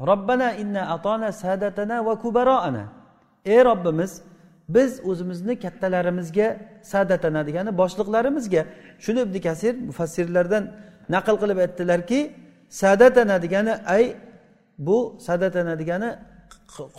Robbana 0.00 0.52
inna 0.62 0.82
atona 0.94 1.32
sadatana 1.32 2.06
va 2.06 2.14
kubaroana 2.18 2.84
ey 3.44 3.64
robbimiz 3.64 4.22
biz 4.68 5.00
o'zimizni 5.04 5.54
kattalarimizga 5.64 6.56
sadatana 6.82 7.46
degani 7.46 7.70
boshliqlarimizga. 7.78 8.62
Shuni 8.98 9.20
ibn 9.20 9.40
kasir 9.40 9.74
mufassirlardan 9.88 10.64
naql 11.14 11.36
qilib 11.42 11.58
aytdilarki 11.64 12.20
sadatana 12.82 13.36
degani 13.44 13.74
ay 13.94 14.04
bu 14.86 14.98
sadatana 15.26 15.74
degani 15.80 16.10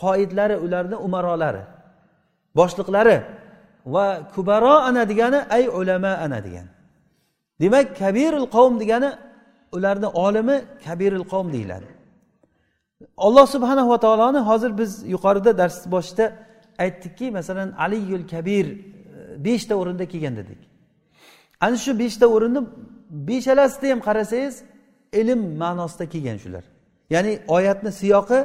qoidlari 0.04 0.56
ularni 0.66 0.98
umarolari 1.06 1.64
boshliqlari 2.58 3.18
va 3.86 4.06
kubaro 4.36 4.76
ana 4.88 5.10
degani 5.12 5.40
ay 5.50 5.64
ulama 5.68 6.12
ana 6.26 6.44
degan. 6.44 6.68
Demak 7.62 7.98
kabirul 7.98 8.48
qavm 8.56 8.80
degani 8.80 9.12
ularni 9.72 10.08
olimi 10.26 10.58
kabirul 10.86 11.26
qavm 11.32 11.54
deyiladi. 11.54 11.86
Alloh 13.18 13.46
subhanahu 13.46 13.90
va 13.90 14.00
taoloni 14.06 14.40
hozir 14.50 14.78
biz 14.78 14.92
yuqorida 15.14 15.58
dars 15.58 15.92
boshida 15.92 16.26
aytdikki 16.84 17.32
masalan 17.32 17.70
aliyul 17.86 18.28
kabir 18.34 18.66
e, 18.66 19.46
beshta 19.46 19.76
o'rinda 19.76 20.06
kelgan 20.06 20.36
dedik. 20.36 20.62
Ana 21.62 21.78
shu 21.78 22.00
beshta 22.00 22.26
o'rinni 22.36 22.62
beshalasida 23.12 23.92
ham 23.92 24.00
qarasangiz 24.08 24.56
ilm 25.14 25.42
ma'nosida 25.58 26.06
kelgan 26.14 26.38
shular. 26.44 26.64
Ya'ni 27.10 27.40
oyatni 27.48 27.92
siyoqi 27.92 28.40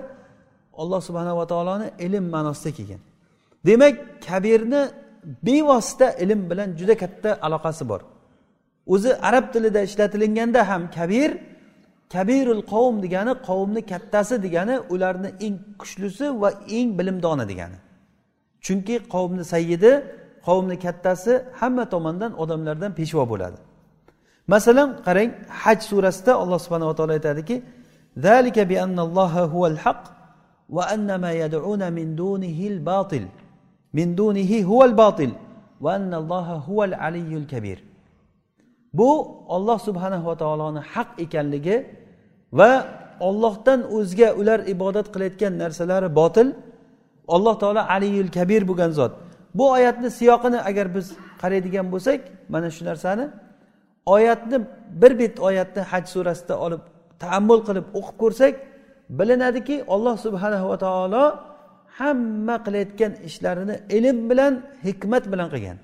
alloh 0.81 1.01
subhanava 1.09 1.47
taoloni 1.47 1.89
ilm 2.07 2.25
ma'nosida 2.35 2.71
kelgan. 2.79 3.01
Demak 3.67 3.97
kabirni 4.29 4.83
bevosita 5.47 6.12
ilm 6.12 6.51
bilan 6.51 6.77
juda 6.79 6.97
katta 6.97 7.39
aloqasi 7.47 7.89
bor. 7.89 8.01
O'zi 8.87 9.11
arab 9.29 9.53
tilida 9.53 9.81
ishlatilganda 9.89 10.69
ham 10.69 10.91
kabir 10.91 11.31
kabirul 12.14 12.62
qavm 12.73 12.97
degani 13.05 13.33
qavmni 13.49 13.83
kattasi 13.93 14.35
degani 14.43 14.77
ularni 14.95 15.31
eng 15.47 15.57
kuchlisi 15.81 16.27
va 16.41 16.51
eng 16.79 16.89
bilimdoni 16.99 17.45
degani. 17.51 17.79
Chunki 18.67 18.97
qavmni 19.14 19.45
sayyidi 19.53 19.93
qavmni 20.47 20.77
kattasi 20.85 21.33
hamma 21.61 21.85
tomondan 21.95 22.33
odamlardan 22.43 22.93
peshvo 22.99 23.25
bo'ladi. 23.33 23.59
masalan 24.54 24.89
qarang 25.06 25.32
haj 25.62 25.80
surasida 25.91 26.34
alloh 26.43 26.60
subhanava 26.66 26.93
taolo 26.97 27.14
aytadiki 27.20 27.58
ذلك 28.28 28.60
بأن 28.60 28.99
الله 28.99 29.34
هو 29.56 29.64
الحق 29.72 30.04
وأن 30.70 31.10
ما 31.24 31.32
يدعون 31.43 31.93
من 31.97 32.16
دونه 32.16 32.60
الباطل 32.74 33.24
من 33.93 34.08
دونه 34.16 34.52
هو 34.72 34.84
الباطل 34.89 35.32
وأن 35.82 36.12
الله 36.14 36.47
هو 36.68 36.80
العلي 36.84 37.32
الكبير 37.41 37.80
bu 38.93 39.12
olloh 39.47 39.80
subhanava 39.80 40.36
taoloni 40.38 40.80
haq 40.93 41.08
ekanligi 41.24 41.76
va 42.60 42.72
ollohdan 43.28 43.80
o'zga 43.97 44.30
ular 44.39 44.60
ibodat 44.74 45.08
qilayotgan 45.14 45.54
narsalari 45.64 46.10
botil 46.20 46.47
alloh 47.36 47.56
taolo 47.64 47.82
aliyul 47.95 48.32
kabir 48.38 48.62
bo'lgan 48.70 48.91
zot 48.99 49.12
bu 49.58 49.66
oyatni 49.76 50.10
siyoqini 50.20 50.60
agar 50.70 50.88
biz 50.95 51.06
qaraydigan 51.41 51.86
bo'lsak 51.93 52.20
mana 52.54 52.68
shu 52.76 52.82
narsani 52.89 53.26
oyatni 54.06 54.58
bir 55.02 55.20
bet 55.20 55.39
oyatni 55.39 55.82
haj 55.91 56.06
surasida 56.14 56.56
olib 56.66 56.84
taammul 57.24 57.62
qilib 57.68 57.86
o'qib 57.99 58.16
ko'rsak 58.24 58.54
bilinadiki 59.20 59.76
olloh 59.93 60.16
subhanava 60.26 60.76
taolo 60.86 61.24
hamma 61.99 62.56
qilayotgan 62.66 63.12
ishlarini 63.28 63.76
ilm 63.97 64.18
bilan 64.30 64.54
hikmat 64.88 65.24
bilan 65.32 65.47
qilgan 65.54 65.78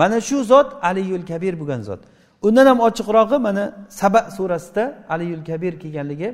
mana 0.00 0.18
shu 0.28 0.38
zot 0.52 0.68
aliyul 0.88 1.24
kabir 1.30 1.54
bo'lgan 1.60 1.80
zot 1.88 2.00
undan 2.46 2.66
ham 2.70 2.78
ochiqrog'i 2.88 3.38
mana 3.46 3.64
saba 4.00 4.20
surasida 4.36 4.84
aliyul 5.14 5.44
kabir 5.50 5.72
kelganligi 5.82 6.30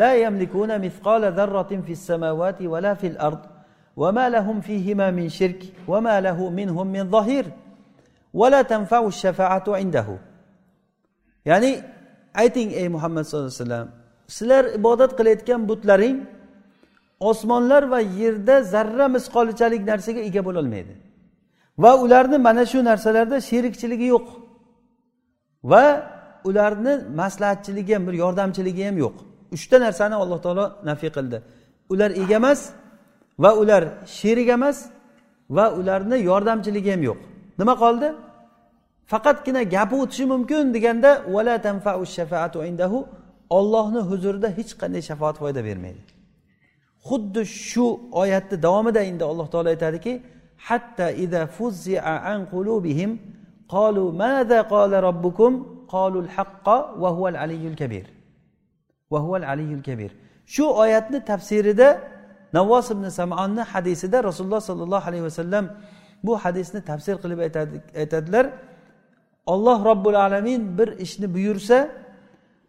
لا 0.00 0.14
يملكون 0.14 0.70
مثقال 0.84 1.22
ذرة 1.32 1.72
في 1.86 1.92
السماوات 1.98 2.62
ولا 2.62 2.94
في 2.94 3.06
الأرض 3.06 3.38
وما 3.96 4.28
لهم 4.28 4.60
فيهما 4.60 5.10
من 5.10 5.28
شرك 5.28 5.62
وما 5.88 6.20
له 6.20 6.38
منهم 6.50 6.86
من 6.86 7.04
ظهير 7.10 7.46
ولا 8.34 8.62
تنفع 8.62 9.06
الشفاعة 9.06 9.64
عنده 9.68 10.08
ya'ni 11.46 11.80
ayting 12.34 12.70
ey 12.80 12.88
muhammad 12.88 13.22
sallallohu 13.24 13.50
alayhi 13.54 13.62
vasallam 13.62 13.88
sizlar 14.36 14.64
ibodat 14.78 15.10
qilayotgan 15.18 15.60
butlaring 15.70 16.16
osmonlar 17.30 17.82
va 17.92 18.00
yerda 18.22 18.56
zarra 18.72 19.06
misqolichalik 19.16 19.82
narsaga 19.90 20.20
ega 20.28 20.42
bo'lolmaydi 20.48 20.94
va 21.82 21.92
ularni 22.04 22.38
mana 22.46 22.64
shu 22.72 22.78
narsalarda 22.90 23.36
sherikchiligi 23.50 24.06
yo'q 24.14 24.26
va 25.72 25.84
ularni 26.48 26.94
maslahatchiligi 27.20 27.92
ham 27.96 28.02
bir 28.08 28.14
yordamchiligi 28.22 28.82
ham 28.88 28.96
yo'q 29.04 29.16
uchta 29.56 29.76
narsani 29.86 30.14
alloh 30.22 30.38
taolo 30.44 30.64
nafiy 30.90 31.10
qildi 31.16 31.38
ular 31.92 32.10
ega 32.22 32.34
emas 32.42 32.60
va 33.43 33.51
ular 33.61 33.83
sherik 34.19 34.49
emas 34.57 34.77
va 35.57 35.65
ularni 35.79 36.17
yordamchiligi 36.29 36.91
ham 36.93 37.01
yo'q. 37.09 37.19
Nima 37.59 37.73
qoldi? 37.83 38.07
Faqatgina 39.11 39.61
gapi 39.75 39.95
o'tishi 40.03 40.25
mumkin 40.33 40.63
deganda 40.75 41.11
ollohni 43.57 44.01
huzurida 44.09 44.49
hech 44.57 44.71
qanday 44.81 45.01
shafoat 45.09 45.35
foyda 45.41 45.61
bermaydi. 45.67 46.01
Xuddi 47.07 47.41
shu 47.69 47.85
oyatni 48.21 48.57
davomida 48.65 49.01
endi 49.09 49.23
alloh 49.31 49.47
taolo 49.53 49.69
aytadiki 49.75 50.13
hatta 50.67 51.05
ida 51.25 51.41
fuzzi'a 51.57 52.15
an 52.31 52.39
qulubihim 52.53 53.11
qalu 53.73 54.03
maza 54.21 54.59
qala 54.73 54.97
robbukum 55.07 55.53
al 55.93 56.29
haqqa 56.37 56.77
va 57.01 57.09
huval 57.15 57.37
aliyul 57.45 57.77
kabir. 57.81 58.05
Va 59.11 59.19
huval 59.23 59.43
aliyul 59.53 59.83
kabir. 59.89 60.11
Shu 60.53 60.65
oyatni 60.83 61.19
tafsirida 61.31 61.87
navvos 62.53 62.87
ibn 62.95 63.05
samonni 63.19 63.63
hadisida 63.71 64.17
rasululloh 64.29 64.61
sollallohu 64.69 65.05
alayhi 65.09 65.25
vasallam 65.29 65.65
bu 66.25 66.33
hadisni 66.43 66.81
tafsir 66.89 67.15
qilib 67.23 67.39
aytadilar. 68.01 68.45
Olloh 69.53 69.85
robbil 69.89 70.17
alamin 70.25 70.77
bir 70.77 70.89
ishni 71.05 71.27
buyursa 71.35 71.77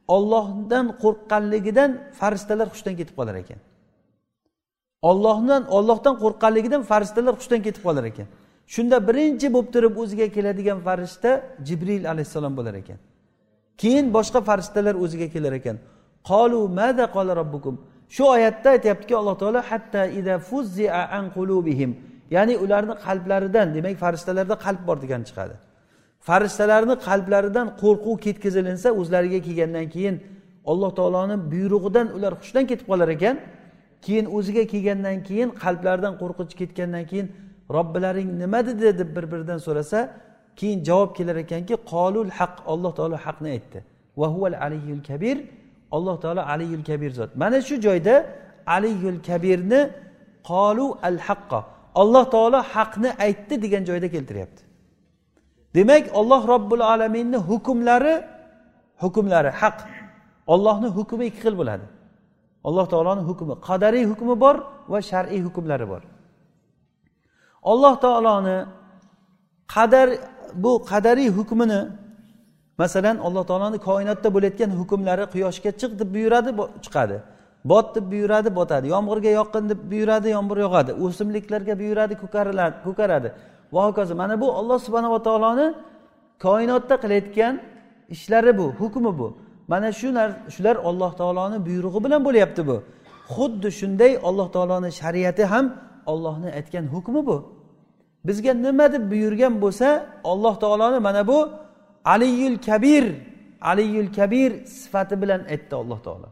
ollohdan 0.09 0.87
qo'rqqanligidan 1.03 1.91
farishtalar 2.21 2.67
hushdan 2.73 2.95
ketib 3.01 3.15
qolar 3.19 3.35
ekan. 3.43 3.59
Ollohdan 5.11 5.63
ollohdan 5.77 6.15
qo'rqqanligidan 6.23 6.83
farishtalar 6.91 7.35
hushdan 7.39 7.61
ketib 7.67 7.83
qolar 7.89 8.05
ekan. 8.13 8.27
Shunda 8.75 8.97
birinchi 9.09 9.47
bo'lib 9.55 9.69
turib 9.75 9.95
o'ziga 10.03 10.27
keladigan 10.37 10.79
farishta 10.87 11.31
jibril 11.69 12.05
alayhissalom 12.13 12.53
bo'lar 12.59 12.75
ekan. 12.83 12.99
Keyin 13.81 14.07
boshqa 14.17 14.41
farishtalar 14.49 14.95
o'ziga 15.05 15.29
kelar 15.35 15.53
ekan. 15.61 15.77
Qolu 16.31 16.61
mada 16.79 17.05
qola 17.17 17.33
robbukum 17.41 17.75
shu 18.15 18.23
oyatda 18.35 18.69
aytyaptiki 18.77 19.15
alloh 19.21 19.35
taolo 19.43 19.61
hatta 19.71 20.03
ida 20.19 20.35
fuzzia 20.49 21.03
an 21.19 21.25
qulubihim. 21.37 21.91
Ya'ni 22.35 22.55
ularni 22.65 22.95
qalblaridan 23.07 23.69
demak 23.77 23.97
farishtalarda 24.05 24.57
qalb 24.65 24.83
bor 24.89 24.97
degani 25.05 25.25
chiqadi. 25.29 25.55
Farishtalarni 26.29 26.95
qalblaridan 27.07 27.67
qo'rquv 27.83 28.17
ketkazilinsa 28.27 28.89
o'zlariga 29.01 29.41
kelgandan 29.47 29.87
keyin 29.95 30.15
alloh 30.71 30.91
taoloni 30.99 31.37
buyrug'idan 31.53 32.07
ular 32.17 32.33
hushdan 32.41 32.65
ketib 32.71 32.87
qolar 32.91 33.09
ekan. 33.17 33.37
Keyin 34.07 34.27
o'ziga 34.37 34.65
kelgandan 34.73 35.19
keyin 35.29 35.49
qalblaridan 35.63 36.15
qo'rqinch 36.23 36.55
ketgandan 36.61 37.05
keyin 37.11 37.27
robbilaring 37.77 38.29
nima 38.43 38.61
dedi? 38.69 38.87
deb 39.01 39.09
bir 39.17 39.25
biridan 39.33 39.59
so'rasa 39.67 39.99
keyin 40.59 40.79
javob 40.89 41.11
kelar 41.19 41.37
ekanki 41.45 41.75
qolul 41.93 42.29
haq. 42.39 42.55
Alloh 42.73 42.93
taolo 42.99 43.17
haqni 43.27 43.49
aytdi. 43.57 43.79
Va 44.21 44.27
huval 44.35 44.57
aliyul 44.67 45.03
kabir. 45.11 45.37
Alloh 45.97 46.17
taolo 46.23 46.43
aliyul 46.55 46.85
kabir 46.89 47.11
zot. 47.19 47.31
Mana 47.43 47.59
shu 47.69 47.75
joyda 47.87 48.15
aliyul 48.77 49.21
kabirni 49.29 49.81
qolu 50.51 50.87
al 51.09 51.19
haqqo 51.27 51.61
alloh 52.03 52.25
taolo 52.35 52.59
haqni 52.75 53.11
aytdi 53.27 53.55
degan 53.65 53.83
joyda 53.89 54.09
keltiryapti. 54.15 54.63
Demak 55.77 56.05
olloh 56.21 56.43
robbil 56.53 56.85
alaminni 56.93 57.39
hukmlari 57.51 58.15
hukmlari 59.03 59.51
haq. 59.61 59.79
Ollohni 60.55 60.89
hukmi 60.97 61.25
ikki 61.31 61.41
xil 61.45 61.55
bo'ladi. 61.61 61.87
Alloh 62.69 62.87
taoloni 62.93 63.23
hukmi 63.29 63.55
qadariy 63.69 64.05
hukmi 64.11 64.35
bor 64.45 64.57
va 64.93 64.99
shar'iy 65.11 65.41
hukmlari 65.47 65.87
bor. 65.93 66.03
Alloh 67.73 67.95
taoloni 68.05 68.59
qadar 69.75 70.09
bu 70.65 70.73
qadariy 70.91 71.29
hukmini 71.39 71.81
masalan 72.83 73.17
alloh 73.27 73.45
taoloni 73.51 73.79
koinotda 73.89 74.29
bo'layotgan 74.35 74.71
hukmlari 74.81 75.25
quyoshga 75.35 75.71
chiq 75.81 75.93
deb 76.01 76.09
buyuradi 76.15 76.51
chiqadi. 76.85 77.17
Bot 77.71 77.87
deb 77.97 78.05
buyuradi 78.13 78.51
botadi. 78.59 78.87
Yomg'irga 78.95 79.31
yoqqin 79.41 79.65
deb 79.73 79.81
buyuradi 79.91 80.29
yomg'ir 80.37 80.59
yog'adi 80.65 80.93
o'simliklarga 81.05 81.75
buyuradi 81.83 82.15
ko'karadi. 82.85 83.29
Va 83.75 83.81
hokazo 83.87 84.15
mana 84.23 84.35
bu 84.43 84.47
olloh 84.61 84.79
subhanava 84.87 85.19
taoloni 85.29 85.67
koinotda 86.45 86.95
qilayotgan 87.03 87.55
ishlari 88.15 88.53
bu 88.59 88.67
hukmi 88.81 89.13
bu. 89.19 89.29
Mana 89.73 89.89
shu 90.01 90.09
shular 90.55 90.77
alloh 90.89 91.11
taoloni 91.21 91.59
buyrug'i 91.67 92.01
bilan 92.05 92.21
bo'lyapti 92.27 92.63
bu. 92.69 92.77
Xuddi 93.35 93.69
shunday 93.81 94.13
alloh 94.29 94.49
taoloni 94.55 94.91
shariati 95.01 95.45
ham 95.53 95.67
ollohni 96.13 96.49
aytgan 96.59 96.85
hukmi 96.95 97.21
bu. 97.29 97.37
Bizga 98.27 98.53
nima 98.55 98.87
deb 98.95 99.05
buyurgan 99.13 99.55
bo'lsa 99.65 99.89
alloh 100.33 100.55
taoloni 100.63 100.99
mana 101.09 101.23
bu 101.31 101.39
aliyul 102.05 102.59
kabir 102.59 103.05
aliyul 103.61 104.13
kabir 104.13 104.67
sifati 104.67 105.15
bilan 105.23 105.41
aytdi 105.53 105.75
alloh 105.75 105.99
taolo. 106.03 106.29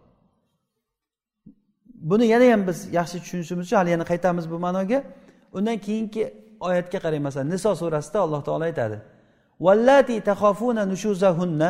Buni 1.94 2.26
yana 2.26 2.52
ham 2.52 2.66
biz 2.66 2.78
yaxshi 2.92 3.16
tushunishimiz 3.22 3.66
uchun 3.66 3.76
hali 3.76 3.90
yana 3.90 4.04
qaytamiz 4.04 4.50
bu 4.50 4.58
ma'noga. 4.58 4.98
Undan 5.52 5.78
keyingi 5.86 6.22
oyatga 6.60 6.98
qarang 7.04 7.22
masalan 7.26 7.48
niso 7.54 7.70
surasida 7.80 8.18
alloh 8.26 8.40
taolo 8.48 8.64
aytadi. 8.70 8.98
Vallati 9.66 10.16
taxofuna 10.30 10.82
nushuzahunna 10.92 11.68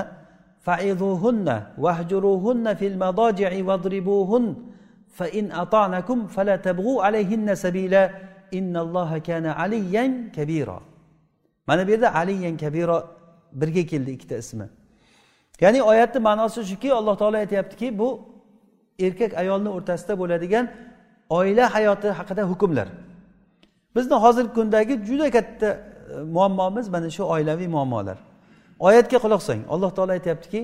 fa'izuhunna 0.66 1.56
wahjuruhunna 1.84 2.70
fil 2.80 2.96
madaji'i 3.04 3.60
wadribuhun 3.68 4.44
fa 5.18 5.26
in 5.38 5.50
ata'nakum 5.62 6.28
fala 6.34 6.54
tabghu 6.66 6.92
alayhinna 7.06 7.56
sabila 7.64 8.02
innalloha 8.58 9.18
kana 9.28 9.50
aliyan 9.64 10.30
kabira. 10.36 10.78
Mana 11.66 11.82
bu 11.86 11.90
yerda 11.94 12.14
aliyan 12.14 12.54
kabiro 12.56 12.98
birga 13.52 13.86
keldi 13.86 14.10
ikkita 14.10 14.36
ismi. 14.36 14.66
Ya'ni 15.60 15.82
oyatni 15.82 16.20
ma'nosi 16.20 16.64
shuki 16.64 16.94
alloh 16.94 17.16
taolo 17.18 17.36
aytyaptiki 17.36 17.98
bu 17.98 18.08
erkak 18.98 19.32
ayolni 19.42 19.68
o'rtasida 19.68 20.18
bo'ladigan 20.18 20.70
oila 21.30 21.74
hayoti 21.74 22.08
haqida 22.08 22.42
hukmlar. 22.42 22.88
Bizni 23.96 24.14
hozirgi 24.14 24.52
kundagi 24.58 24.94
juda 25.08 25.30
katta 25.30 25.66
e, 25.66 26.20
muammomiz 26.36 26.88
mana 26.88 27.10
shu 27.10 27.22
oilaviy 27.24 27.68
muammolar. 27.76 28.18
Oyatga 28.78 29.18
quloq 29.24 29.42
soling 29.46 29.64
alloh 29.74 29.90
taolo 29.96 30.12
aytyaptiki 30.18 30.60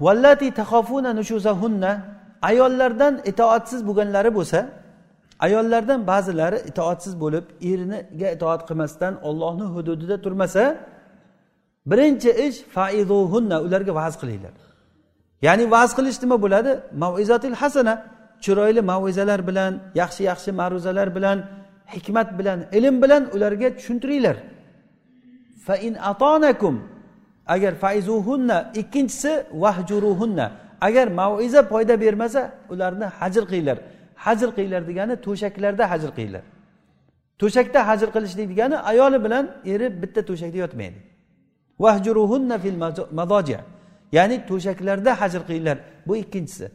vallati 0.00 0.54
taxofuna 0.60 1.10
nushuzahunna 1.18 1.90
ayollardan 2.42 3.14
itoatsiz 3.30 3.80
bo'lganlari 3.88 4.30
bo'lsa 4.38 4.58
ayollardan 5.46 6.00
ba'zilari 6.10 6.58
itoatsiz 6.70 7.14
bo'lib 7.22 7.44
eriga 7.70 8.28
itoat 8.36 8.60
qilmasdan 8.68 9.12
ollohni 9.28 9.66
hududida 9.74 10.16
turmasa 10.24 10.62
birinchi 11.90 12.30
ish 12.46 12.58
faizuhunna 12.74 13.56
ularga 13.66 13.92
va'z 14.00 14.14
qilinglar. 14.20 14.54
Ya'ni 15.46 15.64
va'z 15.74 15.90
qilish 15.98 16.18
nima 16.22 16.36
bo'ladi? 16.44 16.72
Mavizatil 17.02 17.56
hasana 17.60 17.94
chiroyli 18.44 18.80
mavizalar 18.90 19.40
bilan 19.48 19.72
yaxshi 20.00 20.22
yaxshi 20.30 20.50
ma'ruzalar 20.60 21.08
bilan 21.16 21.38
hikmat 21.94 22.28
bilan 22.38 22.58
ilm 22.78 22.96
bilan 23.02 23.22
ularga 23.34 23.68
tushuntiringlar. 23.78 24.36
Fa 25.66 25.74
in 25.86 25.94
atonakum 25.94 26.74
agar 27.54 27.72
faizuhunna 27.84 28.58
ikkinchisi 28.80 29.32
vahjuruhunna. 29.62 30.46
Agar 30.80 31.06
maviza 31.20 31.62
foyda 31.70 31.94
bermasa 32.04 32.42
ularni 32.72 33.06
hajr 33.18 33.44
qilinglar. 33.50 33.78
Hajr 34.24 34.48
qilinglar 34.56 34.82
degani 34.90 35.14
to'shaklarda 35.26 35.84
hajr 35.92 36.10
qilinglar. 36.16 36.44
To'shakda 37.40 37.80
hajr 37.88 38.08
qilishlik 38.14 38.46
degani 38.52 38.76
ayoli 38.90 39.18
bilan 39.24 39.44
eri 39.72 39.86
bitta 40.02 40.20
to'shakda 40.28 40.58
yotmaydi. 40.64 40.98
Vahjuruhunna 41.84 42.56
fil 42.58 42.76
madoja 43.20 43.60
ya'ni 44.16 44.36
to'shaklarda 44.48 45.20
hajr 45.20 45.40
qilinglar. 45.48 45.78
Bu 46.08 46.16
ikkinchisi. 46.22 46.66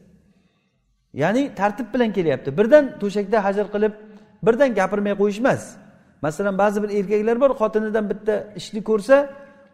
Ya'ni 1.13 1.55
tartib 1.59 1.87
bilan 1.93 2.11
kelyapti. 2.17 2.49
Birdan 2.57 2.83
to'shakda 3.01 3.37
hajr 3.45 3.65
qilib 3.73 3.93
birdan 4.45 4.69
gapirmay 4.79 5.13
qo'yish 5.21 5.39
emas 5.43 5.63
masalan 6.25 6.55
ba'zi 6.57 6.77
bir 6.83 6.89
erkaklar 6.99 7.37
bor 7.43 7.51
xotinidan 7.61 8.05
bitta 8.11 8.35
ishni 8.59 8.81
ko'rsa 8.89 9.15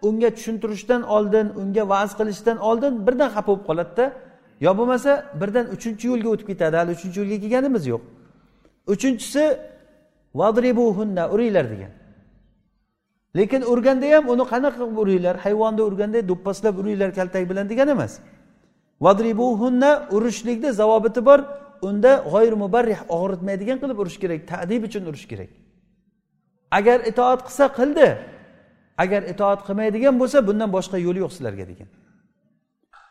unga 0.08 0.30
tushuntirishdan 0.38 1.02
oldin 1.16 1.48
unga 1.62 1.84
va'z 1.94 2.12
qilishdan 2.20 2.58
oldin 2.70 2.94
birdan 3.08 3.30
xafa 3.36 3.48
bo'lib 3.48 3.64
qoladida. 3.70 4.06
Yo 4.66 4.72
bo'lmasa 4.80 5.12
birdan 5.42 5.66
uchinchi 5.76 6.06
yo'lga 6.12 6.30
o'tib 6.34 6.48
ketadi. 6.52 6.76
Hali 6.80 6.92
uchinchi 6.98 7.18
yo'lga 7.22 7.38
kelganimiz 7.44 7.84
yo'q. 7.94 8.02
Uchinchisi 8.94 9.44
vadribuhunna 10.40 11.24
uringlar 11.34 11.66
degan. 11.74 11.92
Lekin 13.36 13.62
urganda 13.62 14.08
ham 14.16 14.30
uni 14.30 14.44
qanaqa 14.54 14.78
qilib 14.78 14.98
uringlar 15.04 15.36
hayvonni 15.46 15.82
urganda 15.90 16.20
do'pposlab 16.30 16.76
uringlar 16.82 17.10
kaltak 17.20 17.44
bilan 17.50 17.66
degani 17.72 17.92
emas. 17.98 18.14
Vadribuhunna 19.06 19.92
urishlikni 20.16 20.70
zavobiti 20.80 21.26
bor 21.26 21.40
unda 21.82 22.12
g'oyir 22.32 22.54
mubarrih 22.64 23.00
og'ritmaydigan 23.18 23.78
qilib 23.82 23.98
urish 24.04 24.18
kerak 24.24 24.42
tadib 24.52 24.82
uchun 24.88 25.04
urish 25.10 25.28
kerak. 25.32 25.50
Agar 26.72 27.00
itoat 27.12 27.42
qilsa 27.48 27.66
qildi. 27.80 28.08
Agar 29.04 29.22
itoat 29.34 29.60
qilmaydigan 29.68 30.16
bo'lsa 30.22 30.38
bundan 30.48 30.70
boshqa 30.78 30.98
yo'l 31.06 31.18
yo'q 31.24 31.32
sizlarga 31.36 31.66
degan. 31.72 31.90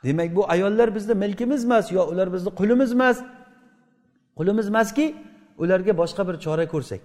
Demak 0.05 0.31
bu 0.37 0.43
ayollar 0.55 0.89
bizni 0.97 1.15
milkimiz 1.25 1.65
emas 1.65 1.87
yo 1.97 2.03
ular 2.13 2.29
bizni 2.35 2.51
qulimiz 2.61 2.91
emas. 2.93 3.17
Qulimiz 4.39 4.67
emaski 4.73 5.07
ularga 5.63 5.93
boshqa 6.03 6.23
bir 6.29 6.37
chora 6.45 6.65
ko'rsak. 6.73 7.01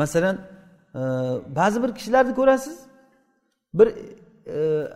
Masalan 0.00 0.36
ba'zi 0.94 1.82
bir 1.82 1.94
kishilarni 1.94 2.34
ko'rasiz? 2.34 2.78
Bir 3.74 3.88
e, 4.46 4.88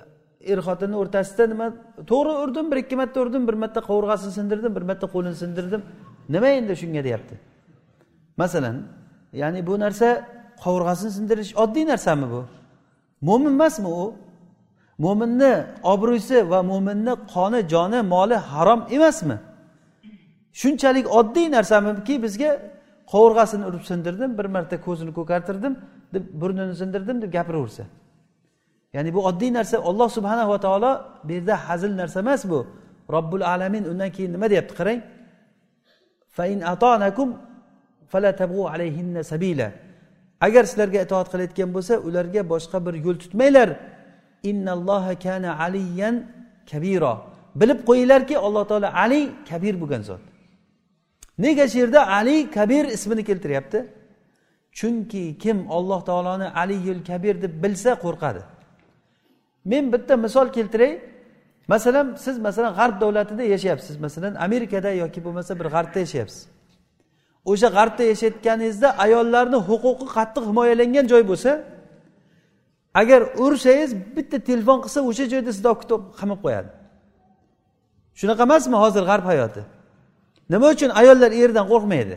er 0.53 0.59
xotinni 0.59 0.97
o'rtasida 1.03 1.47
nima? 1.47 1.73
To'g'ri 2.11 2.33
urdim 2.43 2.71
bir 2.71 2.77
ikki 2.77 2.97
marta 2.97 3.21
urdim 3.21 3.49
bir 3.49 3.55
marta 3.55 3.81
qovurg'asini 3.81 4.33
sindirdim 4.39 4.77
bir 4.77 4.83
marta 4.83 5.07
qo'lini 5.07 5.35
sindirdim. 5.35 5.83
Nima 6.29 6.49
endi 6.49 6.77
shunga 6.77 7.05
deyapti? 7.05 7.35
Masalan 8.37 8.77
ya'ni 9.33 9.67
bu 9.67 9.81
narsa 9.81 10.09
qovurg'asini 10.65 11.11
sindirish 11.11 11.57
oddiy 11.57 11.87
narsami 11.87 12.27
bu? 12.31 12.45
Mo'min 13.21 13.53
emasmi 13.59 13.89
u? 13.89 14.15
Mo'minni 14.99 15.53
obro'si 15.83 16.51
va 16.51 16.63
mo'minni 16.63 17.15
qoni 17.35 17.61
joni 17.73 18.01
moli 18.03 18.35
harom 18.35 18.81
emasmi? 18.97 19.39
Shunchalik 20.53 21.07
oddiy 21.19 21.51
narsamiki 21.57 22.23
bizga 22.23 22.51
qovurg'asini 23.13 23.65
urib 23.71 23.85
sindirdim 23.91 24.31
bir 24.39 24.47
marta 24.57 24.77
ko'zini 24.87 25.13
ko'kartirdim 25.19 25.73
deb 26.15 26.25
burnini 26.41 26.75
sindirdim 26.81 27.17
deb 27.23 27.31
gapiraversa. 27.37 27.85
Ya'ni 28.95 29.11
bu 29.15 29.21
oddiy 29.29 29.51
narsa 29.59 29.77
olloh 29.89 30.09
subhanahu 30.17 30.49
va 30.55 30.59
taolo 30.67 30.93
bu 31.27 31.33
yerda 31.33 31.55
hazil 31.69 31.93
narsa 32.01 32.19
emas 32.21 32.43
bu. 32.53 32.67
Robbul 33.15 33.43
alamin 33.55 33.85
undan 33.91 34.11
keyin 34.17 34.33
nima 34.33 34.47
deyapti 34.51 34.75
qarang? 34.79 35.01
Agar 40.47 40.65
sizlarga 40.71 40.99
itoat 41.07 41.29
qilayotgan 41.33 41.71
bo'lsa 41.77 41.95
ularga 42.09 42.43
boshqa 42.53 42.79
bir 42.87 42.95
yo'l 43.05 43.19
tutmanglar. 43.23 43.69
Innalloha 44.51 45.13
kana 45.25 45.51
aliyan 45.67 46.15
kabiro 46.71 47.15
bilib 47.61 47.81
qo'yinglarki 47.89 48.35
alloh 48.47 48.65
taolo 48.71 48.89
ali 49.05 49.21
kabir 49.51 49.75
bo'lgan 49.83 50.03
zot. 50.09 50.23
Nega 51.39 51.69
shu 51.69 51.79
yerda 51.79 52.01
ali 52.19 52.51
kabir 52.51 52.85
ismini 52.85 53.25
keltiryapti? 53.25 53.79
Chunki 54.79 55.39
kim 55.39 55.59
alloh 55.71 56.01
taoloni 56.05 56.49
aliyul 56.63 57.05
kabir 57.05 57.43
deb 57.43 57.63
bilsa 57.63 57.91
qo'rqadi. 58.05 58.43
Men 59.65 59.93
bitta 59.93 60.17
misol 60.17 60.49
keltiray. 60.57 60.93
Masalan 61.69 62.15
siz 62.25 62.39
masalan 62.39 62.73
g'arb 62.79 63.01
davlatida 63.01 63.43
yashayapsiz. 63.43 63.95
Masalan 64.07 64.35
amerikada 64.35 64.91
yoki 65.03 65.25
bo'lmasa 65.25 65.53
bir 65.61 65.67
g'arbda 65.75 65.99
yashayapsiz. 66.05 66.43
O'sha 67.51 67.69
g'arbda 67.77 68.03
yashayotganingizda 68.13 68.89
ayollarni 69.05 69.59
huquqi 69.69 70.07
qattiq 70.17 70.45
himoyalangan 70.51 71.07
joy 71.13 71.23
bo'lsa 71.31 71.51
agar 73.01 73.21
ursangiz 73.45 73.91
bitta 74.17 74.39
telefon 74.49 74.79
qilsa 74.85 75.01
o'sha 75.11 75.25
joyda 75.33 75.51
sizni 75.53 75.69
olib 75.73 75.81
ketib 75.83 76.03
qamab 76.21 76.39
qo'yadi. 76.45 76.71
Shunaqa 78.21 78.43
emasmi 78.49 78.77
hozir 78.85 79.03
g'arb 79.11 79.25
hayoti? 79.33 79.63
Nima 80.53 80.67
uchun 80.75 80.91
ayollar 81.01 81.31
erdan 81.43 81.67
qo'rqmaydi? 81.73 82.17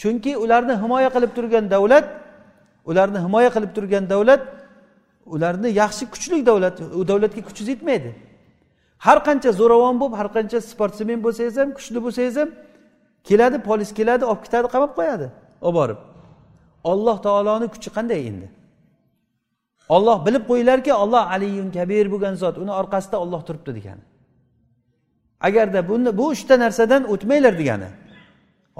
Chunki 0.00 0.32
ularni 0.44 0.74
himoya 0.82 1.10
qilib 1.14 1.32
turgan 1.36 1.64
davlat 1.74 2.06
ularni 2.90 3.18
himoya 3.24 3.50
qilib 3.54 3.72
turgan 3.76 4.04
davlat 4.12 4.42
ularni 5.34 5.68
yaxshi 5.82 6.04
kuchli 6.14 6.46
davlat 6.50 6.76
u 7.00 7.02
davlatga 7.10 7.42
kuchingiz 7.48 7.68
yetmaydi 7.74 8.10
har 9.06 9.18
qancha 9.26 9.50
zo'ravon 9.60 9.96
bo'lib 10.00 10.14
har 10.20 10.28
qancha 10.36 10.58
sportsmen 10.70 11.18
bo'lsangiz 11.26 11.56
ham 11.60 11.70
kuchli 11.78 11.98
bo'lsangiz 12.06 12.36
ham 12.40 12.50
keladi 13.28 13.58
polis 13.68 13.90
keladi 13.98 14.24
olib 14.30 14.42
ketadi 14.46 14.66
qamab 14.74 14.92
qo'yadi 14.98 15.26
olib 15.66 15.76
borib. 15.80 16.00
Olloh 16.90 17.16
taoloni 17.26 17.66
kuchi 17.74 17.90
qanday 17.96 18.20
endi? 18.30 18.48
Olloh 19.96 20.18
bilib 20.26 20.44
qo'yinglarki 20.50 20.92
olloh 21.02 21.24
aliyun 21.34 21.68
kabir 21.76 22.06
bo'lgan 22.12 22.34
zot 22.42 22.56
uni 22.62 22.72
orqasida 22.80 23.16
olloh 23.24 23.40
turibdi 23.48 23.72
degani 23.78 24.04
agarda 25.48 25.80
buni 25.90 26.10
bu 26.18 26.24
uchta 26.34 26.54
narsadan 26.64 27.02
o'tmanglar 27.12 27.54
degani. 27.60 27.88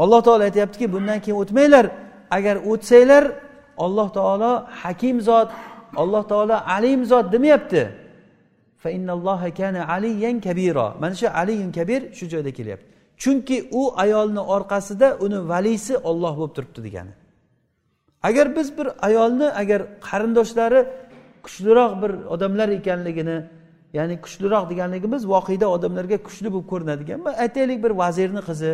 Alloh 0.02 0.20
taolo 0.26 0.42
aytyaptiki 0.48 0.86
bundan 0.94 1.18
keyin 1.24 1.38
o'tmanglar. 1.42 1.86
Agar 2.36 2.56
o'tsanglar 2.70 3.24
olloh 3.84 4.08
taolo 4.18 4.52
hakim 4.82 5.16
zot 5.28 5.48
alloh 6.02 6.22
taolo 6.30 6.56
alim 6.76 7.00
zot 7.04 7.26
demayapti. 7.34 7.82
Mana 11.02 11.14
shu 11.20 11.26
aliyun 11.40 11.72
kabir 11.78 12.00
shu 12.18 12.24
joyda 12.32 12.50
kelyapti. 12.58 12.86
Chunki 13.22 13.56
u 13.80 13.82
ayolni 13.96 14.42
orqasida 14.54 15.08
uni 15.24 15.48
valisi 15.48 15.94
olloh 16.08 16.34
bo'lib 16.38 16.54
turibdi 16.56 16.80
degani. 16.86 17.12
Agar 18.28 18.56
biz 18.56 18.68
bir 18.78 18.86
ayolni 19.08 19.48
agar 19.62 19.80
qarindoshlari 20.08 20.80
kuchliroq 21.44 21.92
bir 22.02 22.10
odamlar 22.34 22.68
ekanligini 22.68 23.36
ya'ni 23.96 24.14
kuchliroq 24.24 24.64
deganligimiz 24.70 25.22
voqeda 25.34 25.66
odamlarga 25.76 26.18
kuchli 26.26 26.48
bo'lib 26.54 26.66
ko'rinadigan 26.72 27.20
aytaylik 27.44 27.78
bir 27.84 27.92
vazirni 28.02 28.42
qizi 28.48 28.72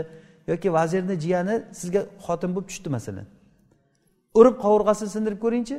yoki 0.50 0.68
vazirni 0.78 1.14
jiyani 1.24 1.54
sizga 1.80 2.00
xotin 2.26 2.50
bo'lib 2.54 2.68
tushdi 2.70 2.88
masalan. 2.96 3.26
Urib 4.38 4.56
qovurg'asini 4.64 5.10
sindirib 5.14 5.40
ko'ringchi. 5.44 5.76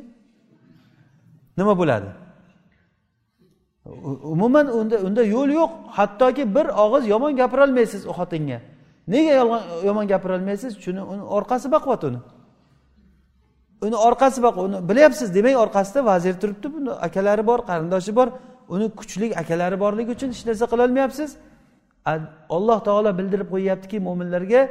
Nima 1.57 1.73
bo'ladi? 1.81 2.09
Umuman 4.33 4.67
unda 4.79 4.97
unda 5.07 5.23
yo'l 5.35 5.49
yo'q. 5.59 5.71
Hattoki 5.97 6.43
bir 6.55 6.65
og'iz 6.83 7.03
yomon 7.13 7.35
gapirolmaysiz 7.41 8.01
u 8.11 8.13
xotinga. 8.19 8.59
Nega 9.13 9.33
yomon 9.87 10.05
gapirolmaysiz? 10.13 10.71
Chuni 10.83 11.01
uni 11.01 11.23
orqasi 11.37 11.67
baquvvat 11.75 12.03
uni. 12.09 12.19
Uni 13.85 13.97
orqasi 14.07 14.39
boq 14.45 14.55
uni 14.65 14.77
bilyapsiz 14.89 15.35
demak 15.35 15.55
orqasida 15.63 16.05
vazir 16.05 16.33
turibdi 16.41 16.67
buni. 16.75 16.91
Akalari 17.07 17.43
bor 17.49 17.59
qarindoshi 17.69 18.15
bor. 18.19 18.27
Uni 18.73 18.87
kuchli 18.99 19.27
akalari 19.41 19.77
borligi 19.83 20.11
uchun 20.17 20.29
hech 20.33 20.43
narsa 20.49 20.65
qilolmayapsiz 20.73 21.29
alloh 22.55 22.79
taolo 22.87 23.11
bildirib 23.19 23.49
qo'yyaptiki 23.53 23.97
mo'minlarga 24.07 24.61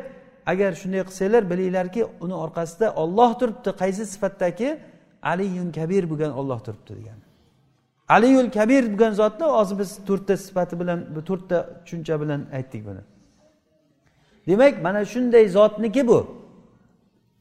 agar 0.53 0.73
shunday 0.81 1.03
qilsanglar 1.09 1.43
bilinglarki 1.51 2.03
uni 2.25 2.35
orqasida 2.45 2.87
olloh 3.03 3.31
turibdi. 3.41 3.71
Qaysi 3.83 4.07
sifatdagi? 4.13 4.69
Aliyun 5.23 5.73
kabir 5.79 6.11
bo'lgan 6.11 6.33
olloh 6.41 6.61
turibdi 6.67 6.93
degan. 7.01 7.19
Aliyul 8.09 8.51
kabir 8.51 8.83
bo'lgan 8.93 9.13
zotni 9.21 9.47
hozir 9.59 9.79
biz 9.79 9.91
to'rtta 10.09 10.35
sifati 10.47 10.75
bilan 10.81 10.99
to'rtta 11.29 11.59
tushuncha 11.85 12.15
bilan 12.23 12.41
aytdik 12.57 12.83
buni. 12.89 13.03
Demak 14.49 14.75
mana 14.87 15.05
shunday 15.13 15.45
zotniki 15.49 16.03
bu. 16.09 16.19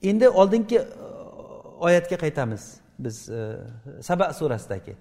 Endi 0.09 0.29
oldingi 0.29 0.77
e, 0.77 0.85
oyatga 1.79 2.17
qaytamiz 2.23 2.63
biz 2.99 3.29
e, 3.29 3.39
saba 4.01 4.33
surasidagi. 4.33 4.93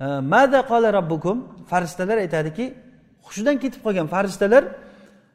Mada 0.00 0.60
qola 0.70 0.92
robbukum 0.92 1.48
farishtalar 1.70 2.16
aytadiki 2.16 2.74
hushidan 3.22 3.58
ketib 3.58 3.80
qolgan 3.86 4.06
farishtalar 4.06 4.64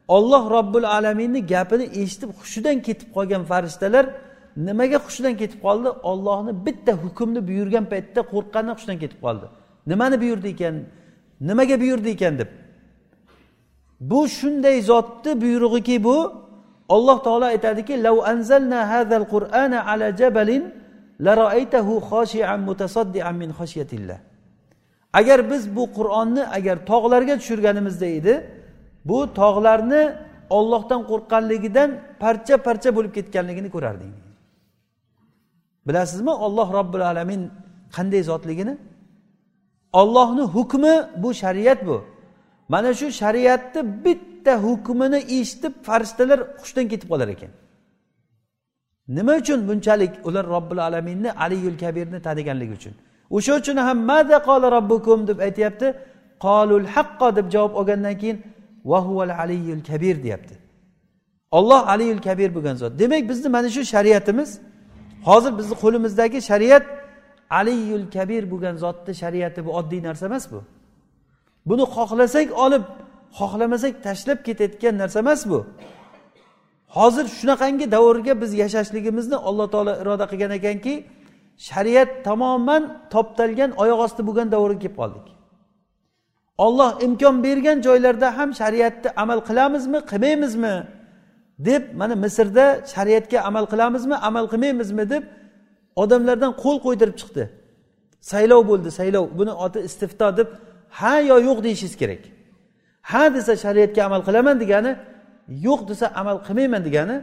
olloh 0.08 0.50
robbil 0.50 0.84
alaminni 0.84 1.46
gapini 1.46 1.84
eshitib 2.02 2.30
hushidan 2.40 2.82
ketib 2.82 3.08
qolgan 3.16 3.44
farishtalar 3.44 4.06
nimaga 4.56 4.98
hushidan 5.06 5.34
ketib 5.40 5.60
qoldi? 5.66 5.88
Ollohni 6.10 6.66
bitta 6.66 6.92
hukmni 6.92 7.40
buyurgan 7.48 7.84
paytda 7.92 8.20
qo'rqqandan 8.32 8.74
hushidan 8.78 8.98
ketib 9.02 9.20
qoldi. 9.26 9.46
Nimani 9.90 10.16
buyurdi 10.22 10.48
ekan? 10.54 10.74
Nimaga 11.48 11.76
buyurdi 11.82 12.08
ekan? 12.16 12.34
deb. 12.40 12.50
Bu 14.00 14.28
shunday 14.28 14.76
zotni 14.90 15.32
buyrug'iki 15.42 16.04
bu. 16.04 16.16
Alloh 16.88 17.18
taolo 17.26 17.44
aytadiki 17.54 18.02
lav 18.06 18.16
anzalna 18.32 18.80
hadal 18.92 19.26
qur'ana 19.34 19.78
ala 19.90 20.06
jabalin 20.20 20.62
laroaytahu 21.26 21.92
khoshian 22.10 22.60
mutasaddian 22.68 23.34
min 23.42 23.50
khashyatillah 23.58 24.18
agar 25.18 25.50
biz 25.50 25.76
bu 25.76 25.84
qur'onni 25.96 26.42
agar 26.56 26.76
tog'larga 26.90 27.34
tushirganimizda 27.40 28.06
edi 28.18 28.34
bu 29.04 29.18
tog'larni 29.40 30.02
ollohdan 30.50 31.00
qo'rqqanligidan 31.10 31.90
parcha 32.22 32.56
parcha 32.66 32.90
bo'lib 32.96 33.12
ketganligini 33.18 33.70
ko'rarding 33.76 34.12
bilasizmi 35.86 36.30
olloh 36.30 36.72
robbil 36.78 37.06
alamin 37.12 37.50
qanday 37.96 38.22
zotligini? 38.22 38.78
Ollohni 39.92 40.42
hukmi 40.42 40.94
bu 41.16 41.34
shariat 41.34 41.86
bu. 41.86 42.04
Mana 42.68 42.94
shu 42.94 43.06
shariatni 43.22 44.04
bitta 44.04 44.62
hukmini 44.66 45.16
eshitib 45.16 45.72
farishtalar 45.82 46.40
hushdan 46.60 46.86
ketib 46.92 47.08
qolar 47.12 47.28
ekan. 47.34 47.50
Nima 49.16 49.34
uchun 49.42 49.68
bunchalik 49.68 50.12
ular 50.28 50.44
robbil 50.54 50.78
alaminni 50.88 51.30
aliyul 51.32 51.78
kabirni 51.82 52.18
taniganligi 52.22 52.72
uchun? 52.78 52.94
O'sha 53.36 53.52
uchun 53.60 53.76
ham 53.86 53.98
mada 54.10 54.38
qola 54.48 54.66
robbukum 54.76 55.18
deb 55.30 55.38
aytyapti. 55.46 55.86
Qolul 56.46 56.86
haqqo 56.94 57.28
deb 57.36 57.46
javob 57.54 57.72
olgandan 57.80 58.16
keyin 58.20 58.36
vahuval 58.92 59.32
aliyul 59.42 59.82
kabir 59.90 60.16
deyapti. 60.24 60.54
Olloh 61.50 61.88
aliyul 61.88 62.22
kabir 62.28 62.54
bo'lgan 62.56 62.76
zot. 62.82 62.92
Demak 62.98 63.28
bizni 63.30 63.48
mana 63.56 63.68
shu 63.76 63.82
shariatimiz 63.94 64.50
hozir 65.28 65.52
bizni 65.58 65.74
qo'limizdagi 65.82 66.38
shariat 66.50 66.84
aliyul 67.60 68.06
kabir 68.16 68.42
bo'lgan 68.52 68.76
zotni 68.84 69.12
shariati 69.22 69.60
bu 69.66 69.70
oddiy 69.78 70.00
narsa 70.08 70.24
emas 70.30 70.44
bu. 70.52 70.60
Buni 71.68 71.84
xohlasak 71.96 72.48
olib 72.64 72.84
xohlamasak 73.38 73.94
tashlab 74.06 74.38
ketayotgan 74.46 74.94
narsa 75.02 75.18
emas 75.24 75.40
bu. 75.50 75.58
Hozir 76.96 77.26
shunaqangi 77.38 77.86
davrga 77.94 78.34
biz 78.42 78.50
yashashligimizni 78.62 79.36
alloh 79.48 79.66
taolo 79.74 79.92
iroda 80.02 80.24
qilgan 80.32 80.52
ekanki 80.58 80.94
shariat 81.68 82.10
tamoman 82.26 82.82
toptalgan 83.12 83.70
oyoq 83.82 84.00
osti 84.06 84.20
bo'lgan 84.28 84.46
davrga 84.54 84.78
kelib 84.82 84.96
qoldik. 85.00 85.26
Olloh 86.64 86.90
imkon 87.06 87.36
bergan 87.46 87.78
joylarda 87.86 88.28
ham 88.38 88.50
shariatni 88.60 89.10
amal 89.22 89.40
qilamizmi 89.48 89.98
qilmaymizmi? 90.10 90.76
deb 91.64 91.82
mana 91.94 92.14
misrda 92.16 92.66
shariatga 92.94 93.40
amal 93.40 93.64
qilamizmi 93.72 94.16
amal 94.28 94.44
qilmaymizmi 94.52 95.04
deb 95.10 95.24
odamlardan 96.02 96.52
qo'l 96.62 96.78
qo'ydirib 96.86 97.16
chiqdi. 97.20 97.44
Saylov 98.30 98.62
bo'ldi 98.70 98.90
saylov 98.98 99.24
buni 99.38 99.52
oti 99.64 99.78
istifto 99.88 100.28
deb 100.38 100.48
ha 100.98 101.14
yo 101.30 101.36
yo'q 101.48 101.58
deyishingiz 101.66 101.96
kerak. 102.02 102.22
Ha 103.10 103.22
desa 103.34 103.52
shariatga 103.64 104.00
amal 104.08 104.20
qilaman 104.28 104.56
degani 104.62 104.92
yo'q 105.66 105.80
desa 105.90 106.06
amal 106.20 106.36
qilmayman 106.46 106.82
degani 106.88 107.16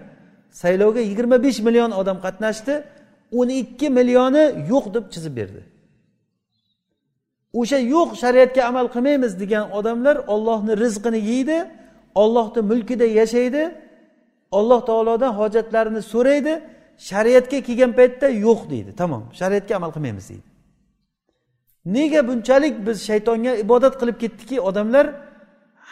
saylovga 0.62 1.02
yigirma 1.10 1.38
besh 1.46 1.60
million 1.68 1.92
odam 2.02 2.18
qatnashdi. 2.26 2.74
O'n 3.32 3.50
ikki 3.50 3.90
millioni 3.90 4.44
yo'q 4.72 4.94
deb 4.96 5.06
chizib 5.14 5.34
berdi. 5.40 5.62
O'sha 7.60 7.78
yo'q 7.78 8.10
shariatga 8.24 8.62
amal 8.70 8.88
qilmaymiz 8.96 9.40
degan 9.40 9.72
odamlar 9.78 10.18
ollohni 10.34 10.74
rizqini 10.84 11.20
yeydi 11.32 11.58
ollohni 12.16 12.62
mulkida 12.72 13.06
yashaydi 13.20 13.64
olloh 14.52 14.86
taolodan 14.90 15.34
hojatlarini 15.40 16.02
so'raydi 16.14 16.54
shariatga 17.10 17.58
kelgan 17.68 17.92
paytda 18.00 18.28
yo'q 18.46 18.60
deydi. 18.70 18.92
Tamom 19.02 19.24
shariatga 19.40 19.74
amal 19.80 19.92
qilmaymiz 19.96 20.26
deydi. 20.30 20.48
Nega 21.96 22.28
bunchalik 22.28 22.76
biz 22.88 22.98
shaytonga 23.10 23.54
ibodat 23.64 23.94
qilib 24.02 24.18
ketdikki 24.24 24.58
odamlar 24.70 25.06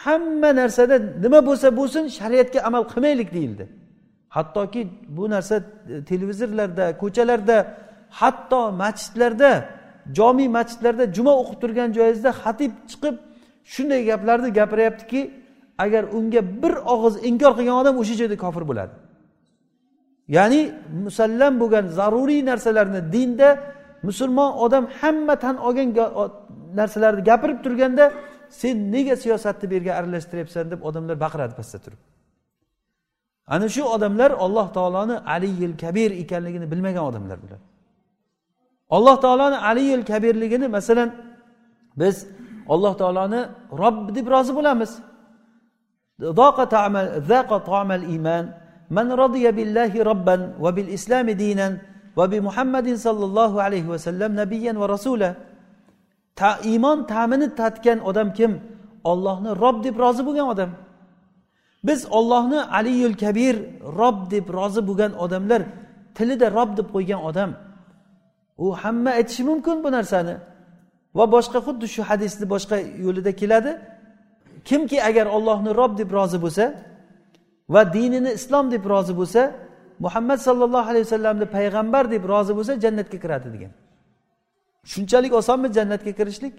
hamma 0.04 0.50
narsada 0.60 0.96
nima 1.24 1.40
bo'lsa 1.48 1.68
bo'lsin 1.78 2.04
shariatga 2.18 2.60
amal 2.68 2.82
qilmaylik 2.92 3.28
deyildi. 3.36 3.64
Hattoki 4.36 4.80
bu 5.16 5.24
narsa 5.34 5.56
e, 5.56 6.04
televizorlarda 6.10 6.84
ko'chalarda 7.02 7.56
hatto 8.20 8.60
masjidlarda 8.82 9.50
jomiy 10.18 10.48
masjidlarda 10.58 11.04
juma 11.16 11.32
o'qib 11.42 11.58
turgan 11.62 11.88
joyingizda 11.96 12.30
xatib 12.42 12.72
chiqib 12.90 13.16
shunday 13.74 14.00
gaplarni 14.10 14.50
gapiryaptiki 14.60 15.20
agar 15.84 16.04
unga 16.18 16.42
bir 16.62 16.74
og'iz 16.94 17.14
inkor 17.30 17.52
qilgan 17.58 17.76
odam 17.82 17.94
o'sha 18.02 18.14
joyda 18.20 18.36
kofir 18.44 18.64
bo'ladi. 18.70 18.94
Ya'ni 20.36 20.60
musallam 21.04 21.52
bo'lgan 21.62 21.84
zaruriy 21.98 22.40
narsalarni 22.50 23.00
dinda 23.14 23.48
musulmon 24.08 24.50
odam 24.64 24.84
hamma 25.00 25.34
tan 25.44 25.56
olgan 25.68 25.88
narsalarni 26.80 27.22
gapirib 27.30 27.58
turganda 27.64 28.04
sen 28.60 28.76
nega 28.94 29.14
siyosatni 29.22 29.64
bu 29.70 29.74
yerga 29.78 29.92
aralashtiryapsan 29.98 30.64
deb 30.72 30.80
odamlar 30.88 31.16
baqiradi 31.24 31.54
pastda 31.60 31.78
turib. 31.84 32.00
ana 33.53 33.65
shu 33.75 33.83
odamlar 33.95 34.31
alloh 34.45 34.67
taoloni 34.77 35.15
aliyil 35.35 35.75
kabir 35.83 36.09
ekanligini 36.23 36.65
bilmagan 36.71 37.03
odamlar 37.09 37.37
bular 37.43 37.59
alloh 38.95 39.15
taoloni 39.25 39.57
aliyil 39.69 40.03
kabirligini 40.11 40.67
masalan 40.77 41.09
biz 42.01 42.15
alloh 42.73 42.93
taoloni 43.01 43.41
robb 43.81 44.15
deb 44.15 44.25
rozi 44.35 44.51
bo'lamiz 44.57 44.91
iymon 48.13 48.45
من 48.97 49.07
رضي 49.23 49.45
بالله 49.57 49.93
ربا 50.11 50.37
وبالإسلام 50.63 51.27
دينا 51.43 51.67
وبمحمد 52.19 52.87
صلى 53.05 53.23
الله 53.29 53.51
عليه 53.65 53.85
وسلم 53.93 54.29
نبيا 54.41 54.73
ورسولا 54.81 55.31
ta 56.35 56.59
iymon 56.63 57.07
ta'mini 57.07 57.47
tatgan 57.55 57.99
odam 58.09 58.33
kim 58.33 58.51
ollohni 59.11 59.51
rob 59.63 59.83
deb 59.83 59.95
rozi 60.03 60.21
bo'lgan 60.27 60.47
odam 60.53 60.69
Biz 61.86 62.06
ollohni 62.18 62.60
aliyul 62.62 63.14
kabir 63.24 63.56
rob 64.00 64.30
deb 64.30 64.46
rozi 64.58 64.80
bo'lgan 64.88 65.12
odamlar 65.24 65.62
tilida 66.16 66.46
rob 66.58 66.70
deb 66.78 66.88
qo'ygan 66.94 67.20
odam. 67.28 67.50
U 68.64 68.66
hamma 68.82 69.10
aytishi 69.10 69.42
mumkin 69.50 69.76
bu 69.84 69.88
narsani. 69.96 70.36
Va 71.18 71.24
boshqa 71.34 71.58
xuddi 71.66 71.86
shu 71.94 72.02
hadisni 72.10 72.46
boshqa 72.54 72.76
yo'lida 73.04 73.32
keladi. 73.40 73.72
Kimki 74.68 74.98
agar 75.08 75.26
ollohni 75.36 75.70
rob 75.80 75.92
deb 76.00 76.10
rozi 76.18 76.38
bo'lsa 76.44 76.64
va 77.74 77.82
dinini 77.96 78.30
islom 78.38 78.66
deb 78.74 78.84
rozi 78.92 79.14
bo'lsa 79.20 79.42
muhammad 80.04 80.38
sollallohu 80.46 80.88
alayhi 80.90 81.04
vasallamni 81.08 81.46
payg'ambar 81.56 82.04
deb 82.14 82.22
rozi 82.32 82.52
bo'lsa 82.58 82.72
jannatga 82.84 83.18
kiradi 83.24 83.48
degan. 83.54 83.72
Shunchalik 84.92 85.32
osonmi 85.40 85.68
jannatga 85.78 86.12
kirishlik? 86.18 86.54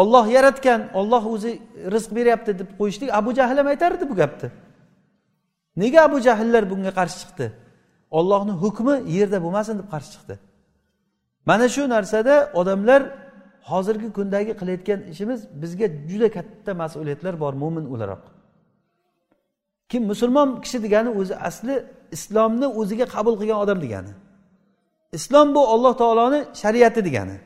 Olloh 0.00 0.26
yaratgan 0.36 0.80
olloh 0.94 1.24
o'zi 1.34 1.52
rizq 1.94 2.10
beryapti 2.18 2.58
deb 2.60 2.68
qo'yishlik 2.78 3.10
abu 3.20 3.30
jahl 3.38 3.56
ham 3.60 3.66
aytardi 3.72 4.04
bu 4.10 4.14
gapni. 4.22 4.48
Nega 5.76 5.98
abu 6.08 6.18
jahllar 6.26 6.62
bunga 6.70 6.92
qarshi 6.98 7.18
chiqdi? 7.22 7.46
Ollohni 8.18 8.54
hukmi 8.62 8.94
yerda 9.16 9.38
bo'lmasin 9.44 9.74
deb 9.80 9.88
qarshi 9.92 10.10
chiqdi. 10.14 10.34
Mana 11.48 11.66
shu 11.74 11.82
narsada 11.94 12.34
odamlar 12.60 13.02
hozirgi 13.70 14.08
kundagi 14.16 14.52
qilayotgan 14.60 15.00
ishimiz 15.12 15.40
bizga 15.62 15.86
juda 16.10 16.28
katta 16.36 16.72
mas'uliyatlar 16.82 17.34
bor 17.42 17.52
mo'min 17.62 17.84
o'laroq. 17.94 18.22
Kim 19.90 20.02
musulmon 20.12 20.48
kishi 20.64 20.78
degani 20.86 21.10
o'zi 21.20 21.34
asli 21.48 21.74
islomni 22.16 22.66
o'ziga 22.80 23.06
qabul 23.14 23.34
qilgan 23.40 23.58
odam 23.64 23.78
degani. 23.84 24.12
Islom 25.18 25.48
bu 25.54 25.62
olloh 25.74 25.94
taoloni 26.02 26.40
shariati 26.62 27.00
degani. 27.08 27.36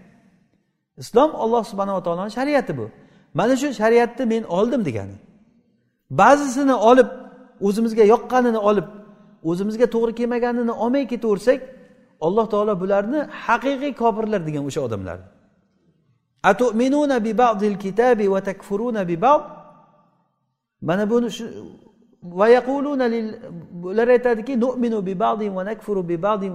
islom 1.02 1.30
olloh 1.34 1.62
subhanava 1.70 2.00
taoloni 2.06 2.30
shariati 2.38 2.72
bu. 2.78 2.86
Mana 3.38 3.54
shu 3.60 3.68
shariatni 3.80 4.24
men 4.32 4.42
oldim 4.58 4.82
degani. 4.88 5.16
Ba'zisini 6.20 6.74
olib 6.90 7.08
o'zimizga 7.66 8.04
yoqqanini 8.12 8.60
olib 8.70 8.86
o'zimizga 9.50 9.86
to'g'ri 9.94 10.12
kelmaganini 10.18 10.72
olmay 10.82 11.04
ketaversak 11.12 11.60
alloh 12.26 12.46
taolo 12.52 12.72
bularni 12.82 13.20
haqiqiy 13.46 13.92
kofirlar 14.00 14.40
degan 14.48 14.62
o'sha 14.68 14.80
odamlarni 14.86 15.26
atu'minuna 16.50 17.16
bi 17.26 17.32
ba'dil 17.42 17.76
kitabi 17.84 18.26
va 18.34 18.40
takfuruna 18.48 19.02
bi 19.10 19.16
ba'd. 19.26 19.42
Mana 20.88 21.04
buni 21.10 21.28
shu 21.36 21.44
va 22.22 22.46
yaquluna 22.56 23.06
bular 23.82 24.08
aytadiki 24.16 24.52
nu'minu 24.64 24.98
bi 25.08 25.14
ba'din 25.24 25.50
va 25.56 25.62
nakfuru 25.70 26.02
bi 26.10 26.16
ba'din 26.26 26.52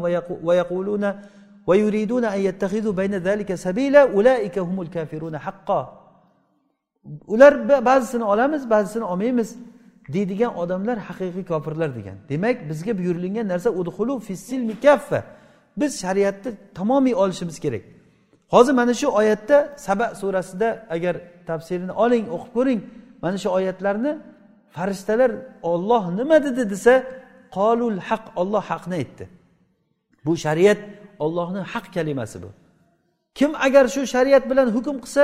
va 0.47 0.53
yaquluna 0.61 1.09
ويريدون 1.66 2.24
أن 2.24 2.40
يتخذوا 2.40 2.92
بين 2.92 3.14
ذلك 3.14 3.54
سبيلا 3.54 4.02
أولئك 4.12 4.58
هم 4.58 4.80
الكافرون 4.82 5.38
حقا 5.38 6.06
ular 7.26 7.84
ba'zisini 7.86 8.24
olamiz 8.24 8.70
ba'zisini 8.70 9.04
olmaymiz 9.04 9.56
deydigan 10.14 10.52
odamlar 10.58 10.98
haqiqiy 11.08 11.44
kofirlar 11.44 11.90
degan 11.98 12.16
demak 12.28 12.56
bizga 12.70 12.98
buyurilgan 12.98 13.48
narsa 13.48 13.70
udhulu 13.70 14.18
fissilmi 14.18 14.80
kaffa 14.80 15.20
biz 15.80 16.00
shariatni 16.02 16.50
tamomiy 16.74 17.14
olishimiz 17.14 17.56
kerak 17.64 17.84
hozir 18.54 18.72
mana 18.80 18.94
shu 18.94 19.08
oyatda 19.20 19.56
saba 19.86 20.06
surasida 20.20 20.68
agar 20.94 21.14
tafsirini 21.46 21.92
oling 22.04 22.24
o'qib 22.36 22.50
ko'ring 22.56 22.80
mana 23.22 23.38
shu 23.42 23.48
oyatlarni 23.58 24.12
farishtalar 24.76 25.30
olloh 25.72 26.04
nima 26.18 26.36
dedi 26.46 26.62
desa 26.72 26.94
qolul 27.56 27.98
haq 28.08 28.24
olloh 28.40 28.64
haqni 28.70 28.94
aytdi 29.00 29.24
bu 30.24 30.32
shariat 30.44 30.80
ollohni 31.23 31.61
haq 31.73 31.85
kalimasi 31.95 32.37
bu. 32.43 32.49
Kim 33.37 33.51
agar 33.65 33.85
shu 33.93 34.01
shariat 34.13 34.43
bilan 34.51 34.67
hukm 34.75 34.95
qilsa 35.03 35.23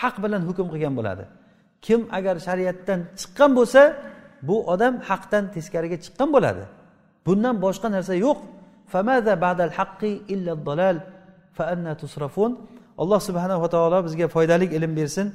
haq 0.00 0.16
bilan 0.24 0.42
hukm 0.48 0.66
qilgan 0.72 0.94
bo'ladi. 0.98 1.24
Kim 1.86 2.00
agar 2.18 2.36
shariatdan 2.46 3.00
chiqqan 3.20 3.50
bo'lsa 3.58 3.82
bu 4.48 4.56
odam 4.72 4.94
haqdan 5.08 5.44
teskariga 5.54 5.96
chiqqan 6.04 6.28
bo'ladi. 6.36 6.64
Bundan 7.26 7.54
boshqa 7.64 7.88
narsa 7.96 8.14
yo'q. 8.26 8.38
Alloh 13.02 13.20
subhanava 13.28 13.68
taolo 13.74 13.98
bizga 14.06 14.26
foydali 14.28 14.66
ilm 14.76 14.92
bersin. 14.96 15.26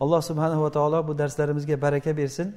Alloh 0.00 0.20
subhanava 0.22 0.70
taolo 0.76 1.08
bu 1.08 1.18
darslarimizga 1.18 1.76
baraka 1.84 2.16
bersin. 2.16 2.54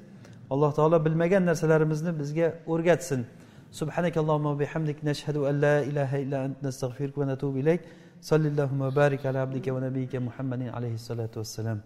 Alloh 0.49 0.72
taolo 0.78 1.05
bilmagan 1.05 1.43
narsalarimizni 1.49 2.20
bizga 2.20 2.47
o'rgatsin. 2.68 3.26
سبحانك 3.72 4.17
اللهم 4.17 4.45
وبحمدك 4.45 4.99
نشهد 5.03 5.38
أن 5.38 5.55
لا 5.63 5.80
إله 5.80 6.11
إلا 6.24 6.38
أنت 6.45 6.57
نستغفرك 6.63 7.17
ونتوب 7.17 7.57
إليك. 7.57 7.82
صلى 8.22 8.47
اللهم 8.51 8.82
وبارك 8.82 9.26
على 9.26 9.39
عبدك 9.39 9.67
ونبيك 9.72 10.15
محمد 10.15 10.61
عليه 10.76 10.93
الصلاة 10.99 11.32
والسلام. 11.38 11.80